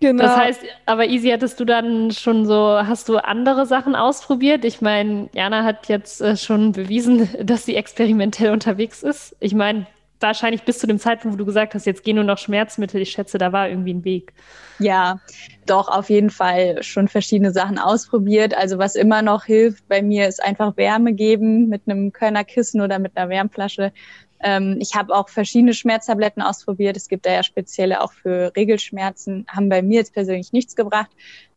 genau. 0.00 0.22
Das 0.22 0.36
heißt, 0.36 0.60
aber 0.86 1.06
Easy, 1.06 1.28
hattest 1.30 1.58
du 1.58 1.64
dann 1.64 2.12
schon 2.12 2.46
so, 2.46 2.54
hast 2.54 3.08
du 3.08 3.18
andere 3.18 3.66
Sachen 3.66 3.96
ausprobiert? 3.96 4.64
Ich 4.64 4.80
meine, 4.80 5.28
Jana 5.34 5.64
hat 5.64 5.88
jetzt 5.88 6.20
äh, 6.20 6.36
schon 6.36 6.72
bewiesen, 6.72 7.28
dass 7.42 7.66
sie 7.66 7.74
experimentell 7.74 8.52
unterwegs 8.52 9.02
ist. 9.02 9.36
Ich 9.40 9.54
meine, 9.54 9.86
wahrscheinlich 10.20 10.62
bis 10.62 10.78
zu 10.78 10.86
dem 10.86 10.98
Zeitpunkt, 10.98 11.34
wo 11.34 11.38
du 11.38 11.44
gesagt 11.44 11.74
hast, 11.74 11.84
jetzt 11.84 12.04
gehen 12.04 12.16
nur 12.16 12.24
noch 12.24 12.38
Schmerzmittel. 12.38 13.00
Ich 13.00 13.10
schätze, 13.10 13.38
da 13.38 13.52
war 13.52 13.68
irgendwie 13.68 13.94
ein 13.94 14.04
Weg. 14.04 14.32
Ja, 14.78 15.20
doch 15.66 15.88
auf 15.88 16.10
jeden 16.10 16.30
Fall 16.30 16.82
schon 16.82 17.08
verschiedene 17.08 17.52
Sachen 17.52 17.78
ausprobiert. 17.78 18.54
Also 18.56 18.78
was 18.78 18.94
immer 18.94 19.22
noch 19.22 19.44
hilft 19.44 19.88
bei 19.88 20.02
mir, 20.02 20.28
ist 20.28 20.42
einfach 20.42 20.76
Wärme 20.76 21.12
geben 21.12 21.68
mit 21.68 21.82
einem 21.86 22.12
Körnerkissen 22.12 22.80
oder 22.80 22.98
mit 22.98 23.16
einer 23.16 23.28
Wärmflasche. 23.28 23.92
Ähm, 24.40 24.78
ich 24.80 24.94
habe 24.94 25.14
auch 25.14 25.28
verschiedene 25.28 25.74
Schmerztabletten 25.74 26.42
ausprobiert. 26.42 26.96
Es 26.96 27.08
gibt 27.08 27.26
da 27.26 27.32
ja 27.32 27.42
spezielle 27.42 28.02
auch 28.02 28.12
für 28.12 28.52
Regelschmerzen, 28.56 29.46
haben 29.48 29.68
bei 29.68 29.82
mir 29.82 29.98
jetzt 29.98 30.14
persönlich 30.14 30.52
nichts 30.52 30.76
gebracht. 30.76 31.10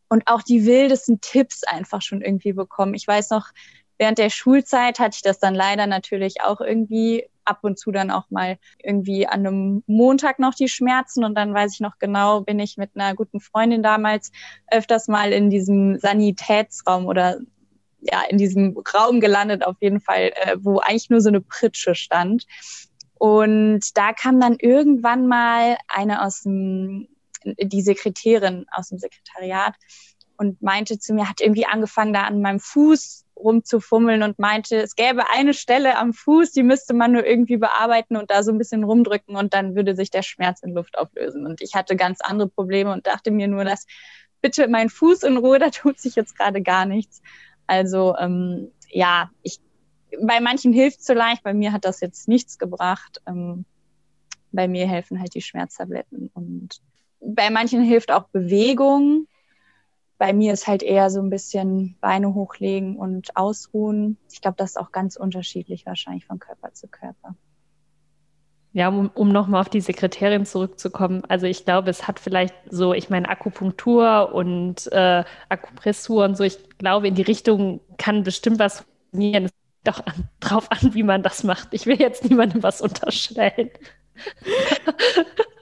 Und 0.10 0.24
auch 0.28 0.42
die 0.42 0.66
wildesten 0.66 1.22
Tipps 1.22 1.64
einfach 1.64 2.02
schon 2.02 2.22
irgendwie 2.22 2.54
bekommen. 2.54 2.96
Ich 2.96 3.08
weiß 3.08 3.30
noch, 3.30 3.48
während 3.98 4.18
der 4.18 4.30
Schulzeit 4.30 5.00
hatte 5.00 5.16
ich 5.16 5.22
das 5.22 5.40
dann 5.40 5.56
leider 5.56 5.88
natürlich 5.88 6.42
auch 6.42 6.60
irgendwie 6.60 7.30
ab 7.46 7.60
und 7.62 7.78
zu 7.78 7.92
dann 7.92 8.12
auch 8.12 8.30
mal 8.30 8.58
irgendwie 8.84 9.28
an 9.28 9.46
einem 9.46 9.84
Montag 9.88 10.40
noch 10.40 10.54
die 10.54 10.68
Schmerzen 10.68 11.24
und 11.24 11.36
dann 11.36 11.54
weiß 11.54 11.74
ich 11.74 11.80
noch 11.80 11.98
genau, 12.00 12.42
bin 12.42 12.60
ich 12.60 12.78
mit 12.78 12.92
einer 12.96 13.16
guten 13.16 13.40
Freundin 13.40 13.84
damals 13.84 14.32
öfters 14.72 15.08
mal 15.08 15.32
in 15.32 15.50
diesem 15.50 16.00
Sanitätsraum 16.00 17.06
oder 17.06 17.40
ja, 18.02 18.24
in 18.30 18.38
diesem 18.38 18.78
Raum 18.94 19.20
gelandet, 19.20 19.66
auf 19.66 19.78
jeden 19.80 20.02
Fall, 20.02 20.32
äh, 20.36 20.58
wo 20.60 20.80
eigentlich 20.80 21.10
nur 21.10 21.22
so 21.22 21.30
eine 21.30 21.42
Pritsche 21.42 21.96
stand. 21.96 22.46
Und 23.16 23.82
da 23.96 24.14
kam 24.14 24.40
dann 24.40 24.56
irgendwann 24.60 25.28
mal 25.28 25.78
eine 25.88 26.24
aus 26.24 26.42
dem, 26.42 27.08
die 27.46 27.82
Sekretärin 27.82 28.66
aus 28.72 28.90
dem 28.90 28.98
Sekretariat 28.98 29.76
und 30.38 30.62
meinte 30.62 30.98
zu 30.98 31.14
mir, 31.14 31.30
hat 31.30 31.40
irgendwie 31.40 31.68
angefangen, 31.68 32.14
da 32.14 32.24
an 32.24 32.42
meinem 32.42 32.60
Fuß 32.60 33.26
rumzufummeln 33.36 34.24
und 34.24 34.40
meinte, 34.40 34.78
es 34.78 34.96
gäbe 34.96 35.30
eine 35.30 35.54
Stelle 35.54 35.98
am 35.98 36.14
Fuß, 36.14 36.52
die 36.52 36.64
müsste 36.64 36.94
man 36.94 37.12
nur 37.12 37.26
irgendwie 37.26 37.58
bearbeiten 37.58 38.16
und 38.16 38.32
da 38.32 38.44
so 38.44 38.52
ein 38.52 38.58
bisschen 38.58 38.84
rumdrücken 38.84 39.36
und 39.36 39.54
dann 39.54 39.76
würde 39.76 39.96
sich 39.96 40.10
der 40.10 40.22
Schmerz 40.22 40.62
in 40.64 40.74
Luft 40.74 40.98
auflösen. 40.98 41.46
Und 41.46 41.62
ich 41.62 41.76
hatte 41.76 41.96
ganz 41.96 42.22
andere 42.22 42.50
Probleme 42.50 42.92
und 42.92 43.08
dachte 43.08 43.32
mir 43.32 43.48
nur, 43.48 43.64
dass 43.64 43.86
bitte 44.42 44.68
mein 44.68 44.90
Fuß 44.90 45.24
in 45.24 45.38
Ruhe, 45.38 45.60
da 45.60 45.70
tut 45.70 46.00
sich 46.00 46.16
jetzt 46.16 46.38
gerade 46.38 46.62
gar 46.62 46.86
nichts. 46.86 47.22
Also 47.72 48.18
ähm, 48.18 48.70
ja, 48.90 49.32
ich, 49.44 49.62
bei 50.22 50.42
manchen 50.42 50.74
hilft 50.74 51.00
es 51.00 51.06
so 51.06 51.14
leicht, 51.14 51.42
bei 51.42 51.54
mir 51.54 51.72
hat 51.72 51.86
das 51.86 52.02
jetzt 52.02 52.28
nichts 52.28 52.60
gebracht. 52.60 53.22
Ähm, 53.26 53.64
bei 54.52 54.68
mir 54.68 54.90
helfen 54.90 55.22
halt 55.22 55.34
die 55.36 55.42
Schmerztabletten 55.42 56.30
und 56.34 56.82
bei 57.22 57.50
manchen 57.50 57.82
hilft 57.82 58.12
auch 58.12 58.28
Bewegung. 58.28 59.26
Bei 60.18 60.34
mir 60.34 60.52
ist 60.52 60.68
halt 60.68 60.84
eher 60.84 61.10
so 61.10 61.22
ein 61.22 61.30
bisschen 61.30 61.96
Beine 62.02 62.34
hochlegen 62.34 62.98
und 62.98 63.38
ausruhen. 63.38 64.18
Ich 64.30 64.42
glaube, 64.42 64.58
das 64.58 64.72
ist 64.72 64.78
auch 64.78 64.92
ganz 64.92 65.16
unterschiedlich 65.16 65.86
wahrscheinlich 65.86 66.26
von 66.26 66.40
Körper 66.40 66.74
zu 66.74 66.90
Körper. 66.90 67.36
Ja, 68.74 68.88
um, 68.88 69.10
um 69.14 69.30
nochmal 69.30 69.62
auf 69.62 69.70
die 69.70 69.82
Sekretärin 69.82 70.46
zurückzukommen. 70.46 71.24
Also 71.28 71.46
ich 71.46 71.66
glaube, 71.66 71.90
es 71.90 72.08
hat 72.08 72.20
vielleicht 72.20 72.56
so, 72.70 72.94
ich 72.94 73.10
meine, 73.10 73.28
Akupunktur 73.28 74.34
und 74.34 74.90
äh, 74.94 75.26
Akupressur 75.50 76.24
und 76.24 76.38
so, 76.38 76.46
ich 76.46 76.58
glaube, 76.78 77.10
in 77.10 77.16
die 77.16 77.22
Richtung 77.22 77.82
kann 77.98 78.24
bestimmt 78.24 78.60
was 78.60 78.82
funktionieren. 79.12 79.46
Es 79.46 79.52
liegt 79.52 79.88
doch 79.88 80.06
an, 80.06 80.30
drauf 80.40 80.72
an, 80.72 80.94
wie 80.94 81.04
man 81.04 81.22
das 81.22 81.44
macht. 81.44 81.70
Ich 81.74 81.86
will 81.86 82.00
jetzt 82.00 82.24
niemandem 82.24 82.64
was 82.64 82.82
unterstellen. 82.82 83.72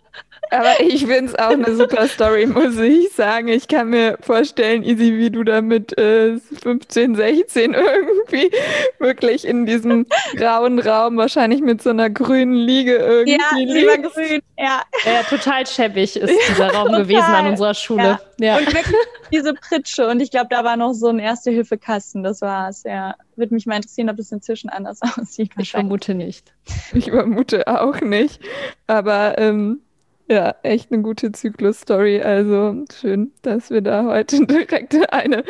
Aber 0.52 0.80
ich 0.80 1.06
finde 1.06 1.26
es 1.26 1.36
auch 1.36 1.52
eine 1.52 1.76
super 1.76 2.08
Story, 2.08 2.46
muss 2.46 2.78
ich 2.78 3.12
sagen. 3.14 3.48
Ich 3.50 3.68
kann 3.68 3.90
mir 3.90 4.18
vorstellen, 4.22 4.84
Easy, 4.84 5.18
wie 5.18 5.30
du 5.30 5.44
da 5.44 5.62
mit 5.62 5.98
äh, 5.98 6.38
15, 6.38 7.16
16 7.16 7.74
irgendwie 7.74 8.52
wirklich 9.00 9.46
in 9.46 9.66
diesem 9.66 10.08
grauen 10.36 10.80
Raum, 10.80 11.18
wahrscheinlich 11.18 11.62
mit 11.62 11.84
so 11.84 11.92
einer 11.92 12.10
grünen 12.10 12.54
Liege 12.54 12.96
irgendwie. 12.96 13.38
Ja, 13.40 13.74
lieber 13.74 13.98
grün, 13.98 14.42
ja. 14.58 14.82
Ja, 15.06 15.24
total 15.30 15.68
schäbig 15.68 16.16
ist 16.16 16.34
dieser 16.50 16.74
Raum 16.74 16.88
total. 16.88 17.04
gewesen 17.04 17.24
an 17.24 17.48
unserer 17.48 17.74
Schule. 17.74 18.20
Ja. 18.40 18.46
ja. 18.46 18.58
Und 18.58 18.74
wirklich 18.74 18.96
diese 19.32 19.54
Pritsche. 19.54 20.08
Und 20.08 20.20
ich 20.22 20.32
glaube, 20.32 20.48
da 20.50 20.64
war 20.64 20.78
noch 20.78 20.94
so 20.94 21.08
ein 21.08 21.20
Erste-Hilfe-Kasten. 21.20 22.24
Das 22.24 22.42
war's, 22.42 22.84
ja. 22.84 23.16
Würde 23.36 23.54
mich 23.54 23.66
mal 23.66 23.76
interessieren, 23.76 24.10
ob 24.10 24.18
das 24.18 24.32
inzwischen 24.32 24.70
anders 24.70 25.00
aussieht. 25.18 25.52
Ich 25.58 25.72
vermute 25.72 26.14
nicht. 26.14 26.54
Ich 26.94 27.12
vermute 27.12 27.68
auch 27.68 28.02
nicht. 28.02 28.42
Aber 28.88 29.38
ähm, 29.38 29.82
ja, 30.34 30.56
echt 30.64 30.92
eine 30.92 31.02
gute 31.02 31.32
Zyklus-Story. 31.32 32.22
Also 32.22 32.86
schön, 32.94 33.32
dass 33.42 33.70
wir 33.70 33.82
da 33.82 34.06
heute 34.06 34.46
direkt 34.48 34.96
eine, 35.12 35.44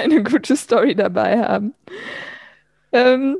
eine 0.00 0.22
gute 0.22 0.56
Story 0.56 0.94
dabei 0.94 1.40
haben. 1.40 1.74
Ähm, 2.92 3.38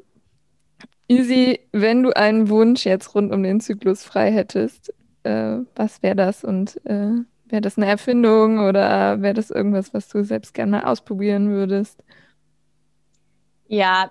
Easy, 1.10 1.60
wenn 1.72 2.02
du 2.02 2.14
einen 2.14 2.50
Wunsch 2.50 2.84
jetzt 2.84 3.14
rund 3.14 3.32
um 3.32 3.42
den 3.42 3.60
Zyklus 3.60 4.04
frei 4.04 4.30
hättest, 4.30 4.92
äh, 5.22 5.56
was 5.74 6.02
wäre 6.02 6.16
das? 6.16 6.44
Und 6.44 6.84
äh, 6.84 7.12
wäre 7.46 7.62
das 7.62 7.78
eine 7.78 7.86
Erfindung 7.86 8.58
oder 8.58 9.22
wäre 9.22 9.32
das 9.32 9.50
irgendwas, 9.50 9.94
was 9.94 10.08
du 10.08 10.22
selbst 10.22 10.52
gerne 10.52 10.86
ausprobieren 10.86 11.48
würdest? 11.48 12.04
Ja, 13.68 14.10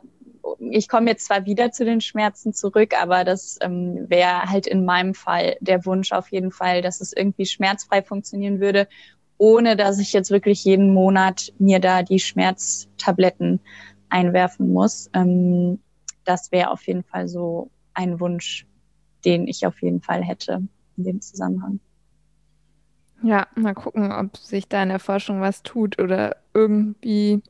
ich 0.59 0.87
komme 0.87 1.09
jetzt 1.09 1.25
zwar 1.25 1.45
wieder 1.45 1.71
zu 1.71 1.85
den 1.85 2.01
Schmerzen 2.01 2.53
zurück, 2.53 2.93
aber 2.99 3.23
das 3.23 3.57
ähm, 3.61 4.09
wäre 4.09 4.43
halt 4.43 4.67
in 4.67 4.85
meinem 4.85 5.13
Fall 5.13 5.57
der 5.59 5.85
Wunsch 5.85 6.11
auf 6.11 6.29
jeden 6.29 6.51
Fall, 6.51 6.81
dass 6.81 7.01
es 7.01 7.13
irgendwie 7.13 7.45
schmerzfrei 7.45 8.01
funktionieren 8.01 8.59
würde, 8.59 8.87
ohne 9.37 9.75
dass 9.75 9.99
ich 9.99 10.13
jetzt 10.13 10.31
wirklich 10.31 10.63
jeden 10.63 10.93
Monat 10.93 11.53
mir 11.59 11.79
da 11.79 12.03
die 12.03 12.19
Schmerztabletten 12.19 13.59
einwerfen 14.09 14.71
muss. 14.71 15.09
Ähm, 15.13 15.79
das 16.25 16.51
wäre 16.51 16.71
auf 16.71 16.85
jeden 16.87 17.03
Fall 17.03 17.27
so 17.27 17.69
ein 17.93 18.19
Wunsch, 18.19 18.65
den 19.25 19.47
ich 19.47 19.65
auf 19.65 19.81
jeden 19.81 20.01
Fall 20.01 20.23
hätte 20.23 20.63
in 20.97 21.03
dem 21.03 21.21
Zusammenhang. 21.21 21.79
Ja, 23.23 23.47
mal 23.55 23.73
gucken, 23.73 24.11
ob 24.11 24.37
sich 24.37 24.67
da 24.67 24.83
in 24.83 24.89
der 24.89 24.99
Forschung 24.99 25.41
was 25.41 25.63
tut 25.63 25.99
oder 25.99 26.37
irgendwie 26.53 27.41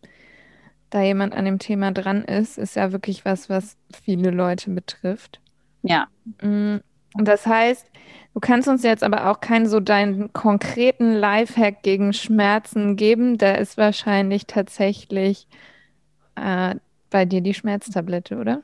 da 0.90 1.02
jemand 1.02 1.36
an 1.36 1.46
dem 1.46 1.60
Thema 1.60 1.92
dran 1.92 2.24
ist, 2.24 2.58
ist 2.58 2.76
ja 2.76 2.92
wirklich 2.92 3.26
was, 3.26 3.50
was 3.50 3.78
viele 4.04 4.32
Leute 4.32 4.72
betrifft. 4.72 5.40
Ja. 5.82 6.08
Mm, 6.42 6.78
und 7.14 7.28
das 7.28 7.46
heißt, 7.46 7.86
du 8.34 8.40
kannst 8.40 8.68
uns 8.68 8.84
jetzt 8.84 9.04
aber 9.04 9.30
auch 9.30 9.40
keinen 9.40 9.68
so 9.68 9.80
deinen 9.80 10.32
konkreten 10.34 11.14
Lifehack 11.14 11.84
gegen 11.84 12.14
Schmerzen 12.14 12.96
geben. 12.96 13.38
Da 13.38 13.56
ist 13.56 13.78
wahrscheinlich 13.78 14.46
tatsächlich 14.46 15.48
äh, 16.36 16.76
bei 17.10 17.26
dir 17.26 17.42
die 17.42 17.54
Schmerztablette, 17.54 18.38
oder? 18.38 18.64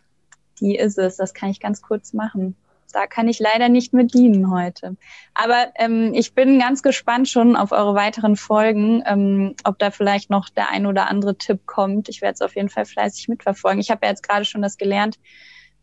Die 0.59 0.75
ist 0.75 0.97
es. 0.97 1.17
Das 1.17 1.33
kann 1.33 1.49
ich 1.49 1.59
ganz 1.59 1.81
kurz 1.81 2.13
machen 2.13 2.55
da 2.93 3.07
kann 3.07 3.27
ich 3.27 3.39
leider 3.39 3.69
nicht 3.69 3.93
mit 3.93 4.13
dienen 4.13 4.51
heute. 4.51 4.95
Aber 5.33 5.67
ähm, 5.75 6.13
ich 6.13 6.33
bin 6.33 6.59
ganz 6.59 6.83
gespannt 6.83 7.27
schon 7.27 7.55
auf 7.55 7.71
eure 7.71 7.95
weiteren 7.95 8.35
Folgen, 8.35 9.03
ähm, 9.05 9.55
ob 9.63 9.79
da 9.79 9.91
vielleicht 9.91 10.29
noch 10.29 10.49
der 10.49 10.69
ein 10.69 10.85
oder 10.85 11.09
andere 11.09 11.37
Tipp 11.37 11.65
kommt. 11.65 12.07
Ich 12.07 12.21
werde 12.21 12.35
es 12.35 12.41
auf 12.41 12.55
jeden 12.55 12.69
Fall 12.69 12.85
fleißig 12.85 13.27
mitverfolgen. 13.27 13.81
Ich 13.81 13.89
habe 13.89 14.05
ja 14.05 14.11
jetzt 14.11 14.27
gerade 14.27 14.45
schon 14.45 14.61
das 14.61 14.77
gelernt 14.77 15.17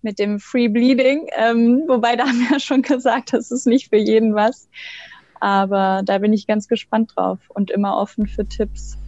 mit 0.03 0.19
dem 0.19 0.39
Free 0.41 0.69
Bleeding, 0.69 1.27
ähm, 1.37 1.83
wobei 1.89 2.17
da 2.17 2.25
haben 2.29 2.41
wir 2.41 2.53
ja 2.53 2.61
schon 2.61 2.83
gesagt, 2.83 3.33
das 3.33 3.51
ist 3.51 3.67
nicht 3.67 3.91
für 3.91 3.99
jeden 3.99 4.35
was. 4.35 4.69
Aber 5.41 6.03
da 6.05 6.19
bin 6.19 6.33
ich 6.33 6.47
ganz 6.47 6.69
gespannt 6.69 7.13
drauf 7.17 7.39
und 7.49 7.71
immer 7.71 7.97
offen 7.97 8.27
für 8.27 8.47
Tipps. 8.47 8.99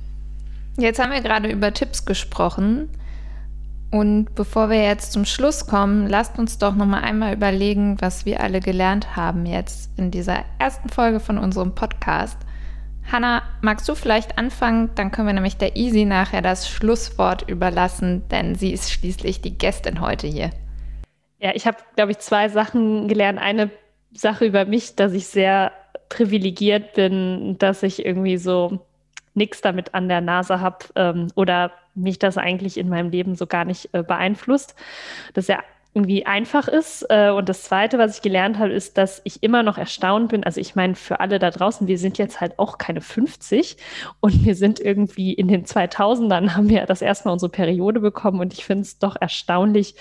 Jetzt 0.79 0.99
haben 0.99 1.13
wir 1.13 1.21
gerade 1.21 1.51
über 1.51 1.73
Tipps 1.75 2.07
gesprochen. 2.07 2.89
Und 3.93 4.35
bevor 4.35 4.71
wir 4.71 4.83
jetzt 4.83 5.13
zum 5.13 5.27
Schluss 5.27 5.67
kommen, 5.67 6.09
lasst 6.09 6.39
uns 6.39 6.57
doch 6.57 6.75
noch 6.75 6.87
mal 6.87 7.03
einmal 7.03 7.35
überlegen, 7.35 8.01
was 8.01 8.25
wir 8.25 8.41
alle 8.41 8.61
gelernt 8.61 9.17
haben 9.17 9.45
jetzt 9.45 9.91
in 9.99 10.11
dieser 10.11 10.47
ersten 10.59 10.89
Folge 10.89 11.21
von 11.21 11.37
unserem 11.37 11.75
Podcast. 11.75 12.39
Hanna, 13.11 13.43
magst 13.61 13.87
du 13.87 13.95
vielleicht 13.95 14.39
anfangen? 14.39 14.89
Dann 14.95 15.11
können 15.11 15.27
wir 15.27 15.35
nämlich 15.35 15.59
der 15.59 15.77
Easy 15.77 16.07
nachher 16.07 16.41
das 16.41 16.71
Schlusswort 16.71 17.51
überlassen, 17.51 18.27
denn 18.31 18.55
sie 18.55 18.73
ist 18.73 18.91
schließlich 18.91 19.43
die 19.43 19.59
Gästin 19.59 20.01
heute 20.01 20.27
hier. 20.27 20.49
Ja, 21.39 21.51
ich 21.55 21.67
habe, 21.67 21.77
glaube 21.95 22.13
ich, 22.13 22.19
zwei 22.21 22.49
Sachen 22.49 23.09
gelernt. 23.09 23.39
Eine 23.39 23.69
Sache 24.15 24.47
über 24.47 24.65
mich, 24.65 24.97
dass 24.97 25.13
ich 25.13 25.27
sehr 25.27 25.71
privilegiert 26.09 26.95
bin, 26.95 27.57
dass 27.59 27.83
ich 27.83 28.07
irgendwie 28.07 28.39
so 28.39 28.87
nichts 29.35 29.61
damit 29.61 29.93
an 29.93 30.09
der 30.09 30.23
Nase 30.23 30.61
habe 30.61 30.79
ähm, 30.97 31.29
oder 31.35 31.73
mich 31.95 32.19
das 32.19 32.39
eigentlich 32.39 32.79
in 32.79 32.89
meinem 32.89 33.11
Leben 33.11 33.35
so 33.35 33.47
gar 33.47 33.65
nicht 33.65 33.91
äh, 33.93 34.03
beeinflusst. 34.03 34.75
Dass 35.35 35.49
er 35.49 35.63
irgendwie 35.95 36.25
einfach 36.25 36.69
ist. 36.69 37.05
Äh, 37.11 37.31
und 37.31 37.49
das 37.49 37.65
Zweite, 37.65 37.99
was 37.99 38.17
ich 38.17 38.23
gelernt 38.23 38.59
habe, 38.59 38.73
ist, 38.73 38.97
dass 38.97 39.21
ich 39.25 39.43
immer 39.43 39.63
noch 39.63 39.77
erstaunt 39.77 40.31
bin. 40.31 40.43
Also 40.45 40.61
ich 40.61 40.75
meine, 40.75 40.95
für 40.95 41.21
alle 41.21 41.39
da 41.39 41.51
draußen, 41.51 41.87
wir 41.87 41.99
sind 41.99 42.19
jetzt 42.19 42.41
halt 42.41 42.59
auch 42.59 42.79
keine 42.79 43.01
50 43.01 43.77
und 44.21 44.45
wir 44.45 44.55
sind 44.55 44.81
irgendwie 44.81 45.33
in 45.35 45.49
den 45.49 45.65
2000ern, 45.65 46.55
haben 46.57 46.69
wir 46.69 46.87
das 46.87 47.03
erste 47.03 47.29
Mal 47.29 47.33
unsere 47.33 47.53
Periode 47.53 48.01
bekommen 48.01 48.41
und 48.41 48.55
ich 48.55 48.65
finde 48.65 48.83
es 48.83 48.99
doch 48.99 49.17
erstaunlich, 49.21 49.95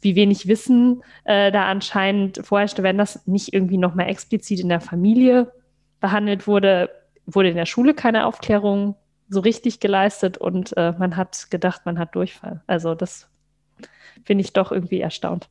wie 0.00 0.16
wenig 0.16 0.48
Wissen 0.48 1.02
äh, 1.24 1.50
da 1.52 1.66
anscheinend 1.66 2.44
vorherrschte, 2.44 2.82
wenn 2.82 2.98
das 2.98 3.26
nicht 3.26 3.52
irgendwie 3.52 3.78
nochmal 3.78 4.08
explizit 4.08 4.60
in 4.60 4.68
der 4.68 4.80
Familie 4.80 5.52
behandelt 6.00 6.46
wurde, 6.46 6.90
wurde 7.26 7.50
in 7.50 7.56
der 7.56 7.66
Schule 7.66 7.94
keine 7.94 8.26
Aufklärung 8.26 8.96
so 9.32 9.40
richtig 9.40 9.80
geleistet 9.80 10.38
und 10.38 10.76
äh, 10.76 10.92
man 10.98 11.16
hat 11.16 11.50
gedacht, 11.50 11.82
man 11.84 11.98
hat 11.98 12.14
Durchfall. 12.14 12.62
Also 12.66 12.94
das 12.94 13.28
finde 14.24 14.42
ich 14.42 14.52
doch 14.52 14.72
irgendwie 14.72 15.00
erstaunt. 15.00 15.48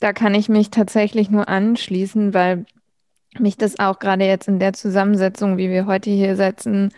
Da 0.00 0.12
kann 0.12 0.34
ich 0.34 0.48
mich 0.48 0.70
tatsächlich 0.70 1.30
nur 1.30 1.48
anschließen, 1.48 2.32
weil 2.32 2.64
mich 3.38 3.58
das 3.58 3.78
auch 3.78 3.98
gerade 3.98 4.24
jetzt 4.24 4.48
in 4.48 4.58
der 4.58 4.72
Zusammensetzung, 4.72 5.58
wie 5.58 5.68
wir 5.68 5.86
heute 5.86 6.10
hier 6.10 6.36
sitzen, 6.36 6.92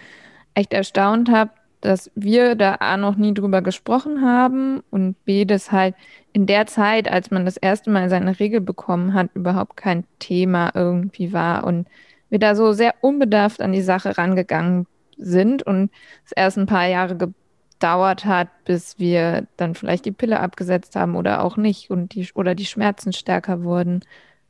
echt 0.55 0.72
erstaunt 0.72 1.30
hat, 1.30 1.51
dass 1.80 2.12
wir 2.14 2.55
da 2.55 2.76
A 2.76 2.97
noch 2.97 3.16
nie 3.16 3.35
drüber 3.35 3.61
gesprochen 3.61 4.22
haben 4.22 4.83
und 4.91 5.22
B, 5.24 5.45
das 5.45 5.72
halt 5.72 5.97
in 6.33 6.47
der 6.47 6.66
Zeit, 6.66 7.11
als 7.11 7.33
man 7.33 7.45
das 7.45 7.57
erste 7.57 7.91
Mal 7.91 8.09
seine 8.09 8.39
Regel 8.39 8.61
bekommen 8.61 9.14
hat, 9.14 9.30
überhaupt 9.35 9.76
kein 9.76 10.05
Thema 10.20 10.70
irgendwie 10.74 11.33
war 11.33 11.64
und 11.64 11.89
wir 12.30 12.39
da 12.39 12.55
so 12.55 12.72
sehr 12.72 12.95
unbedarft 13.01 13.61
an 13.61 13.72
die 13.72 13.83
Sache 13.83 14.16
rangegangen 14.16 14.87
sind 15.17 15.63
und 15.63 15.91
es 16.25 16.33
erst 16.33 16.59
ein 16.59 16.67
paar 16.67 16.87
Jahre 16.87 17.17
gedauert 17.17 18.25
hat, 18.25 18.49
bis 18.65 18.99
wir 18.99 19.47
dann 19.57 19.75
vielleicht 19.75 20.05
die 20.05 20.13
Pille 20.13 20.41
abgesetzt 20.41 20.97
haben 20.97 21.17
oder 21.17 21.43
auch 21.43 21.57
nicht 21.57 21.91
und 21.91 22.15
die 22.15 22.29
oder 22.35 22.55
die 22.55 22.67
Schmerzen 22.67 23.13
stärker 23.13 23.65
wurden, 23.65 24.01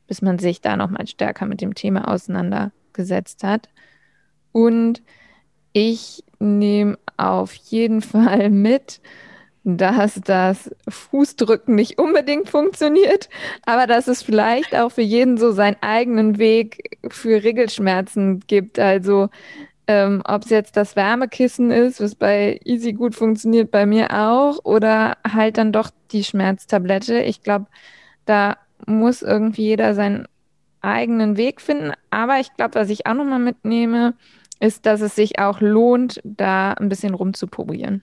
bis 0.07 0.21
man 0.21 0.39
sich 0.39 0.61
da 0.61 0.77
nochmal 0.77 1.07
stärker 1.07 1.45
mit 1.45 1.61
dem 1.61 1.73
Thema 1.73 2.07
auseinandergesetzt 2.07 3.43
hat. 3.43 3.69
Und 4.51 5.01
ich 5.73 6.23
nehme 6.39 6.97
auf 7.17 7.53
jeden 7.53 8.01
Fall 8.01 8.49
mit, 8.49 9.01
dass 9.63 10.19
das 10.23 10.69
Fußdrücken 10.89 11.73
nicht 11.73 11.97
unbedingt 11.97 12.49
funktioniert, 12.49 13.29
aber 13.65 13.87
dass 13.87 14.07
es 14.07 14.21
vielleicht 14.21 14.75
auch 14.75 14.91
für 14.91 15.01
jeden 15.01 15.37
so 15.37 15.51
seinen 15.51 15.77
eigenen 15.81 16.37
Weg 16.37 16.99
für 17.09 17.43
Regelschmerzen 17.43 18.41
gibt. 18.41 18.77
Also 18.77 19.29
ähm, 19.87 20.21
ob 20.25 20.43
es 20.43 20.49
jetzt 20.49 20.77
das 20.77 20.95
Wärmekissen 20.95 21.71
ist, 21.71 21.99
was 21.99 22.15
bei 22.15 22.59
Easy 22.63 22.93
gut 22.93 23.15
funktioniert, 23.15 23.71
bei 23.71 23.85
mir 23.85 24.11
auch, 24.11 24.63
oder 24.63 25.17
halt 25.29 25.57
dann 25.57 25.71
doch 25.71 25.89
die 26.11 26.23
Schmerztablette. 26.23 27.21
Ich 27.21 27.41
glaube, 27.41 27.67
da 28.25 28.57
muss 28.85 29.21
irgendwie 29.21 29.63
jeder 29.63 29.93
seinen 29.93 30.27
eigenen 30.81 31.37
Weg 31.37 31.61
finden. 31.61 31.91
Aber 32.09 32.39
ich 32.39 32.53
glaube, 32.55 32.75
was 32.75 32.89
ich 32.89 33.05
auch 33.05 33.13
nochmal 33.13 33.39
mitnehme, 33.39 34.13
ist, 34.59 34.85
dass 34.85 35.01
es 35.01 35.15
sich 35.15 35.39
auch 35.39 35.59
lohnt, 35.59 36.21
da 36.23 36.73
ein 36.73 36.89
bisschen 36.89 37.13
rumzuprobieren. 37.13 38.01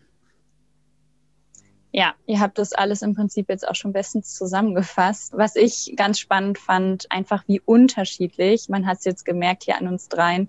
Ja, 1.93 2.14
ihr 2.26 2.39
habt 2.39 2.59
das 2.59 2.72
alles 2.72 3.03
im 3.03 3.14
Prinzip 3.14 3.49
jetzt 3.49 3.66
auch 3.66 3.74
schon 3.74 3.93
bestens 3.93 4.35
zusammengefasst. 4.35 5.33
Was 5.37 5.57
ich 5.57 5.95
ganz 5.97 6.20
spannend 6.20 6.59
fand, 6.59 7.11
einfach 7.11 7.43
wie 7.49 7.61
unterschiedlich, 7.61 8.68
man 8.68 8.87
hat 8.87 8.99
es 8.99 9.05
jetzt 9.05 9.24
gemerkt 9.24 9.64
hier 9.64 9.76
an 9.76 9.89
uns 9.89 10.09
dreien, 10.09 10.49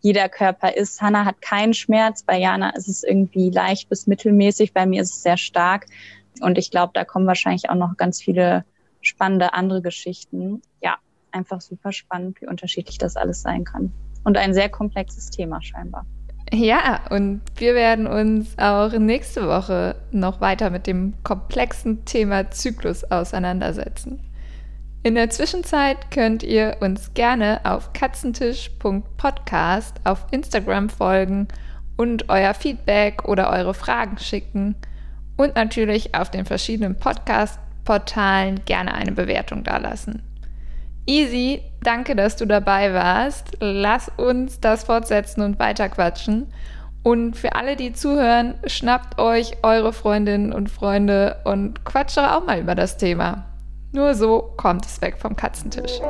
jeder 0.00 0.28
Körper 0.28 0.76
ist. 0.76 1.00
Hanna 1.00 1.24
hat 1.24 1.40
keinen 1.42 1.74
Schmerz, 1.74 2.22
bei 2.22 2.38
Jana 2.38 2.70
ist 2.70 2.88
es 2.88 3.02
irgendwie 3.02 3.50
leicht 3.50 3.88
bis 3.88 4.06
mittelmäßig, 4.06 4.72
bei 4.72 4.86
mir 4.86 5.02
ist 5.02 5.14
es 5.14 5.22
sehr 5.22 5.36
stark. 5.36 5.86
Und 6.40 6.58
ich 6.58 6.70
glaube, 6.70 6.92
da 6.94 7.04
kommen 7.04 7.26
wahrscheinlich 7.26 7.68
auch 7.70 7.74
noch 7.74 7.96
ganz 7.96 8.20
viele 8.20 8.64
spannende 9.02 9.52
andere 9.52 9.82
Geschichten. 9.82 10.62
Ja, 10.82 10.96
einfach 11.32 11.60
super 11.60 11.92
spannend, 11.92 12.40
wie 12.40 12.46
unterschiedlich 12.46 12.98
das 12.98 13.16
alles 13.16 13.42
sein 13.42 13.64
kann. 13.64 13.92
Und 14.24 14.36
ein 14.36 14.54
sehr 14.54 14.68
komplexes 14.68 15.30
Thema 15.30 15.62
scheinbar. 15.62 16.06
Ja, 16.52 17.00
und 17.10 17.42
wir 17.56 17.74
werden 17.74 18.06
uns 18.06 18.58
auch 18.58 18.92
nächste 18.92 19.46
Woche 19.46 19.94
noch 20.10 20.40
weiter 20.40 20.70
mit 20.70 20.86
dem 20.86 21.14
komplexen 21.22 22.04
Thema 22.04 22.50
Zyklus 22.50 23.04
auseinandersetzen. 23.04 24.20
In 25.02 25.14
der 25.14 25.30
Zwischenzeit 25.30 26.10
könnt 26.10 26.42
ihr 26.42 26.76
uns 26.80 27.14
gerne 27.14 27.60
auf 27.64 27.94
katzentisch.podcast 27.94 29.96
auf 30.04 30.26
Instagram 30.30 30.90
folgen 30.90 31.48
und 31.96 32.28
euer 32.28 32.52
Feedback 32.52 33.24
oder 33.24 33.48
eure 33.48 33.72
Fragen 33.72 34.18
schicken 34.18 34.76
und 35.38 35.56
natürlich 35.56 36.14
auf 36.14 36.30
den 36.30 36.44
verschiedenen 36.44 36.98
Podcast-Portalen 36.98 38.66
gerne 38.66 38.92
eine 38.92 39.12
Bewertung 39.12 39.64
dalassen. 39.64 40.20
Easy, 41.06 41.62
danke, 41.82 42.14
dass 42.14 42.36
du 42.36 42.44
dabei 42.44 42.92
warst. 42.92 43.56
Lass 43.58 44.10
uns 44.18 44.60
das 44.60 44.84
fortsetzen 44.84 45.40
und 45.40 45.58
weiterquatschen. 45.58 46.52
Und 47.02 47.38
für 47.38 47.54
alle, 47.54 47.76
die 47.76 47.94
zuhören, 47.94 48.56
schnappt 48.66 49.18
euch 49.18 49.52
eure 49.62 49.94
Freundinnen 49.94 50.52
und 50.52 50.68
Freunde 50.68 51.38
und 51.44 51.86
quatscht 51.86 52.18
auch 52.18 52.44
mal 52.44 52.60
über 52.60 52.74
das 52.74 52.98
Thema. 52.98 53.49
Nur 53.92 54.14
so 54.14 54.52
kommt 54.56 54.86
es 54.86 55.00
weg 55.00 55.18
vom 55.18 55.34
Katzentisch. 55.34 56.00